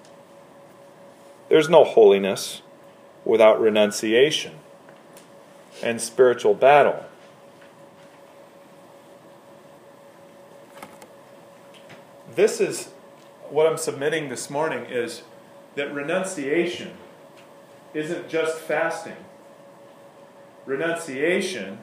There's 1.49 1.69
no 1.69 1.85
holiness 1.85 2.63
without 3.25 3.61
renunciation 3.61 4.55
and 5.83 6.01
spiritual 6.01 6.55
battle. 6.55 7.05
This 12.35 12.61
is 12.61 12.89
what 13.49 13.67
I'm 13.67 13.79
submitting 13.79 14.29
this 14.29 14.51
morning 14.51 14.87
is 14.87 15.23
that 15.75 15.93
renunciation 15.93 16.93
isn't 17.93 18.29
just 18.29 18.59
fasting. 18.59 19.17
Renunciation 20.67 21.79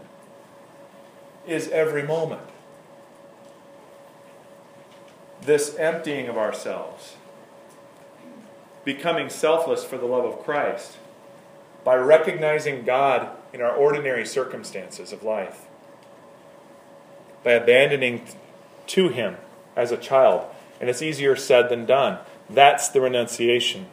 is 1.47 1.69
every 1.69 2.03
moment. 2.03 2.41
This 5.41 5.75
emptying 5.77 6.27
of 6.27 6.37
ourselves, 6.37 7.15
becoming 8.85 9.29
selfless 9.29 9.83
for 9.83 9.97
the 9.97 10.05
love 10.05 10.25
of 10.25 10.43
Christ, 10.43 10.97
by 11.83 11.95
recognizing 11.95 12.83
God 12.83 13.29
in 13.53 13.61
our 13.61 13.71
ordinary 13.71 14.25
circumstances 14.25 15.11
of 15.11 15.23
life, 15.23 15.65
by 17.43 17.51
abandoning 17.53 18.27
to 18.87 19.09
Him 19.09 19.37
as 19.75 19.91
a 19.91 19.97
child. 19.97 20.45
And 20.79 20.89
it's 20.89 21.01
easier 21.01 21.35
said 21.35 21.69
than 21.69 21.85
done. 21.85 22.19
That's 22.49 22.89
the 22.89 23.01
renunciation. 23.01 23.87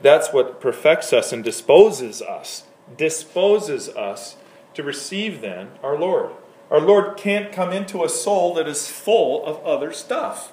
That's 0.00 0.32
what 0.32 0.60
perfects 0.60 1.12
us 1.12 1.32
and 1.32 1.42
disposes 1.42 2.20
us, 2.20 2.64
disposes 2.96 3.88
us 3.88 4.36
to 4.74 4.82
receive 4.82 5.40
then 5.40 5.70
our 5.82 5.98
Lord. 5.98 6.32
Our 6.70 6.80
Lord 6.80 7.16
can't 7.16 7.52
come 7.52 7.72
into 7.72 8.04
a 8.04 8.08
soul 8.08 8.54
that 8.54 8.68
is 8.68 8.88
full 8.88 9.44
of 9.46 9.64
other 9.64 9.92
stuff. 9.92 10.52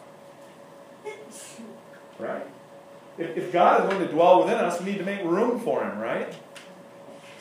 Right? 2.18 2.46
If, 3.18 3.36
if 3.36 3.52
God 3.52 3.84
is 3.84 3.90
going 3.94 4.08
to 4.08 4.14
dwell 4.14 4.44
within 4.44 4.58
us, 4.60 4.80
we 4.80 4.92
need 4.92 5.00
to 5.00 5.04
make 5.04 5.24
room 5.24 5.60
for 5.60 5.84
Him, 5.84 6.00
right? 6.00 6.34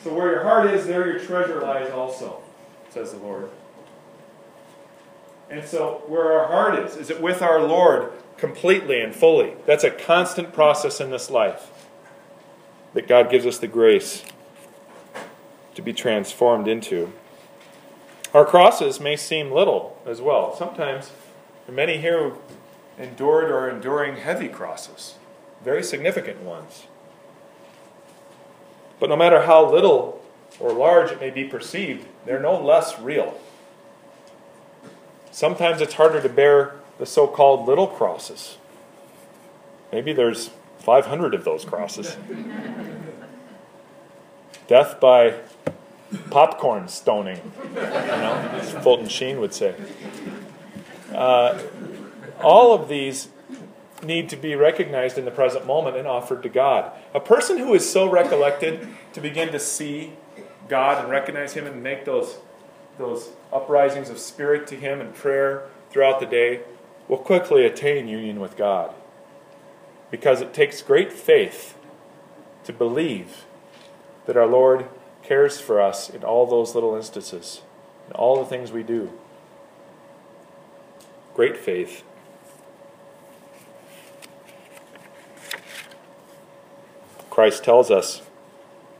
So 0.03 0.13
where 0.13 0.31
your 0.31 0.43
heart 0.43 0.69
is, 0.71 0.87
there 0.87 1.07
your 1.07 1.19
treasure 1.19 1.61
lies 1.61 1.91
also, 1.91 2.41
says 2.89 3.13
the 3.13 3.19
Lord. 3.19 3.49
And 5.51 5.67
so, 5.67 6.01
where 6.07 6.31
our 6.31 6.47
heart 6.47 6.79
is, 6.79 6.95
is 6.95 7.09
it 7.09 7.21
with 7.21 7.41
our 7.41 7.61
Lord 7.61 8.13
completely 8.37 9.01
and 9.01 9.13
fully? 9.13 9.53
That's 9.65 9.83
a 9.83 9.91
constant 9.91 10.53
process 10.53 11.01
in 11.01 11.11
this 11.11 11.29
life 11.29 11.69
that 12.93 13.05
God 13.05 13.29
gives 13.29 13.45
us 13.45 13.57
the 13.57 13.67
grace 13.67 14.23
to 15.75 15.81
be 15.81 15.91
transformed 15.91 16.69
into. 16.69 17.11
Our 18.33 18.45
crosses 18.45 19.01
may 19.01 19.17
seem 19.17 19.51
little 19.51 20.01
as 20.05 20.21
well. 20.21 20.55
Sometimes, 20.55 21.11
many 21.69 21.97
here 21.97 22.31
endured 22.97 23.51
or 23.51 23.59
are 23.59 23.69
enduring 23.69 24.15
heavy 24.15 24.47
crosses, 24.47 25.15
very 25.61 25.83
significant 25.83 26.43
ones. 26.43 26.87
But 29.01 29.09
no 29.09 29.17
matter 29.17 29.41
how 29.41 29.69
little 29.69 30.23
or 30.61 30.71
large 30.71 31.11
it 31.11 31.19
may 31.19 31.29
be 31.29 31.43
perceived, 31.43 32.07
they're 32.25 32.39
no 32.39 32.57
less 32.57 32.97
real. 32.99 33.37
Sometimes 35.31 35.81
it's 35.81 35.95
harder 35.95 36.21
to 36.21 36.29
bear 36.29 36.75
the 36.97 37.05
so 37.05 37.27
called 37.27 37.67
little 37.67 37.87
crosses. 37.87 38.57
Maybe 39.91 40.13
there's 40.13 40.51
500 40.79 41.33
of 41.33 41.43
those 41.43 41.65
crosses. 41.65 42.17
Death 44.67 44.99
by 44.99 45.35
popcorn 46.29 46.87
stoning, 46.87 47.39
you 47.63 47.81
know, 47.81 48.51
as 48.53 48.71
Fulton 48.71 49.07
Sheen 49.07 49.39
would 49.39 49.53
say. 49.53 49.75
Uh, 51.13 51.61
all 52.41 52.73
of 52.73 52.87
these 52.87 53.29
need 54.03 54.29
to 54.29 54.35
be 54.35 54.55
recognized 54.55 55.17
in 55.17 55.25
the 55.25 55.31
present 55.31 55.65
moment 55.65 55.95
and 55.95 56.07
offered 56.07 56.41
to 56.43 56.49
God. 56.49 56.91
A 57.13 57.19
person 57.19 57.57
who 57.57 57.73
is 57.73 57.89
so 57.89 58.09
recollected 58.09 58.87
to 59.13 59.21
begin 59.21 59.51
to 59.51 59.59
see 59.59 60.13
God 60.67 61.01
and 61.01 61.11
recognize 61.11 61.53
Him 61.53 61.67
and 61.67 61.83
make 61.83 62.05
those, 62.05 62.37
those 63.01 63.31
uprisings 63.51 64.09
of 64.09 64.19
spirit 64.19 64.67
to 64.67 64.75
Him 64.75 65.01
and 65.01 65.13
prayer 65.13 65.63
throughout 65.89 66.19
the 66.19 66.25
day 66.25 66.61
will 67.07 67.17
quickly 67.17 67.65
attain 67.65 68.07
union 68.07 68.39
with 68.39 68.55
God. 68.55 68.93
Because 70.09 70.41
it 70.41 70.53
takes 70.53 70.81
great 70.81 71.11
faith 71.11 71.75
to 72.63 72.73
believe 72.73 73.45
that 74.25 74.37
our 74.37 74.47
Lord 74.47 74.85
cares 75.23 75.59
for 75.59 75.81
us 75.81 76.09
in 76.09 76.23
all 76.23 76.45
those 76.45 76.75
little 76.75 76.95
instances, 76.95 77.61
in 78.07 78.13
all 78.13 78.37
the 78.37 78.49
things 78.49 78.71
we 78.71 78.83
do. 78.83 79.11
Great 81.33 81.57
faith. 81.57 82.03
Christ 87.29 87.63
tells 87.63 87.89
us 87.89 88.21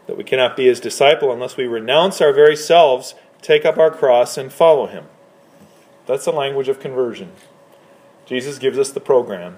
that 0.08 0.18
we 0.18 0.24
cannot 0.24 0.56
be 0.56 0.66
his 0.66 0.80
disciple 0.80 1.32
unless 1.32 1.58
we 1.58 1.66
renounce 1.66 2.22
our 2.22 2.34
very 2.34 2.56
selves, 2.56 3.14
take 3.42 3.66
up 3.66 3.78
our 3.78 3.92
cross, 3.92 4.38
and 4.38 4.52
follow 4.52 4.88
him. 4.88 5.06
That's 6.06 6.26
the 6.26 6.32
language 6.32 6.68
of 6.68 6.80
conversion. 6.80 7.32
Jesus 8.26 8.60
gives 8.60 8.78
us 8.78 8.92
the 8.92 9.00
program. 9.00 9.58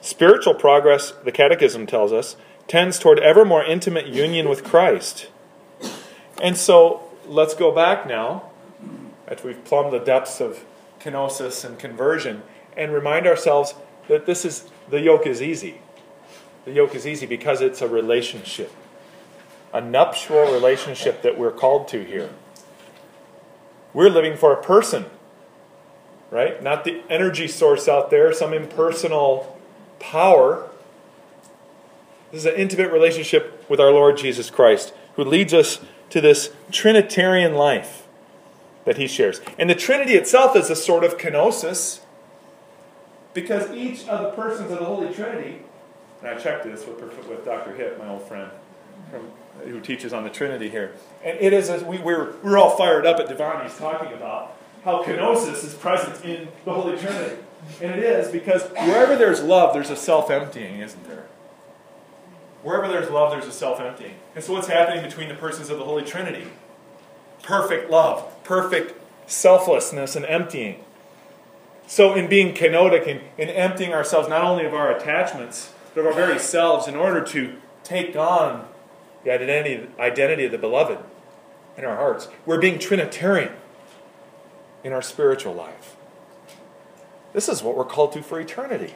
Spiritual 0.00 0.54
progress, 0.54 1.12
the 1.24 1.32
Catechism 1.32 1.86
tells 1.86 2.12
us, 2.12 2.36
tends 2.68 2.98
toward 2.98 3.18
ever 3.20 3.44
more 3.44 3.64
intimate 3.64 4.06
union 4.06 4.48
with 4.48 4.64
Christ. 4.64 5.28
And 6.42 6.56
so 6.56 7.02
let's 7.26 7.54
go 7.54 7.72
back 7.72 8.06
now, 8.06 8.50
after 9.28 9.48
we've 9.48 9.64
plumbed 9.64 9.92
the 9.92 9.98
depths 9.98 10.40
of 10.40 10.64
kenosis 11.00 11.64
and 11.64 11.78
conversion, 11.78 12.42
and 12.76 12.92
remind 12.92 13.26
ourselves 13.26 13.74
that 14.08 14.26
this 14.26 14.44
is 14.44 14.68
the 14.88 15.00
yoke 15.00 15.26
is 15.26 15.42
easy. 15.42 15.80
The 16.64 16.72
yoke 16.72 16.94
is 16.94 17.06
easy 17.06 17.26
because 17.26 17.60
it's 17.60 17.80
a 17.80 17.88
relationship, 17.88 18.72
a 19.76 19.80
nuptial 19.80 20.52
relationship 20.52 21.22
that 21.22 21.38
we're 21.38 21.50
called 21.50 21.88
to 21.88 22.04
here. 22.04 22.30
We're 23.92 24.10
living 24.10 24.36
for 24.36 24.52
a 24.52 24.62
person, 24.62 25.06
right? 26.30 26.62
Not 26.62 26.84
the 26.84 27.02
energy 27.10 27.48
source 27.48 27.88
out 27.88 28.10
there, 28.10 28.32
some 28.32 28.52
impersonal 28.52 29.60
power 29.98 30.70
this 32.30 32.44
is 32.44 32.52
an 32.52 32.56
intimate 32.56 32.90
relationship 32.90 33.64
with 33.68 33.80
our 33.80 33.90
Lord 33.90 34.16
Jesus 34.16 34.50
Christ, 34.50 34.92
who 35.14 35.24
leads 35.24 35.54
us 35.54 35.80
to 36.10 36.20
this 36.20 36.52
Trinitarian 36.70 37.54
life 37.54 38.06
that 38.84 38.96
he 38.96 39.06
shares. 39.06 39.40
And 39.58 39.70
the 39.70 39.74
Trinity 39.74 40.14
itself 40.14 40.56
is 40.56 40.68
a 40.68 40.76
sort 40.76 41.04
of 41.04 41.18
kenosis, 41.18 42.00
because 43.32 43.70
each 43.70 44.06
of 44.08 44.22
the 44.22 44.30
persons 44.30 44.70
of 44.70 44.78
the 44.78 44.84
Holy 44.84 45.12
Trinity, 45.14 45.62
and 46.20 46.30
I 46.30 46.36
checked 46.36 46.64
this 46.64 46.86
with, 46.86 47.00
with 47.00 47.44
Dr. 47.44 47.72
Hipp, 47.72 47.98
my 47.98 48.08
old 48.08 48.22
friend, 48.26 48.50
from, 49.10 49.30
who 49.68 49.80
teaches 49.80 50.12
on 50.12 50.24
the 50.24 50.30
Trinity 50.30 50.68
here. 50.68 50.92
And 51.24 51.38
it 51.38 51.52
is, 51.52 51.70
as 51.70 51.82
we, 51.82 51.98
we're, 51.98 52.34
we're 52.42 52.58
all 52.58 52.76
fired 52.76 53.06
up 53.06 53.18
at 53.20 53.28
Devani's 53.28 53.76
talking 53.76 54.12
about 54.12 54.56
how 54.84 55.02
kenosis 55.02 55.64
is 55.64 55.74
present 55.74 56.24
in 56.24 56.48
the 56.64 56.72
Holy 56.72 56.96
Trinity. 56.96 57.36
And 57.80 57.90
it 57.90 57.98
is 57.98 58.30
because 58.30 58.62
wherever 58.70 59.16
there's 59.16 59.42
love, 59.42 59.74
there's 59.74 59.90
a 59.90 59.96
self 59.96 60.30
emptying, 60.30 60.80
isn't 60.80 61.08
there? 61.08 61.26
Wherever 62.62 62.88
there's 62.88 63.10
love, 63.10 63.32
there's 63.32 63.46
a 63.46 63.52
self 63.52 63.80
emptying. 63.80 64.14
And 64.34 64.44
so, 64.44 64.52
what's 64.52 64.68
happening 64.68 65.02
between 65.02 65.28
the 65.28 65.34
persons 65.34 65.70
of 65.70 65.78
the 65.78 65.84
Holy 65.84 66.04
Trinity? 66.04 66.46
Perfect 67.42 67.90
love, 67.90 68.42
perfect 68.44 68.94
selflessness 69.26 70.14
and 70.16 70.24
emptying. 70.26 70.84
So, 71.86 72.14
in 72.14 72.28
being 72.28 72.54
kenotic 72.54 73.08
and 73.08 73.20
in 73.38 73.48
emptying 73.48 73.92
ourselves 73.92 74.28
not 74.28 74.44
only 74.44 74.64
of 74.64 74.74
our 74.74 74.90
attachments, 74.90 75.72
but 75.94 76.00
of 76.00 76.06
our 76.06 76.12
very 76.12 76.38
selves 76.38 76.86
in 76.86 76.94
order 76.94 77.20
to 77.24 77.54
take 77.84 78.16
on 78.16 78.66
the 79.26 79.32
identity, 79.32 79.88
identity 79.98 80.44
of 80.44 80.52
the 80.52 80.58
beloved 80.58 80.98
in 81.76 81.84
our 81.84 81.96
hearts, 81.96 82.28
we're 82.46 82.60
being 82.60 82.78
Trinitarian 82.78 83.52
in 84.84 84.92
our 84.92 85.02
spiritual 85.02 85.52
life. 85.52 85.96
This 87.32 87.48
is 87.48 87.60
what 87.60 87.76
we're 87.76 87.84
called 87.84 88.12
to 88.12 88.22
for 88.22 88.38
eternity. 88.38 88.94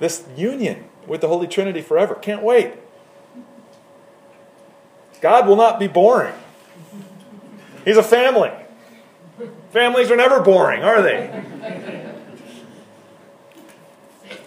This 0.00 0.24
union 0.36 0.86
with 1.06 1.20
the 1.20 1.28
Holy 1.28 1.46
Trinity 1.46 1.82
forever. 1.82 2.16
Can't 2.16 2.42
wait. 2.42 2.72
God 5.20 5.46
will 5.46 5.54
not 5.54 5.78
be 5.78 5.86
boring. 5.86 6.34
He's 7.84 7.96
a 7.96 8.02
family. 8.02 8.50
Families 9.70 10.10
are 10.10 10.16
never 10.16 10.40
boring, 10.40 10.82
are 10.82 11.00
they? 11.00 11.44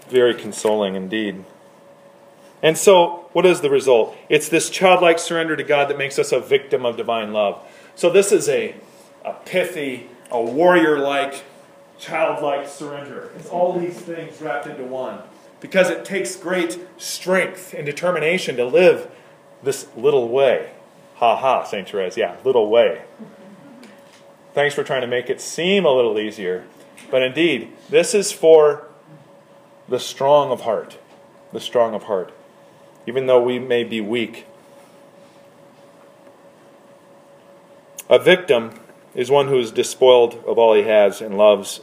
Very 0.10 0.34
consoling 0.34 0.96
indeed. 0.96 1.46
And 2.66 2.76
so, 2.76 3.30
what 3.34 3.46
is 3.46 3.62
the 3.62 3.70
result? 3.70 4.18
It's 4.28 4.50
this 4.50 4.72
childlike 4.72 5.20
surrender 5.20 5.56
to 5.56 5.64
God 5.64 5.88
that 5.88 6.00
makes 6.00 6.18
us 6.18 6.32
a 6.32 6.40
victim 6.40 6.84
of 6.84 6.98
divine 6.98 7.32
love. 7.32 7.62
So, 7.94 8.10
this 8.10 8.32
is 8.32 8.50
a, 8.50 8.74
a 9.24 9.34
pithy, 9.34 10.10
a 10.32 10.42
warrior 10.42 10.98
like, 10.98 11.44
childlike 12.00 12.68
surrender. 12.68 13.30
It's 13.36 13.50
all 13.50 13.78
these 13.78 13.94
things 13.94 14.42
wrapped 14.42 14.66
into 14.66 14.84
one 14.84 15.20
because 15.60 15.92
it 15.92 16.06
takes 16.06 16.36
great 16.36 16.80
strength 16.98 17.76
and 17.76 17.86
determination 17.86 18.56
to 18.56 18.66
live 18.66 19.12
this 19.62 19.88
little 19.96 20.28
way. 20.30 20.72
Ha 21.18 21.36
ha, 21.36 21.66
St. 21.66 21.88
Therese, 21.88 22.18
yeah, 22.18 22.36
little 22.44 22.72
way. 22.72 23.04
Thanks 24.56 24.74
for 24.74 24.84
trying 24.84 25.02
to 25.02 25.08
make 25.08 25.30
it 25.30 25.40
seem 25.40 25.86
a 25.86 25.92
little 25.92 26.18
easier. 26.18 26.66
But 27.12 27.22
indeed, 27.22 27.74
this 27.92 28.16
is 28.16 28.32
for 28.32 28.88
the 29.88 30.00
strong 30.00 30.50
of 30.50 30.62
heart. 30.62 30.98
The 31.54 31.62
strong 31.62 31.94
of 31.94 32.06
heart. 32.06 32.35
Even 33.06 33.26
though 33.26 33.42
we 33.42 33.60
may 33.60 33.84
be 33.84 34.02
weak. 34.02 34.46
A 38.10 38.20
victim 38.20 38.80
is 39.14 39.32
one 39.32 39.48
who 39.48 39.60
is 39.60 39.72
despoiled 39.72 40.44
of 40.46 40.58
all 40.58 40.74
he 40.74 40.84
has 40.84 41.22
and 41.22 41.38
loves, 41.38 41.82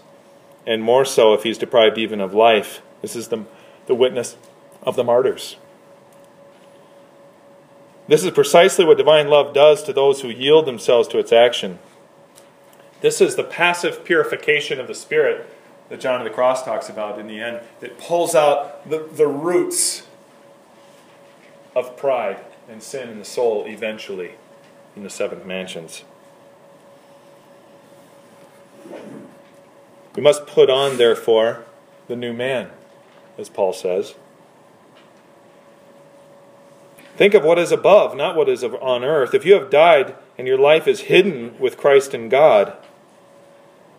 and 0.67 0.83
more 0.83 1.05
so 1.05 1.33
if 1.35 1.43
he's 1.43 1.59
deprived 1.59 1.99
even 1.99 2.21
of 2.21 2.35
life. 2.35 2.83
This 3.01 3.17
is 3.17 3.29
the 3.29 3.45
the 3.87 3.95
witness 3.95 4.37
of 4.83 4.97
the 4.97 5.05
martyrs. 5.05 5.57
This 8.09 8.25
is 8.25 8.31
precisely 8.33 8.85
what 8.85 8.99
divine 8.99 9.29
love 9.29 9.55
does 9.55 9.83
to 9.85 9.93
those 9.93 10.21
who 10.21 10.29
yield 10.29 10.67
themselves 10.67 11.09
to 11.09 11.19
its 11.19 11.33
action. 11.33 11.79
This 13.01 13.21
is 13.21 13.37
the 13.37 13.45
passive 13.45 14.05
purification 14.05 14.81
of 14.81 14.87
the 14.87 14.95
Spirit 14.95 15.49
that 15.89 16.01
John 16.01 16.21
of 16.21 16.25
the 16.25 16.31
Cross 16.31 16.65
talks 16.65 16.89
about 16.89 17.19
in 17.19 17.27
the 17.27 17.41
end, 17.41 17.61
that 17.81 17.99
pulls 17.99 18.35
out 18.35 18.89
the, 18.89 19.09
the 19.13 19.27
roots 19.27 20.05
of 21.75 21.97
pride 21.97 22.39
and 22.69 22.83
sin 22.83 23.09
in 23.09 23.19
the 23.19 23.25
soul 23.25 23.65
eventually 23.67 24.33
in 24.95 25.03
the 25.03 25.11
seventh 25.11 25.45
mansions. 25.45 26.05
We 30.15 30.23
must 30.23 30.47
put 30.47 30.69
on, 30.69 30.99
therefore, 30.99 31.65
the 32.09 32.17
new 32.17 32.33
man 32.33 32.71
as 33.39 33.49
Paul 33.49 33.73
says. 33.73 34.15
Think 37.17 37.35
of 37.35 37.45
what 37.45 37.59
is 37.59 37.73
above, 37.73 38.17
not 38.17 38.37
what 38.37 38.49
is 38.49 38.65
on 38.65 39.05
earth. 39.05 39.35
If 39.35 39.45
you 39.45 39.55
have 39.55 39.71
died 39.71 40.15
and 40.39 40.49
your 40.49 40.59
life 40.59 40.89
is 40.89 41.03
hidden 41.03 41.59
with 41.59 41.77
Christ 41.77 42.15
in 42.15 42.29
God, 42.29 42.75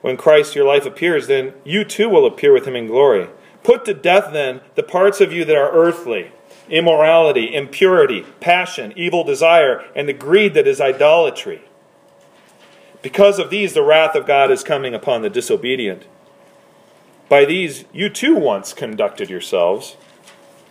when 0.01 0.17
Christ 0.17 0.55
your 0.55 0.65
life 0.65 0.85
appears, 0.85 1.27
then 1.27 1.53
you 1.63 1.85
too 1.85 2.09
will 2.09 2.25
appear 2.25 2.51
with 2.51 2.67
him 2.67 2.75
in 2.75 2.87
glory. 2.87 3.29
Put 3.63 3.85
to 3.85 3.93
death 3.93 4.33
then 4.33 4.61
the 4.75 4.83
parts 4.83 5.21
of 5.21 5.31
you 5.31 5.45
that 5.45 5.55
are 5.55 5.71
earthly 5.71 6.31
immorality, 6.69 7.53
impurity, 7.53 8.25
passion, 8.39 8.93
evil 8.95 9.23
desire, 9.23 9.83
and 9.95 10.07
the 10.07 10.13
greed 10.13 10.53
that 10.53 10.67
is 10.67 10.79
idolatry. 10.79 11.63
Because 13.01 13.37
of 13.37 13.49
these, 13.49 13.73
the 13.73 13.83
wrath 13.83 14.15
of 14.15 14.25
God 14.25 14.49
is 14.49 14.63
coming 14.63 14.93
upon 14.93 15.21
the 15.21 15.29
disobedient. 15.29 16.05
By 17.27 17.45
these, 17.45 17.85
you 17.91 18.09
too 18.09 18.35
once 18.35 18.73
conducted 18.73 19.29
yourselves 19.29 19.97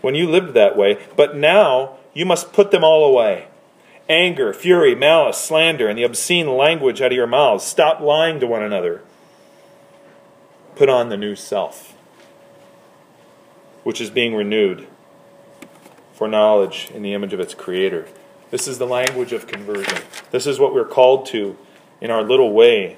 when 0.01 0.15
you 0.15 0.29
lived 0.29 0.55
that 0.55 0.77
way, 0.77 0.99
but 1.17 1.37
now 1.37 1.99
you 2.15 2.25
must 2.25 2.53
put 2.53 2.71
them 2.71 2.85
all 2.85 3.05
away 3.05 3.49
anger, 4.09 4.53
fury, 4.53 4.95
malice, 4.95 5.39
slander, 5.39 5.89
and 5.89 5.99
the 5.99 6.03
obscene 6.03 6.49
language 6.57 7.01
out 7.01 7.13
of 7.13 7.17
your 7.17 7.27
mouths. 7.27 7.65
Stop 7.65 8.01
lying 8.01 8.41
to 8.41 8.47
one 8.47 8.63
another. 8.63 9.01
Put 10.75 10.89
on 10.91 11.09
the 11.09 11.17
new 11.17 11.35
self, 11.35 11.95
which 13.85 14.01
is 14.01 14.11
being 14.11 14.35
renewed 14.35 14.87
for 16.23 16.29
knowledge 16.29 16.89
in 16.95 17.03
the 17.03 17.15
image 17.15 17.33
of 17.33 17.41
its 17.41 17.53
creator. 17.53 18.07
This 18.53 18.69
is 18.69 18.79
the 18.79 18.87
language 18.87 19.33
of 19.33 19.49
conversion. 19.49 19.99
This 20.31 20.47
is 20.47 20.61
what 20.61 20.73
we're 20.73 20.85
called 20.85 21.27
to 21.27 21.59
in 22.01 22.13
our 22.13 22.23
little 22.23 22.53
way. 22.53 22.97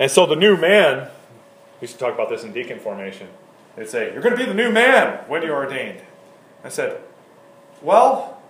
And 0.00 0.10
so 0.10 0.24
the 0.24 0.34
new 0.34 0.56
man, 0.56 1.10
we 1.78 1.82
used 1.82 1.92
to 1.92 1.98
talk 1.98 2.14
about 2.14 2.30
this 2.30 2.42
in 2.42 2.54
deacon 2.54 2.80
formation. 2.80 3.28
They'd 3.76 3.86
say, 3.86 4.14
You're 4.14 4.22
going 4.22 4.34
to 4.34 4.42
be 4.42 4.46
the 4.46 4.54
new 4.54 4.72
man 4.72 5.24
when 5.28 5.42
you're 5.42 5.56
ordained. 5.56 6.00
I 6.64 6.70
said, 6.70 7.02
Well, 7.82 8.40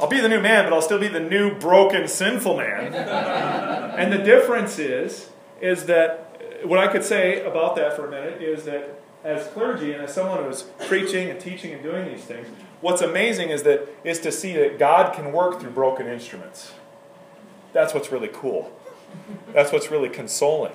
I'll 0.00 0.08
be 0.08 0.18
the 0.18 0.28
new 0.28 0.40
man, 0.40 0.64
but 0.64 0.72
I'll 0.72 0.82
still 0.82 0.98
be 0.98 1.06
the 1.06 1.20
new, 1.20 1.54
broken, 1.54 2.08
sinful 2.08 2.56
man. 2.56 2.92
and 2.92 4.12
the 4.12 4.18
difference 4.18 4.80
is, 4.80 5.28
is 5.60 5.86
that 5.86 6.36
uh, 6.64 6.66
what 6.66 6.80
I 6.80 6.88
could 6.88 7.04
say 7.04 7.46
about 7.46 7.76
that 7.76 7.94
for 7.94 8.08
a 8.08 8.10
minute 8.10 8.42
is 8.42 8.64
that 8.64 9.03
as 9.24 9.46
clergy 9.48 9.92
and 9.92 10.02
as 10.02 10.14
someone 10.14 10.44
who's 10.44 10.62
preaching 10.86 11.30
and 11.30 11.40
teaching 11.40 11.72
and 11.72 11.82
doing 11.82 12.06
these 12.06 12.24
things, 12.24 12.46
what's 12.80 13.02
amazing 13.02 13.48
is 13.48 13.62
that 13.62 13.88
is 14.04 14.20
to 14.20 14.30
see 14.30 14.52
that 14.52 14.78
God 14.78 15.14
can 15.14 15.32
work 15.32 15.60
through 15.60 15.70
broken 15.70 16.06
instruments. 16.06 16.72
That's 17.72 17.94
what's 17.94 18.12
really 18.12 18.30
cool. 18.32 18.70
That's 19.52 19.72
what's 19.72 19.90
really 19.90 20.08
consoling. 20.08 20.72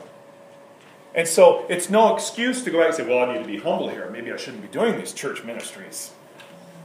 And 1.14 1.28
so 1.28 1.66
it's 1.70 1.90
no 1.90 2.16
excuse 2.16 2.64
to 2.64 2.72
go 2.72 2.80
back 2.80 2.88
and 2.88 2.96
say, 2.96 3.06
well, 3.08 3.30
I 3.30 3.34
need 3.34 3.42
to 3.42 3.48
be 3.48 3.58
humble 3.58 3.90
here. 3.90 4.10
Maybe 4.10 4.32
I 4.32 4.38
shouldn't 4.38 4.62
be 4.62 4.68
doing 4.68 4.98
these 4.98 5.14
church 5.14 5.44
ministries. 5.44 6.12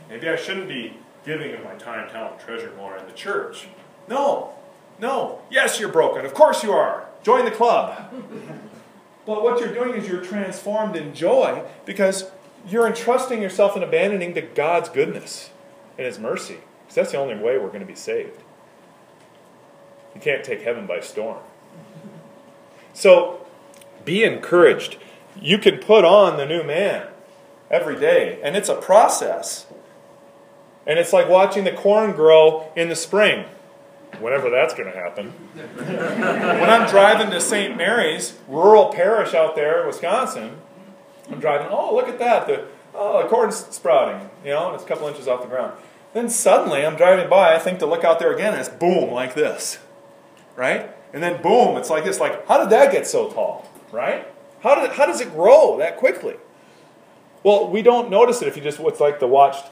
Maybe 0.08 0.28
I 0.28 0.36
shouldn't 0.36 0.68
be 0.68 0.96
giving 1.24 1.54
of 1.54 1.64
my 1.64 1.74
time, 1.74 2.08
talent, 2.10 2.40
treasure 2.40 2.72
more 2.76 2.96
in 2.96 3.06
the 3.06 3.12
church. 3.12 3.68
No, 4.08 4.54
no. 4.98 5.42
Yes, 5.50 5.80
you're 5.80 5.88
broken. 5.88 6.24
Of 6.24 6.34
course 6.34 6.62
you 6.62 6.72
are. 6.72 7.06
Join 7.22 7.44
the 7.44 7.50
club. 7.50 8.12
But 9.26 9.42
what 9.42 9.60
you're 9.60 9.72
doing 9.72 9.94
is 9.94 10.08
you're 10.08 10.22
transformed 10.22 10.96
in 10.96 11.14
joy 11.14 11.64
because 11.86 12.30
you're 12.68 12.86
entrusting 12.86 13.40
yourself 13.40 13.74
and 13.74 13.84
abandoning 13.84 14.34
to 14.34 14.42
God's 14.42 14.88
goodness 14.88 15.50
and 15.96 16.06
His 16.06 16.18
mercy. 16.18 16.58
Because 16.82 16.94
that's 16.96 17.12
the 17.12 17.18
only 17.18 17.34
way 17.34 17.58
we're 17.58 17.68
going 17.68 17.80
to 17.80 17.86
be 17.86 17.94
saved. 17.94 18.40
You 20.14 20.20
can't 20.20 20.44
take 20.44 20.62
heaven 20.62 20.86
by 20.86 21.00
storm. 21.00 21.38
So 22.92 23.46
be 24.04 24.24
encouraged. 24.24 24.98
You 25.40 25.58
can 25.58 25.78
put 25.78 26.04
on 26.04 26.36
the 26.36 26.46
new 26.46 26.62
man 26.62 27.08
every 27.70 27.98
day, 27.98 28.38
and 28.42 28.56
it's 28.56 28.68
a 28.68 28.76
process. 28.76 29.66
And 30.86 30.98
it's 30.98 31.12
like 31.12 31.28
watching 31.28 31.64
the 31.64 31.72
corn 31.72 32.12
grow 32.12 32.70
in 32.76 32.88
the 32.88 32.96
spring 32.96 33.46
whenever 34.20 34.50
that's 34.50 34.74
going 34.74 34.90
to 34.90 34.96
happen. 34.96 35.30
when 35.30 36.70
I'm 36.70 36.88
driving 36.88 37.30
to 37.30 37.40
St. 37.40 37.76
Mary's, 37.76 38.38
rural 38.48 38.92
parish 38.92 39.34
out 39.34 39.54
there, 39.56 39.80
in 39.80 39.86
Wisconsin, 39.86 40.56
I'm 41.30 41.40
driving, 41.40 41.68
oh, 41.70 41.94
look 41.94 42.08
at 42.08 42.18
that. 42.18 42.46
The, 42.46 42.66
oh, 42.94 43.22
the 43.22 43.28
corn's 43.28 43.56
sprouting, 43.56 44.28
you 44.44 44.50
know, 44.50 44.66
and 44.66 44.74
it's 44.74 44.84
a 44.84 44.86
couple 44.86 45.08
inches 45.08 45.28
off 45.28 45.42
the 45.42 45.48
ground. 45.48 45.72
Then 46.12 46.28
suddenly 46.28 46.86
I'm 46.86 46.96
driving 46.96 47.28
by, 47.28 47.54
I 47.54 47.58
think 47.58 47.78
to 47.80 47.86
look 47.86 48.04
out 48.04 48.18
there 48.18 48.32
again, 48.32 48.52
and 48.52 48.60
it's 48.60 48.68
boom, 48.68 49.10
like 49.10 49.34
this. 49.34 49.78
Right? 50.56 50.90
And 51.12 51.22
then 51.22 51.42
boom, 51.42 51.76
it's 51.76 51.90
like 51.90 52.04
this. 52.04 52.20
Like, 52.20 52.46
how 52.46 52.58
did 52.58 52.70
that 52.70 52.92
get 52.92 53.06
so 53.06 53.30
tall? 53.30 53.68
Right? 53.90 54.26
How, 54.60 54.80
did, 54.80 54.92
how 54.92 55.06
does 55.06 55.20
it 55.20 55.30
grow 55.30 55.78
that 55.78 55.96
quickly? 55.98 56.36
Well, 57.42 57.68
we 57.68 57.82
don't 57.82 58.10
notice 58.10 58.40
it 58.42 58.48
if 58.48 58.56
you 58.56 58.62
just, 58.62 58.78
what's 58.78 59.00
like 59.00 59.20
the 59.20 59.26
watched 59.26 59.66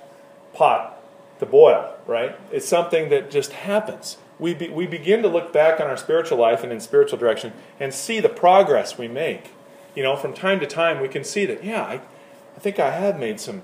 pot 0.53 1.03
to 1.39 1.47
boil, 1.47 1.97
right? 2.07 2.39
It's 2.53 2.69
something 2.69 3.09
that 3.11 3.31
just 3.31 3.53
happens 3.53 4.19
we, 4.43 4.55
be, 4.55 4.69
we 4.69 4.87
begin 4.87 5.23
to 5.23 5.29
look 5.29 5.53
back 5.53 5.81
on 5.81 5.87
our 5.87 5.97
spiritual 5.97 6.37
life 6.37 6.65
and 6.65 6.73
in 6.73 6.81
spiritual 6.81 7.17
direction 7.17 7.53
and 7.79 7.95
see 7.95 8.19
the 8.19 8.29
progress 8.29 8.99
we 8.99 9.07
make. 9.07 9.53
You 9.95 10.03
know, 10.03 10.17
from 10.17 10.35
time 10.35 10.59
to 10.59 10.67
time, 10.67 11.01
we 11.01 11.09
can 11.09 11.23
see 11.23 11.47
that, 11.47 11.63
yeah, 11.63 11.83
I, 11.83 12.01
I 12.57 12.59
think 12.59 12.81
I 12.81 12.91
have 12.91 13.21
made 13.21 13.39
some, 13.39 13.63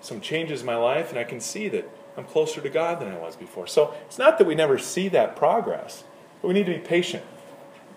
some 0.00 0.20
changes 0.20 0.60
in 0.60 0.66
my 0.66 0.76
life, 0.76 1.10
and 1.10 1.18
I 1.18 1.24
can 1.24 1.40
see 1.40 1.68
that 1.70 1.90
I'm 2.16 2.24
closer 2.24 2.60
to 2.60 2.70
God 2.70 3.00
than 3.00 3.08
I 3.08 3.18
was 3.18 3.34
before. 3.34 3.66
So 3.66 3.92
it's 4.06 4.16
not 4.16 4.38
that 4.38 4.46
we 4.46 4.54
never 4.54 4.78
see 4.78 5.08
that 5.08 5.34
progress, 5.34 6.04
but 6.40 6.48
we 6.48 6.54
need 6.54 6.66
to 6.66 6.74
be 6.74 6.78
patient, 6.78 7.24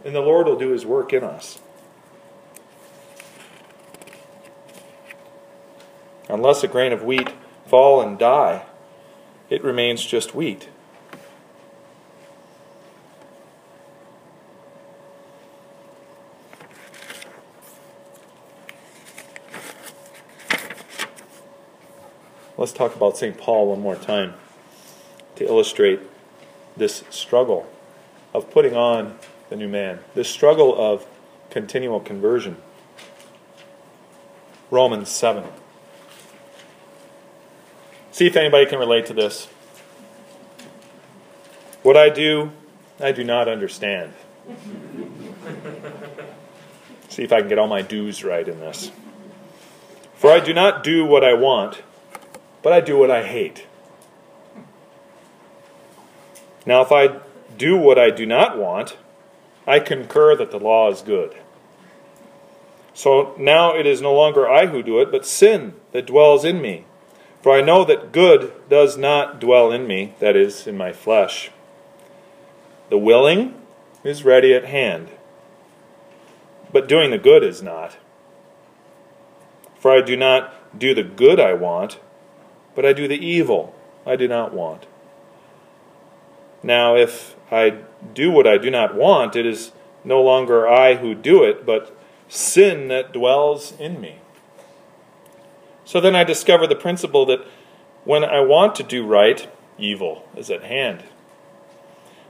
and 0.03 0.15
the 0.15 0.22
Lord 0.22 0.47
will 0.47 0.57
do 0.57 0.72
His 0.72 0.88
work 0.88 1.13
in 1.13 1.24
us. 1.24 1.59
Unless 6.30 6.63
a 6.63 6.68
grain 6.68 6.91
of 6.91 7.03
wheat 7.03 7.30
fall 7.68 8.01
and 8.01 8.18
die, 8.18 8.65
it 9.51 9.63
remains 9.63 10.03
just 10.03 10.34
wheat. 10.34 10.70
Let's 22.58 22.72
talk 22.72 22.95
about 22.95 23.16
St. 23.16 23.38
Paul 23.38 23.68
one 23.68 23.82
more 23.82 23.95
time 23.95 24.34
to 25.36 25.45
illustrate 25.45 25.99
this 26.76 27.03
struggle 27.12 27.70
of 28.34 28.49
putting 28.49 28.76
on 28.76 29.20
the 29.49 29.55
new 29.55 29.68
man, 29.68 29.99
this 30.16 30.28
struggle 30.28 30.76
of 30.76 31.05
continual 31.51 31.99
conversion. 31.99 32.58
Romans 34.72 35.10
7. 35.10 35.43
See 38.12 38.26
if 38.26 38.36
anybody 38.36 38.66
can 38.66 38.80
relate 38.80 39.05
to 39.05 39.14
this. 39.14 39.45
What 41.84 41.95
I 41.95 42.10
do, 42.10 42.51
I 42.99 43.12
do 43.12 43.24
not 43.24 43.47
understand. 43.47 44.14
See 47.10 47.22
if 47.22 47.32
I 47.32 47.41
can 47.41 47.49
get 47.49 47.60
all 47.60 47.68
my 47.68 47.84
do's 47.84 48.24
right 48.24 48.47
in 48.47 48.60
this. 48.60 48.91
For 50.16 50.32
I 50.32 50.39
do 50.39 50.55
not 50.55 50.84
do 50.84 51.05
what 51.05 51.24
I 51.24 51.36
want 51.36 51.84
but 52.68 52.74
I 52.74 52.82
do 52.82 52.97
what 52.97 53.09
I 53.09 53.24
hate. 53.24 53.65
Now, 56.65 56.82
if 56.82 56.91
I 56.91 57.22
do 57.57 57.78
what 57.78 57.97
I 57.97 58.09
do 58.09 58.26
not 58.26 58.57
want, 58.57 58.97
I 59.65 59.80
concur 59.80 60.36
that 60.36 60.51
the 60.51 60.59
law 60.59 60.91
is 60.91 61.01
good. 61.01 61.38
So 62.93 63.34
now 63.39 63.74
it 63.74 63.86
is 63.86 64.01
no 64.01 64.13
longer 64.13 64.49
I 64.49 64.65
who 64.65 64.84
do 64.84 64.99
it, 64.99 65.13
but 65.13 65.26
sin 65.26 65.76
that 65.93 66.07
dwells 66.07 66.43
in 66.43 66.61
me. 66.61 66.84
For 67.41 67.53
I 67.53 67.61
know 67.61 67.86
that 67.86 68.11
good 68.11 68.51
does 68.68 68.97
not 68.97 69.39
dwell 69.39 69.72
in 69.72 69.88
me, 69.88 70.15
that 70.20 70.36
is, 70.36 70.68
in 70.68 70.78
my 70.78 70.91
flesh. 70.91 71.51
The 72.89 72.97
willing 72.97 73.61
is 74.03 74.26
ready 74.26 74.53
at 74.53 74.65
hand, 74.65 75.07
but 76.74 76.89
doing 76.89 77.11
the 77.11 77.18
good 77.18 77.45
is 77.45 77.63
not. 77.63 77.95
For 79.80 79.89
I 79.89 80.01
do 80.01 80.18
not 80.18 80.78
do 80.78 80.93
the 80.93 81.03
good 81.03 81.39
I 81.39 81.53
want, 81.53 81.99
but 82.78 82.86
I 82.86 82.93
do 82.93 83.07
the 83.07 83.17
evil 83.17 83.73
I 84.05 84.15
do 84.15 84.28
not 84.28 84.53
want. 84.53 84.86
Now, 86.61 86.95
if 86.95 87.36
I 87.51 87.80
do 88.13 88.30
what 88.30 88.45
I 88.45 88.59
do 88.59 88.69
not 88.69 88.93
want, 88.93 89.36
it 89.36 89.47
is 89.47 89.71
no 90.03 90.21
longer 90.21 90.69
I 90.69 90.93
who 90.93 91.15
do 91.15 91.43
it, 91.43 91.65
but 91.65 91.97
sin 92.28 92.88
that 92.89 93.11
dwells 93.11 93.73
in 93.80 93.99
me. 93.99 94.19
So 95.86 95.99
then 95.99 96.15
I 96.15 96.23
discover 96.23 96.67
the 96.67 96.75
principle 96.75 97.25
that 97.25 97.47
when 98.03 98.23
I 98.23 98.41
want 98.41 98.75
to 98.75 98.84
do 98.84 99.03
right, 99.03 99.49
evil 99.80 100.30
is 100.36 100.51
at 100.51 100.61
hand. 100.61 101.03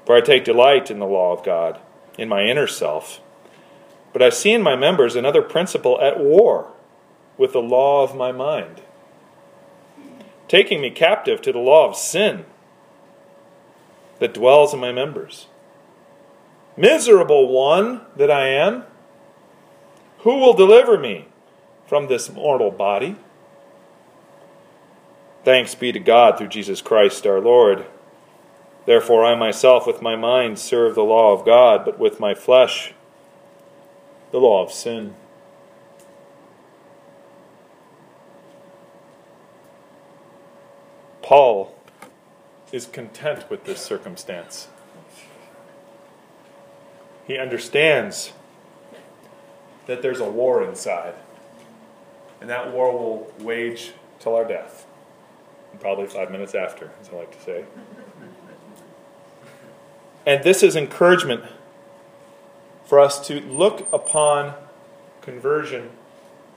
For 0.06 0.16
I 0.16 0.22
take 0.22 0.46
delight 0.46 0.90
in 0.90 1.00
the 1.00 1.06
law 1.06 1.34
of 1.34 1.44
God, 1.44 1.78
in 2.18 2.30
my 2.30 2.44
inner 2.44 2.68
self. 2.68 3.20
But 4.14 4.22
I 4.22 4.30
see 4.30 4.54
in 4.54 4.62
my 4.62 4.78
members 4.78 5.18
another 5.18 5.42
principle 5.42 6.00
at 6.00 6.22
war 6.22 6.72
with 7.38 7.52
the 7.52 7.60
law 7.60 8.02
of 8.02 8.16
my 8.16 8.32
mind 8.32 8.82
taking 10.48 10.82
me 10.82 10.90
captive 10.90 11.42
to 11.42 11.52
the 11.52 11.60
law 11.60 11.88
of 11.88 11.96
sin 11.96 12.46
that 14.20 14.34
dwells 14.34 14.74
in 14.74 14.80
my 14.80 14.92
members. 14.92 15.48
Miserable 16.76 17.50
one 17.50 18.02
that 18.16 18.32
I 18.32 18.48
am, 18.48 18.84
who 20.20 20.38
will 20.38 20.54
deliver 20.54 20.98
me 20.98 21.28
from 21.86 22.08
this 22.08 22.32
mortal 22.32 22.72
body? 22.72 23.16
Thanks 25.44 25.76
be 25.76 25.92
to 25.92 26.00
God 26.00 26.38
through 26.38 26.50
Jesus 26.50 26.82
Christ 26.82 27.26
our 27.26 27.40
Lord. 27.40 27.86
Therefore, 28.86 29.26
I 29.26 29.36
myself 29.36 29.88
with 29.88 30.02
my 30.02 30.16
mind 30.16 30.60
serve 30.60 30.96
the 30.96 31.04
law 31.04 31.34
of 31.34 31.46
God, 31.46 31.84
but 31.86 32.00
with 32.00 32.20
my 32.20 32.34
flesh 32.34 32.94
the 34.32 34.40
law 34.40 34.64
of 34.64 34.72
sin. 34.72 35.16
Paul 41.28 41.76
is 42.72 42.86
content 42.86 43.50
with 43.50 43.66
this 43.66 43.82
circumstance. 43.82 44.70
He 47.26 47.38
understands 47.38 48.32
that 49.88 50.02
there's 50.02 50.22
a 50.22 50.30
war 50.30 50.64
inside, 50.64 51.16
and 52.40 52.50
that 52.50 52.72
war 52.72 52.94
will 52.94 53.34
wage 53.42 53.92
till 54.22 54.36
our 54.36 54.46
death, 54.46 54.88
probably 55.82 56.08
five 56.08 56.32
minutes 56.32 56.56
after, 56.56 56.92
as 57.02 57.10
I 57.10 57.18
like 57.18 57.38
to 57.38 57.44
say. 57.44 57.66
And 60.26 60.46
this 60.46 60.64
is 60.64 60.78
encouragement 60.78 61.44
for 62.86 63.02
us 63.02 63.28
to 63.28 63.42
look 63.42 63.86
upon 63.92 64.54
conversion 65.20 65.90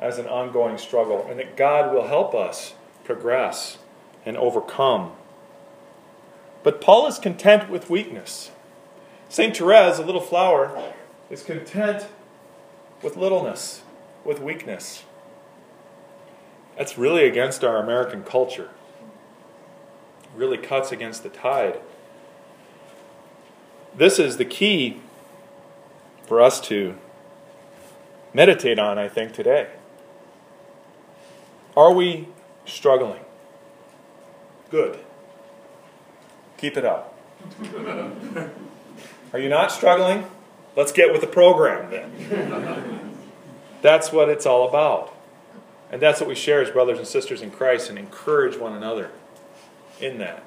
as 0.00 0.18
an 0.18 0.28
ongoing 0.28 0.78
struggle, 0.78 1.26
and 1.28 1.40
that 1.40 1.56
God 1.56 1.92
will 1.92 2.06
help 2.06 2.36
us 2.36 2.74
progress 3.02 3.78
and 4.24 4.36
overcome. 4.36 5.12
But 6.62 6.80
Paul 6.80 7.06
is 7.06 7.18
content 7.18 7.70
with 7.70 7.88
weakness. 7.88 8.50
St. 9.28 9.56
Therese, 9.56 9.98
a 9.98 10.04
little 10.04 10.20
flower, 10.20 10.92
is 11.30 11.42
content 11.42 12.06
with 13.02 13.16
littleness, 13.16 13.82
with 14.24 14.40
weakness. 14.40 15.04
That's 16.76 16.98
really 16.98 17.26
against 17.26 17.64
our 17.64 17.76
American 17.82 18.24
culture. 18.24 18.70
It 20.22 20.28
really 20.34 20.58
cuts 20.58 20.92
against 20.92 21.22
the 21.22 21.28
tide. 21.28 21.80
This 23.96 24.18
is 24.18 24.36
the 24.36 24.44
key 24.44 25.00
for 26.26 26.40
us 26.40 26.60
to 26.62 26.96
meditate 28.32 28.78
on, 28.78 28.98
I 28.98 29.08
think, 29.08 29.32
today. 29.32 29.68
Are 31.76 31.92
we 31.92 32.28
struggling? 32.64 33.20
Good. 34.70 34.98
Keep 36.56 36.76
it 36.76 36.84
up. 36.84 37.18
Are 39.32 39.38
you 39.38 39.48
not 39.48 39.72
struggling? 39.72 40.26
Let's 40.76 40.92
get 40.92 41.12
with 41.12 41.20
the 41.20 41.26
program 41.26 41.90
then. 41.90 43.16
That's 43.82 44.12
what 44.12 44.28
it's 44.28 44.46
all 44.46 44.68
about. 44.68 45.14
And 45.90 46.00
that's 46.00 46.20
what 46.20 46.28
we 46.28 46.34
share 46.34 46.62
as 46.62 46.70
brothers 46.70 46.98
and 46.98 47.06
sisters 47.06 47.42
in 47.42 47.50
Christ 47.50 47.90
and 47.90 47.98
encourage 47.98 48.56
one 48.56 48.74
another 48.74 49.10
in 50.00 50.18
that. 50.18 50.46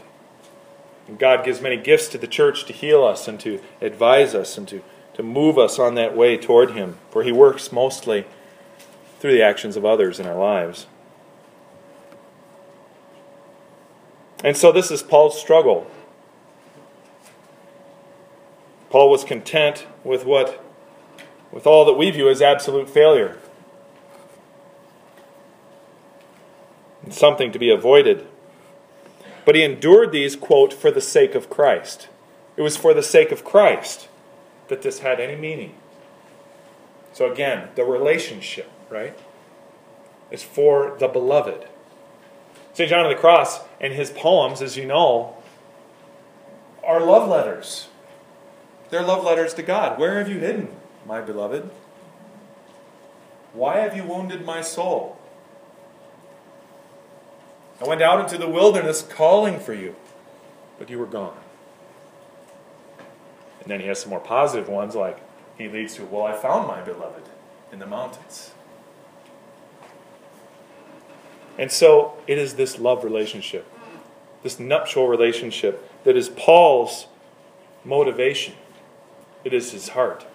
And 1.07 1.19
God 1.19 1.43
gives 1.43 1.59
many 1.59 1.77
gifts 1.77 2.07
to 2.09 2.17
the 2.17 2.27
church 2.27 2.65
to 2.65 2.73
heal 2.73 3.03
us 3.03 3.27
and 3.27 3.39
to 3.41 3.59
advise 3.81 4.33
us 4.33 4.57
and 4.57 4.67
to, 4.69 4.81
to 5.15 5.23
move 5.23 5.57
us 5.57 5.77
on 5.77 5.95
that 5.95 6.15
way 6.15 6.37
toward 6.37 6.71
Him, 6.71 6.97
for 7.11 7.23
He 7.23 7.31
works 7.31 7.71
mostly 7.71 8.25
through 9.19 9.33
the 9.33 9.43
actions 9.43 9.75
of 9.75 9.83
others 9.83 10.19
in 10.19 10.25
our 10.25 10.37
lives. 10.37 10.87
And 14.43 14.57
so 14.57 14.71
this 14.71 14.91
is 14.91 15.01
Paul's 15.01 15.39
struggle. 15.39 15.89
Paul 18.89 19.09
was 19.09 19.23
content 19.23 19.87
with 20.03 20.25
what 20.25 20.63
with 21.51 21.65
all 21.67 21.85
that 21.85 21.93
we 21.93 22.09
view 22.11 22.29
as 22.29 22.41
absolute 22.41 22.89
failure. 22.89 23.37
And 27.03 27.13
something 27.13 27.51
to 27.51 27.59
be 27.59 27.69
avoided. 27.69 28.27
But 29.45 29.55
he 29.55 29.63
endured 29.63 30.11
these, 30.11 30.35
quote, 30.35 30.73
for 30.73 30.89
the 30.89 31.01
sake 31.01 31.35
of 31.35 31.49
Christ. 31.49 32.07
It 32.57 32.63
was 32.63 32.75
for 32.75 32.93
the 32.93 33.03
sake 33.03 33.31
of 33.31 33.43
Christ 33.43 34.07
that 34.67 34.81
this 34.81 34.99
had 34.99 35.19
any 35.19 35.35
meaning. 35.35 35.75
So 37.11 37.31
again, 37.31 37.69
the 37.75 37.83
relationship, 37.83 38.71
right? 38.89 39.17
Is 40.31 40.43
for 40.43 40.95
the 40.99 41.07
beloved. 41.07 41.67
St. 42.73 42.89
John 42.89 43.05
of 43.05 43.09
the 43.09 43.19
Cross 43.19 43.61
and 43.79 43.93
his 43.93 44.09
poems, 44.09 44.61
as 44.61 44.75
you 44.75 44.85
know, 44.85 45.37
are 46.83 46.99
love 46.99 47.29
letters. 47.29 47.87
They're 48.89 49.03
love 49.03 49.23
letters 49.23 49.53
to 49.55 49.63
God. 49.63 49.99
Where 49.99 50.17
have 50.17 50.27
you 50.27 50.39
hidden, 50.39 50.69
my 51.05 51.21
beloved? 51.21 51.69
Why 53.53 53.77
have 53.77 53.95
you 53.95 54.03
wounded 54.03 54.43
my 54.43 54.61
soul? 54.61 55.17
I 57.79 57.87
went 57.87 58.01
out 58.01 58.19
into 58.19 58.37
the 58.37 58.49
wilderness 58.49 59.01
calling 59.01 59.59
for 59.59 59.73
you, 59.73 59.95
but 60.79 60.89
you 60.89 60.97
were 60.97 61.05
gone. 61.05 61.37
And 63.61 63.69
then 63.69 63.79
he 63.79 63.87
has 63.87 63.99
some 63.99 64.09
more 64.09 64.19
positive 64.19 64.67
ones, 64.67 64.95
like 64.95 65.19
he 65.57 65.69
leads 65.69 65.95
to, 65.95 66.05
Well, 66.05 66.23
I 66.23 66.33
found 66.33 66.67
my 66.67 66.81
beloved 66.81 67.23
in 67.71 67.79
the 67.79 67.85
mountains. 67.85 68.51
And 71.57 71.71
so 71.71 72.17
it 72.27 72.37
is 72.37 72.55
this 72.55 72.79
love 72.79 73.03
relationship, 73.03 73.67
this 74.41 74.59
nuptial 74.59 75.07
relationship, 75.07 75.89
that 76.03 76.17
is 76.17 76.29
Paul's 76.29 77.07
motivation. 77.85 78.55
It 79.43 79.53
is 79.53 79.71
his 79.71 79.89
heart. 79.89 80.25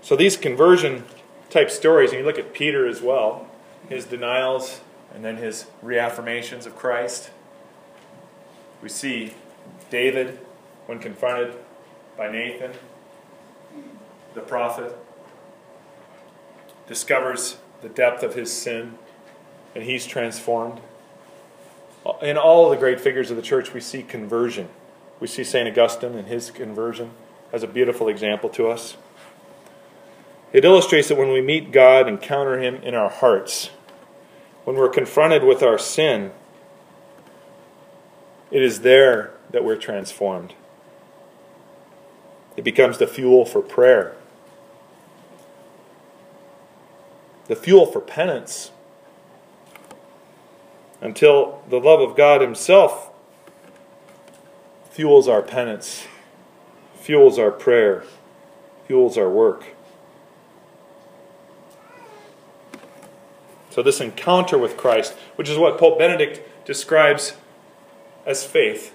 So 0.00 0.16
these 0.16 0.36
conversion 0.36 1.04
type 1.50 1.70
stories, 1.70 2.10
and 2.10 2.20
you 2.20 2.24
look 2.24 2.38
at 2.38 2.52
Peter 2.52 2.86
as 2.86 3.02
well, 3.02 3.46
his 3.88 4.04
denials 4.06 4.80
and 5.14 5.24
then 5.24 5.36
his 5.36 5.66
reaffirmations 5.84 6.66
of 6.66 6.76
Christ. 6.76 7.30
We 8.82 8.88
see 8.88 9.34
David 9.90 10.38
when 10.86 10.98
confronted 10.98 11.54
by 12.16 12.30
Nathan, 12.30 12.72
the 14.34 14.40
prophet, 14.40 14.96
discovers 16.88 17.58
the 17.82 17.88
depth 17.88 18.22
of 18.22 18.34
his 18.34 18.52
sin, 18.52 18.98
and 19.74 19.84
he's 19.84 20.06
transformed. 20.06 20.80
In 22.20 22.36
all 22.36 22.70
the 22.70 22.76
great 22.76 23.00
figures 23.00 23.30
of 23.30 23.36
the 23.36 23.42
church, 23.42 23.72
we 23.72 23.80
see 23.80 24.02
conversion. 24.02 24.68
We 25.20 25.26
see 25.26 25.44
St. 25.44 25.68
Augustine 25.68 26.14
and 26.14 26.26
his 26.26 26.50
conversion 26.50 27.10
as 27.52 27.62
a 27.62 27.66
beautiful 27.66 28.08
example 28.08 28.48
to 28.50 28.68
us. 28.68 28.96
It 30.52 30.64
illustrates 30.64 31.08
that 31.08 31.16
when 31.16 31.32
we 31.32 31.40
meet 31.40 31.72
God, 31.72 32.06
and 32.06 32.18
encounter 32.18 32.60
Him 32.60 32.76
in 32.76 32.94
our 32.94 33.08
hearts, 33.08 33.70
when 34.64 34.76
we're 34.76 34.88
confronted 34.88 35.44
with 35.44 35.62
our 35.62 35.78
sin, 35.78 36.32
it 38.50 38.62
is 38.62 38.80
there 38.80 39.32
that 39.50 39.64
we're 39.64 39.76
transformed. 39.76 40.54
It 42.56 42.64
becomes 42.64 42.98
the 42.98 43.06
fuel 43.06 43.46
for 43.46 43.62
prayer. 43.62 44.14
The 47.48 47.56
fuel 47.56 47.86
for 47.86 48.00
penance 48.00 48.70
until 51.00 51.62
the 51.68 51.80
love 51.80 52.00
of 52.00 52.16
God 52.16 52.40
Himself 52.40 53.10
fuels 54.90 55.26
our 55.26 55.42
penance, 55.42 56.06
fuels 56.94 57.38
our 57.38 57.50
prayer, 57.50 58.04
fuels 58.86 59.18
our 59.18 59.28
work. 59.28 59.74
So, 63.70 63.82
this 63.82 64.00
encounter 64.00 64.58
with 64.58 64.76
Christ, 64.76 65.14
which 65.36 65.48
is 65.48 65.56
what 65.56 65.78
Pope 65.78 65.98
Benedict 65.98 66.66
describes 66.66 67.34
as 68.26 68.44
faith 68.44 68.94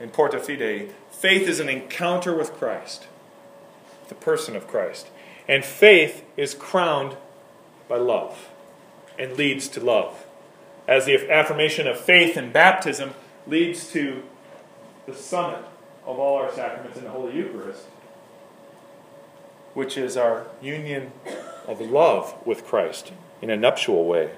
in 0.00 0.10
Porta 0.10 0.38
Fidei, 0.38 0.90
faith 1.10 1.48
is 1.48 1.60
an 1.60 1.68
encounter 1.68 2.34
with 2.34 2.54
Christ, 2.54 3.08
the 4.08 4.14
person 4.14 4.54
of 4.56 4.68
Christ. 4.68 5.08
And 5.48 5.64
faith 5.64 6.24
is 6.36 6.54
crowned 6.54 7.16
by 7.88 7.96
love 7.96 8.50
and 9.18 9.36
leads 9.36 9.68
to 9.68 9.80
love. 9.80 10.26
As 10.86 11.06
the 11.06 11.30
affirmation 11.30 11.86
of 11.86 11.98
faith 11.98 12.36
in 12.36 12.52
baptism 12.52 13.14
leads 13.46 13.90
to 13.92 14.22
the 15.06 15.14
summit 15.14 15.64
of 16.06 16.18
all 16.18 16.36
our 16.36 16.52
sacraments 16.52 16.98
in 16.98 17.04
the 17.04 17.10
Holy 17.10 17.34
Eucharist, 17.34 17.84
which 19.72 19.96
is 19.96 20.16
our 20.16 20.46
union 20.60 21.12
of 21.66 21.80
love 21.80 22.34
with 22.46 22.66
Christ 22.66 23.12
in 23.40 23.50
a 23.50 23.56
nuptial 23.56 24.04
way. 24.04 24.30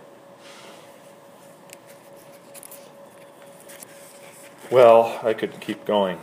Well, 4.71 5.21
I 5.23 5.33
could 5.33 5.61
keep 5.61 5.85
going, 5.85 6.19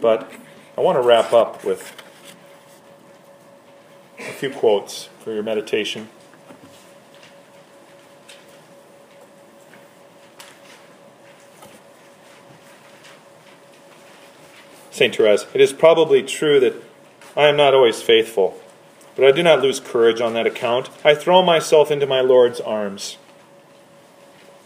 but 0.00 0.30
I 0.76 0.80
want 0.80 0.96
to 0.96 1.02
wrap 1.02 1.32
up 1.32 1.64
with 1.64 1.94
a 4.18 4.32
few 4.32 4.50
quotes 4.50 5.10
for 5.26 5.32
your 5.32 5.42
meditation. 5.42 6.08
St. 14.92 15.16
Therese, 15.16 15.46
it 15.52 15.60
is 15.60 15.72
probably 15.72 16.22
true 16.22 16.60
that 16.60 16.80
I 17.36 17.48
am 17.48 17.56
not 17.56 17.74
always 17.74 18.00
faithful, 18.00 18.56
but 19.16 19.24
I 19.24 19.32
do 19.32 19.42
not 19.42 19.60
lose 19.60 19.80
courage 19.80 20.20
on 20.20 20.32
that 20.34 20.46
account. 20.46 20.90
I 21.04 21.16
throw 21.16 21.42
myself 21.42 21.90
into 21.90 22.06
my 22.06 22.20
Lord's 22.20 22.60
arms, 22.60 23.18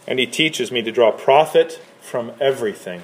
and 0.05 0.19
He 0.19 0.27
teaches 0.27 0.71
me 0.71 0.83
to 0.83 0.91
draw 0.91 1.11
profit 1.11 1.81
from 2.01 2.33
everything, 2.39 3.01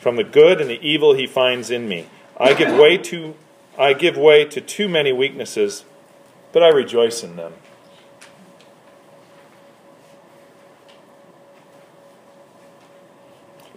from 0.00 0.16
the 0.16 0.24
good 0.24 0.62
and 0.62 0.70
the 0.70 0.80
evil 0.80 1.12
He 1.12 1.26
finds 1.26 1.70
in 1.70 1.90
me. 1.90 2.06
I 2.40 2.54
give 2.54 2.74
way 2.78 2.96
to 2.96 3.34
I 3.76 3.92
give 3.92 4.16
way 4.16 4.46
to 4.46 4.62
too 4.62 4.88
many 4.88 5.12
weaknesses, 5.12 5.84
but 6.52 6.62
I 6.62 6.68
rejoice 6.68 7.22
in 7.22 7.36
them. 7.36 7.54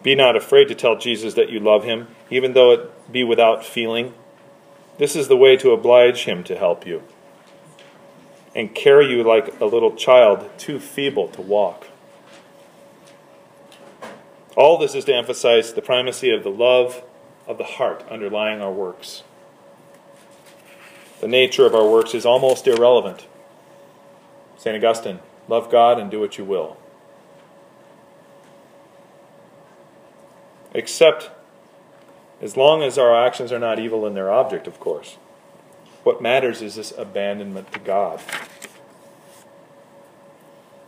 Be 0.04 0.14
not 0.14 0.36
afraid 0.36 0.68
to 0.68 0.76
tell 0.76 0.98
Jesus 0.98 1.34
that 1.34 1.50
you 1.50 1.60
love 1.60 1.84
him, 1.84 2.10
even 2.30 2.54
though 2.54 2.72
it 2.74 3.12
be 3.12 3.24
without 3.24 3.66
feeling. 3.66 4.14
This 4.98 5.16
is 5.16 5.28
the 5.28 5.38
way 5.38 5.58
to 5.58 5.72
oblige 5.72 6.26
him 6.26 6.44
to 6.44 6.56
help 6.56 6.86
you 6.86 7.02
and 8.56 8.74
carry 8.74 9.10
you 9.10 9.22
like 9.22 9.60
a 9.60 9.66
little 9.66 9.96
child 9.96 10.50
too 10.58 10.80
feeble 10.80 11.28
to 11.28 11.42
walk. 11.42 11.88
All 14.56 14.78
this 14.78 14.96
is 14.96 15.04
to 15.06 15.14
emphasize 15.14 15.74
the 15.74 15.82
primacy 15.82 16.30
of 16.30 16.44
the 16.44 16.50
love 16.50 17.04
of 17.46 17.58
the 17.58 17.66
heart 17.66 18.06
underlying 18.10 18.62
our 18.62 18.72
works. 18.72 19.24
The 21.22 21.28
nature 21.28 21.66
of 21.66 21.74
our 21.74 21.88
works 21.88 22.14
is 22.14 22.26
almost 22.26 22.68
irrelevant. 22.68 23.28
St. 24.58 24.76
Augustine, 24.76 25.20
love 25.48 25.72
God 25.72 26.00
and 26.00 26.12
do 26.12 26.20
what 26.20 26.38
you 26.38 26.44
will. 26.44 26.78
Except 30.74 31.32
as 32.42 32.58
long 32.58 32.84
as 32.84 32.98
our 32.98 33.16
actions 33.26 33.52
are 33.52 33.60
not 33.60 33.80
evil 33.80 34.06
in 34.06 34.14
their 34.14 34.32
object, 34.32 34.68
of 34.68 34.80
course. 34.80 35.18
What 36.04 36.22
matters 36.22 36.62
is 36.62 36.76
this 36.76 36.94
abandonment 36.98 37.72
to 37.74 37.80
God. 37.80 38.22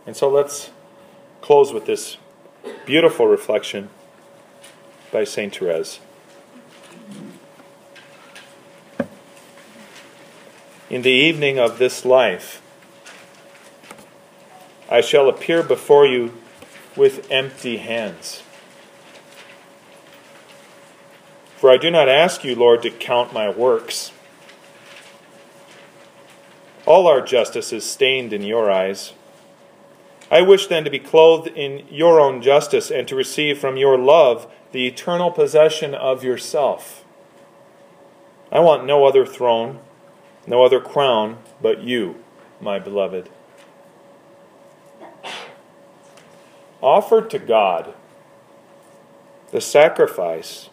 And 0.06 0.16
so 0.16 0.28
let's 0.30 0.70
close 1.40 1.72
with 1.72 1.86
this 1.86 2.18
beautiful 2.86 3.26
reflection 3.26 3.90
by 5.10 5.24
St. 5.24 5.54
Therese. 5.56 6.00
In 10.90 11.02
the 11.02 11.10
evening 11.10 11.58
of 11.58 11.78
this 11.78 12.06
life, 12.06 12.62
I 14.90 15.02
shall 15.02 15.28
appear 15.28 15.62
before 15.62 16.06
you 16.06 16.32
with 16.96 17.30
empty 17.30 17.76
hands. 17.76 18.42
For 21.58 21.70
I 21.70 21.76
do 21.76 21.90
not 21.90 22.08
ask 22.08 22.42
you, 22.42 22.54
Lord, 22.54 22.80
to 22.82 22.90
count 22.90 23.34
my 23.34 23.50
works. 23.50 24.12
All 26.86 27.06
our 27.06 27.20
justice 27.20 27.70
is 27.70 27.84
stained 27.84 28.32
in 28.32 28.40
your 28.40 28.70
eyes. 28.70 29.12
I 30.30 30.40
wish 30.40 30.68
then 30.68 30.84
to 30.84 30.90
be 30.90 30.98
clothed 30.98 31.48
in 31.48 31.86
your 31.90 32.18
own 32.18 32.40
justice 32.40 32.90
and 32.90 33.06
to 33.08 33.16
receive 33.16 33.58
from 33.58 33.76
your 33.76 33.98
love 33.98 34.50
the 34.72 34.86
eternal 34.86 35.30
possession 35.30 35.94
of 35.94 36.24
yourself. 36.24 37.04
I 38.50 38.60
want 38.60 38.86
no 38.86 39.04
other 39.04 39.26
throne, 39.26 39.80
no 40.48 40.62
other 40.64 40.80
crown 40.80 41.38
but 41.60 41.82
you, 41.82 42.16
my 42.60 42.78
beloved. 42.78 43.28
Offered 46.80 47.28
to 47.30 47.38
God 47.38 47.92
the 49.50 49.60
sacrifice 49.60 50.70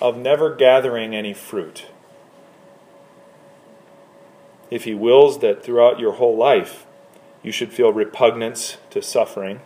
of 0.00 0.16
never 0.16 0.54
gathering 0.54 1.14
any 1.14 1.34
fruit 1.34 1.86
if 4.70 4.84
He 4.84 4.94
wills 4.94 5.40
that 5.40 5.62
throughout 5.62 5.98
your 5.98 6.12
whole 6.12 6.36
life 6.36 6.86
you 7.42 7.52
should 7.52 7.72
feel 7.72 7.92
repugnance 7.92 8.78
to 8.90 9.02
suffering 9.02 9.60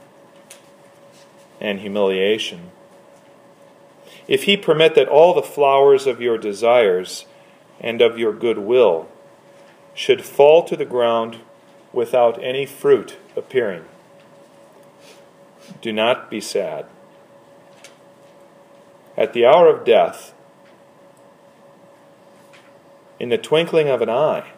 and 1.60 1.80
humiliation. 1.80 2.70
If 4.26 4.44
He 4.44 4.56
permit 4.56 4.94
that 4.96 5.08
all 5.08 5.34
the 5.34 5.42
flowers 5.42 6.06
of 6.06 6.20
your 6.20 6.38
desires 6.38 7.26
and 7.80 8.00
of 8.00 8.18
your 8.18 8.32
goodwill 8.32 9.08
should 9.94 10.24
fall 10.24 10.64
to 10.64 10.76
the 10.76 10.84
ground 10.84 11.40
without 11.92 12.42
any 12.42 12.66
fruit 12.66 13.16
appearing, 13.36 13.84
do 15.80 15.92
not 15.92 16.30
be 16.30 16.40
sad. 16.40 16.86
At 19.16 19.32
the 19.32 19.46
hour 19.46 19.68
of 19.68 19.84
death, 19.84 20.34
in 23.20 23.28
the 23.28 23.38
twinkling 23.38 23.88
of 23.88 24.02
an 24.02 24.10
eye, 24.10 24.52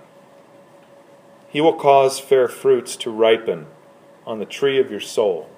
he 1.49 1.61
will 1.61 1.75
cause 1.75 2.19
fair 2.19 2.49
fruits 2.49 2.97
to 2.97 3.11
ripen 3.11 3.67
on 4.27 4.39
the 4.39 4.47
tree 4.47 4.81
of 4.81 4.91
your 4.91 5.01
soul. 5.01 5.49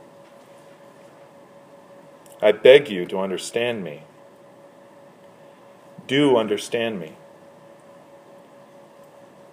I 2.40 2.52
beg 2.52 2.88
you 2.88 3.04
to 3.06 3.18
understand 3.18 3.82
me. 3.82 4.04
Do 6.06 6.36
understand 6.36 7.00
me. 7.00 7.17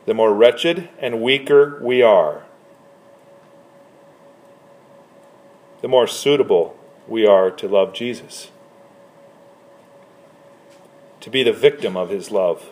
The 0.06 0.14
more 0.14 0.34
wretched 0.34 0.90
and 1.00 1.22
weaker 1.22 1.80
we 1.82 2.02
are, 2.02 2.44
the 5.82 5.88
more 5.88 6.08
suitable 6.08 6.78
we 7.08 7.26
are 7.26 7.50
to 7.52 7.68
love 7.68 7.94
Jesus, 7.94 8.50
to 11.22 11.30
be 11.30 11.44
the 11.44 11.54
victim 11.54 11.98
of 11.98 12.10
his 12.10 12.32
love. 12.32 12.70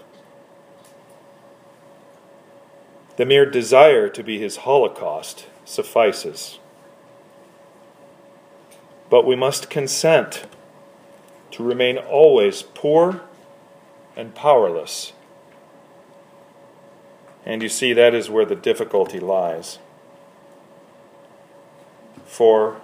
The 3.18 3.26
mere 3.26 3.46
desire 3.46 4.10
to 4.10 4.24
be 4.24 4.40
his 4.40 4.58
holocaust 4.58 5.46
suffices. 5.66 6.60
But 9.10 9.26
we 9.26 9.36
must 9.36 9.70
consent 9.70 10.46
to 11.52 11.64
remain 11.64 11.98
always 11.98 12.64
poor 12.64 13.22
and 14.16 14.34
powerless. 14.34 15.14
And 17.46 17.62
you 17.62 17.70
see, 17.70 17.94
that 17.94 18.14
is 18.14 18.30
where 18.30 18.46
the 18.46 18.56
difficulty 18.56 19.20
lies. 19.20 19.80
For 22.26 22.82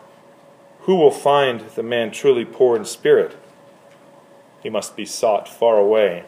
who 0.82 0.96
will 0.96 1.12
find 1.12 1.62
the 1.76 1.84
man 1.84 2.12
truly 2.12 2.46
poor 2.46 2.76
in 2.76 2.86
spirit? 2.86 3.38
He 4.62 4.70
must 4.70 4.96
be 4.96 5.06
sought 5.06 5.48
far 5.48 5.78
away, 5.78 6.26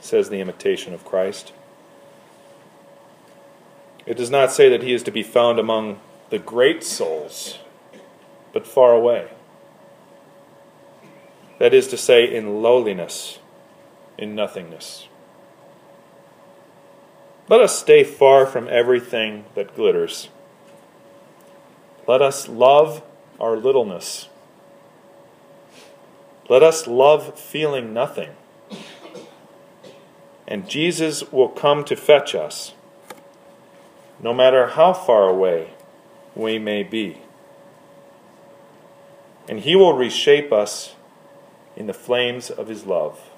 says 0.00 0.28
the 0.28 0.40
imitation 0.40 0.94
of 0.94 1.04
Christ. 1.04 1.52
It 4.06 4.16
does 4.16 4.30
not 4.30 4.52
say 4.52 4.68
that 4.68 4.82
he 4.82 4.92
is 4.92 5.02
to 5.04 5.10
be 5.10 5.22
found 5.22 5.58
among 5.58 6.00
the 6.30 6.38
great 6.38 6.82
souls, 6.82 7.58
but 8.52 8.66
far 8.66 8.92
away. 8.92 9.28
That 11.58 11.74
is 11.74 11.86
to 11.88 11.96
say, 11.96 12.24
in 12.24 12.62
lowliness, 12.62 13.38
in 14.18 14.34
nothingness. 14.34 15.08
Let 17.48 17.60
us 17.60 17.78
stay 17.78 18.04
far 18.04 18.46
from 18.46 18.68
everything 18.68 19.44
that 19.54 19.74
glitters. 19.74 20.28
Let 22.06 22.22
us 22.22 22.48
love 22.48 23.02
our 23.40 23.56
littleness. 23.56 24.28
Let 26.48 26.62
us 26.62 26.86
love 26.86 27.38
feeling 27.38 27.92
nothing. 27.92 28.30
And 30.46 30.68
Jesus 30.68 31.32
will 31.32 31.48
come 31.48 31.84
to 31.84 31.96
fetch 31.96 32.34
us 32.34 32.74
no 34.20 34.32
matter 34.32 34.68
how 34.68 34.92
far 34.92 35.28
away 35.28 35.70
we 36.34 36.58
may 36.58 36.82
be. 36.82 37.22
And 39.48 39.60
He 39.60 39.74
will 39.74 39.94
reshape 39.94 40.52
us 40.52 40.94
in 41.74 41.86
the 41.86 41.92
flames 41.92 42.50
of 42.50 42.68
His 42.68 42.86
love. 42.86 43.31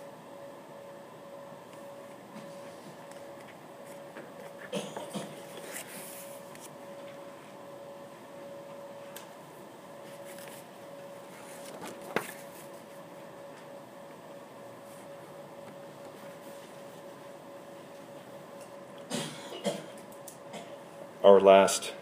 Our 21.34 21.40
last 21.40 21.92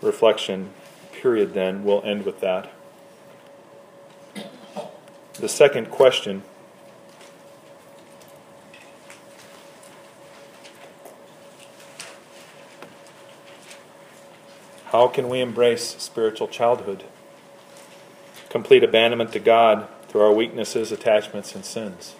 reflection 0.00 0.70
period, 1.12 1.52
then, 1.52 1.84
we'll 1.84 2.02
end 2.02 2.24
with 2.24 2.40
that. 2.40 2.72
The 5.34 5.48
second 5.48 5.90
question 5.90 6.42
How 14.86 15.06
can 15.06 15.28
we 15.28 15.40
embrace 15.40 15.96
spiritual 15.98 16.48
childhood? 16.48 17.04
Complete 18.48 18.82
abandonment 18.82 19.32
to 19.32 19.38
God 19.38 19.86
through 20.08 20.22
our 20.22 20.32
weaknesses, 20.32 20.90
attachments, 20.90 21.54
and 21.54 21.62
sins. 21.62 22.14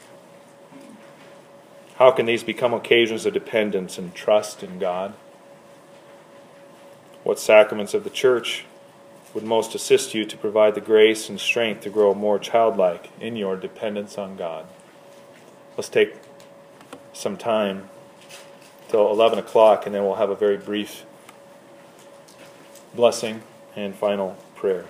How 1.96 2.10
can 2.10 2.26
these 2.26 2.44
become 2.44 2.74
occasions 2.74 3.24
of 3.24 3.32
dependence 3.32 3.96
and 3.96 4.14
trust 4.14 4.62
in 4.62 4.78
God? 4.78 5.14
What 7.28 7.38
sacraments 7.38 7.92
of 7.92 8.04
the 8.04 8.10
church 8.24 8.64
would 9.34 9.44
most 9.44 9.74
assist 9.74 10.14
you 10.14 10.24
to 10.24 10.34
provide 10.38 10.74
the 10.74 10.80
grace 10.80 11.28
and 11.28 11.38
strength 11.38 11.82
to 11.82 11.90
grow 11.90 12.14
more 12.14 12.38
childlike 12.38 13.10
in 13.20 13.36
your 13.36 13.54
dependence 13.54 14.16
on 14.16 14.34
God? 14.34 14.64
Let's 15.76 15.90
take 15.90 16.14
some 17.12 17.36
time 17.36 17.90
till 18.88 19.10
11 19.10 19.38
o'clock, 19.38 19.84
and 19.84 19.94
then 19.94 20.04
we'll 20.04 20.14
have 20.14 20.30
a 20.30 20.34
very 20.34 20.56
brief 20.56 21.04
blessing 22.94 23.42
and 23.76 23.94
final 23.94 24.38
prayer. 24.56 24.86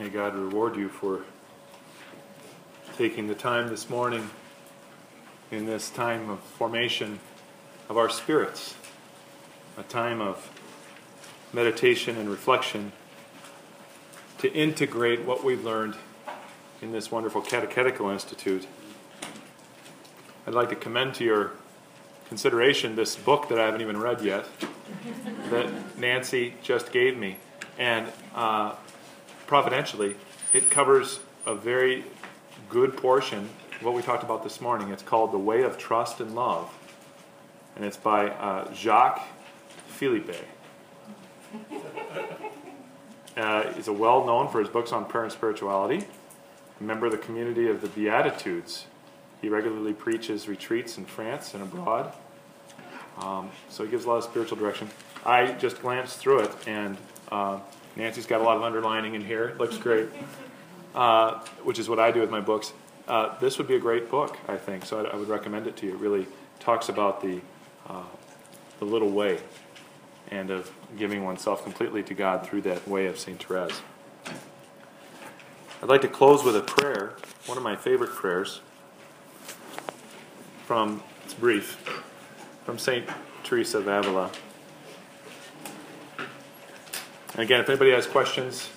May 0.00 0.08
God 0.08 0.34
reward 0.50 0.74
you 0.74 0.88
for 0.88 1.20
taking 2.96 3.28
the 3.28 3.36
time 3.36 3.68
this 3.68 3.88
morning 3.88 4.28
in 5.52 5.64
this 5.64 5.90
time 5.90 6.28
of 6.28 6.40
formation 6.40 7.20
of 7.88 7.96
our 7.96 8.10
spirits, 8.10 8.74
a 9.78 9.84
time 9.84 10.20
of 10.20 10.50
meditation 11.52 12.16
and 12.16 12.28
reflection 12.28 12.90
to 14.38 14.52
integrate 14.52 15.24
what 15.24 15.44
we've 15.44 15.62
learned 15.62 15.94
in 16.82 16.90
this 16.90 17.12
wonderful 17.12 17.40
catechetical 17.40 18.10
institute. 18.10 18.66
I'd 20.48 20.54
like 20.54 20.70
to 20.70 20.74
commend 20.74 21.14
to 21.14 21.24
your 21.24 21.52
consideration 22.26 22.96
this 22.96 23.14
book 23.14 23.48
that 23.50 23.60
I 23.60 23.66
haven't 23.66 23.82
even 23.82 24.00
read 24.00 24.20
yet 24.20 24.46
that 25.50 25.96
Nancy 25.96 26.54
just 26.60 26.90
gave 26.90 27.16
me. 27.16 27.36
And 27.78 28.08
uh, 28.34 28.74
providentially, 29.46 30.16
it 30.52 30.70
covers 30.70 31.20
a 31.46 31.54
very 31.54 32.04
good 32.68 32.96
portion 32.96 33.48
of 33.78 33.82
what 33.82 33.94
we 33.94 34.02
talked 34.02 34.22
about 34.22 34.42
this 34.42 34.60
morning. 34.60 34.90
It's 34.90 35.02
called 35.02 35.32
The 35.32 35.38
Way 35.38 35.62
of 35.62 35.78
Trust 35.78 36.20
and 36.20 36.34
Love. 36.34 36.70
And 37.76 37.84
it's 37.84 37.96
by 37.96 38.28
uh, 38.30 38.72
Jacques 38.74 39.22
Philippe. 39.88 40.36
Uh, 43.36 43.72
he's 43.72 43.88
a 43.88 43.92
well 43.92 44.26
known 44.26 44.48
for 44.48 44.60
his 44.60 44.68
books 44.68 44.92
on 44.92 45.04
prayer 45.04 45.24
and 45.24 45.32
spirituality, 45.32 46.04
a 46.80 46.82
member 46.82 47.06
of 47.06 47.12
the 47.12 47.18
community 47.18 47.68
of 47.68 47.80
the 47.80 47.88
Beatitudes. 47.88 48.86
He 49.40 49.48
regularly 49.48 49.94
preaches 49.94 50.48
retreats 50.48 50.98
in 50.98 51.06
France 51.06 51.54
and 51.54 51.62
abroad. 51.62 52.12
Um, 53.18 53.50
so 53.68 53.84
he 53.84 53.90
gives 53.90 54.04
a 54.04 54.08
lot 54.08 54.16
of 54.16 54.24
spiritual 54.24 54.58
direction. 54.58 54.90
I 55.24 55.52
just 55.52 55.80
glanced 55.80 56.18
through 56.18 56.40
it, 56.40 56.50
and 56.66 56.96
uh, 57.30 57.60
Nancy's 58.00 58.24
got 58.24 58.40
a 58.40 58.44
lot 58.44 58.56
of 58.56 58.62
underlining 58.62 59.14
in 59.14 59.22
here. 59.22 59.48
It 59.48 59.58
looks 59.58 59.76
great, 59.76 60.08
uh, 60.94 61.40
which 61.62 61.78
is 61.78 61.86
what 61.86 61.98
I 61.98 62.10
do 62.10 62.20
with 62.20 62.30
my 62.30 62.40
books. 62.40 62.72
Uh, 63.06 63.38
this 63.40 63.58
would 63.58 63.68
be 63.68 63.74
a 63.74 63.78
great 63.78 64.10
book, 64.10 64.38
I 64.48 64.56
think, 64.56 64.86
so 64.86 65.04
I, 65.04 65.10
I, 65.10 65.16
would 65.16 65.28
recommend 65.28 65.66
it 65.66 65.76
to 65.78 65.86
you. 65.86 65.92
It 65.92 65.98
really 65.98 66.26
talks 66.60 66.88
about 66.88 67.20
the, 67.20 67.42
uh, 67.86 68.04
the 68.78 68.86
little 68.86 69.10
way 69.10 69.40
and 70.30 70.50
of 70.50 70.72
giving 70.96 71.24
oneself 71.24 71.62
completely 71.62 72.02
to 72.04 72.14
God 72.14 72.46
through 72.46 72.62
that 72.62 72.88
way 72.88 73.06
of 73.06 73.18
St. 73.18 73.42
Therese. 73.42 73.82
I'd 75.82 75.88
like 75.90 76.00
to 76.00 76.08
close 76.08 76.42
with 76.42 76.56
a 76.56 76.62
prayer, 76.62 77.16
one 77.44 77.58
of 77.58 77.64
my 77.64 77.76
favorite 77.76 78.12
prayers 78.12 78.62
from, 80.64 81.02
it's 81.26 81.34
brief, 81.34 81.72
from 82.64 82.78
St. 82.78 83.06
Teresa 83.44 83.76
of 83.78 83.88
Avila. 83.88 84.30
Again, 87.40 87.60
if 87.60 87.70
anybody 87.70 87.92
has 87.92 88.06
questions, 88.06 88.68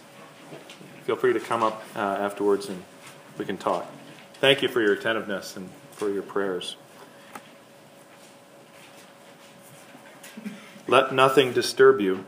feel 1.04 1.18
free 1.18 1.34
to 1.34 1.40
come 1.42 1.62
up 1.62 1.84
uh, 1.98 2.00
afterwards 2.00 2.70
and 2.70 2.82
we 3.38 3.44
can 3.44 3.58
talk. 3.58 3.92
Thank 4.36 4.62
you 4.62 4.70
for 4.70 4.80
your 4.80 4.94
attentiveness 4.94 5.58
and 5.58 5.70
for 5.92 6.10
your 6.10 6.24
prayers. 6.24 6.78
Let 10.88 11.14
nothing 11.14 11.52
disturb 11.52 12.00
you. 12.00 12.24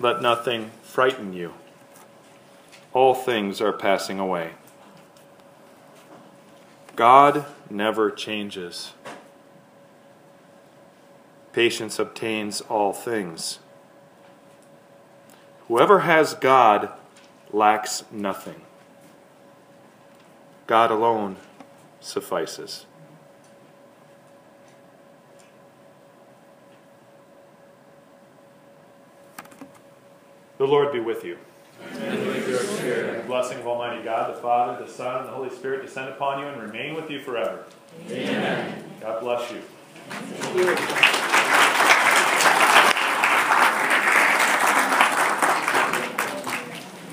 Let 0.00 0.22
nothing 0.22 0.70
frighten 0.82 1.34
you. 1.34 1.52
All 2.94 3.14
things 3.14 3.60
are 3.60 3.74
passing 3.74 4.18
away. 4.18 4.52
God 6.94 7.44
never 7.68 8.10
changes. 8.10 8.94
Patience 11.52 11.98
obtains 11.98 12.62
all 12.62 12.94
things. 12.94 13.58
Whoever 15.68 16.00
has 16.00 16.34
God 16.34 16.90
lacks 17.52 18.04
nothing. 18.10 18.62
God 20.66 20.90
alone 20.90 21.36
suffices. 22.00 22.86
The 30.58 30.66
Lord 30.66 30.92
be 30.92 31.00
with 31.00 31.24
you. 31.24 31.36
And 31.92 32.26
with 32.26 32.48
your 32.48 32.60
spirit. 32.60 33.22
The 33.22 33.28
blessing 33.28 33.58
of 33.58 33.66
Almighty 33.66 34.02
God, 34.02 34.34
the 34.34 34.40
Father, 34.40 34.82
the 34.82 34.90
Son, 34.90 35.18
and 35.18 35.28
the 35.28 35.32
Holy 35.32 35.50
Spirit 35.50 35.82
descend 35.84 36.08
upon 36.08 36.40
you 36.40 36.46
and 36.46 36.62
remain 36.62 36.94
with 36.94 37.10
you 37.10 37.20
forever. 37.20 37.64
Amen. 38.08 38.84
God 39.00 39.20
bless 39.20 39.52
you. 39.52 39.60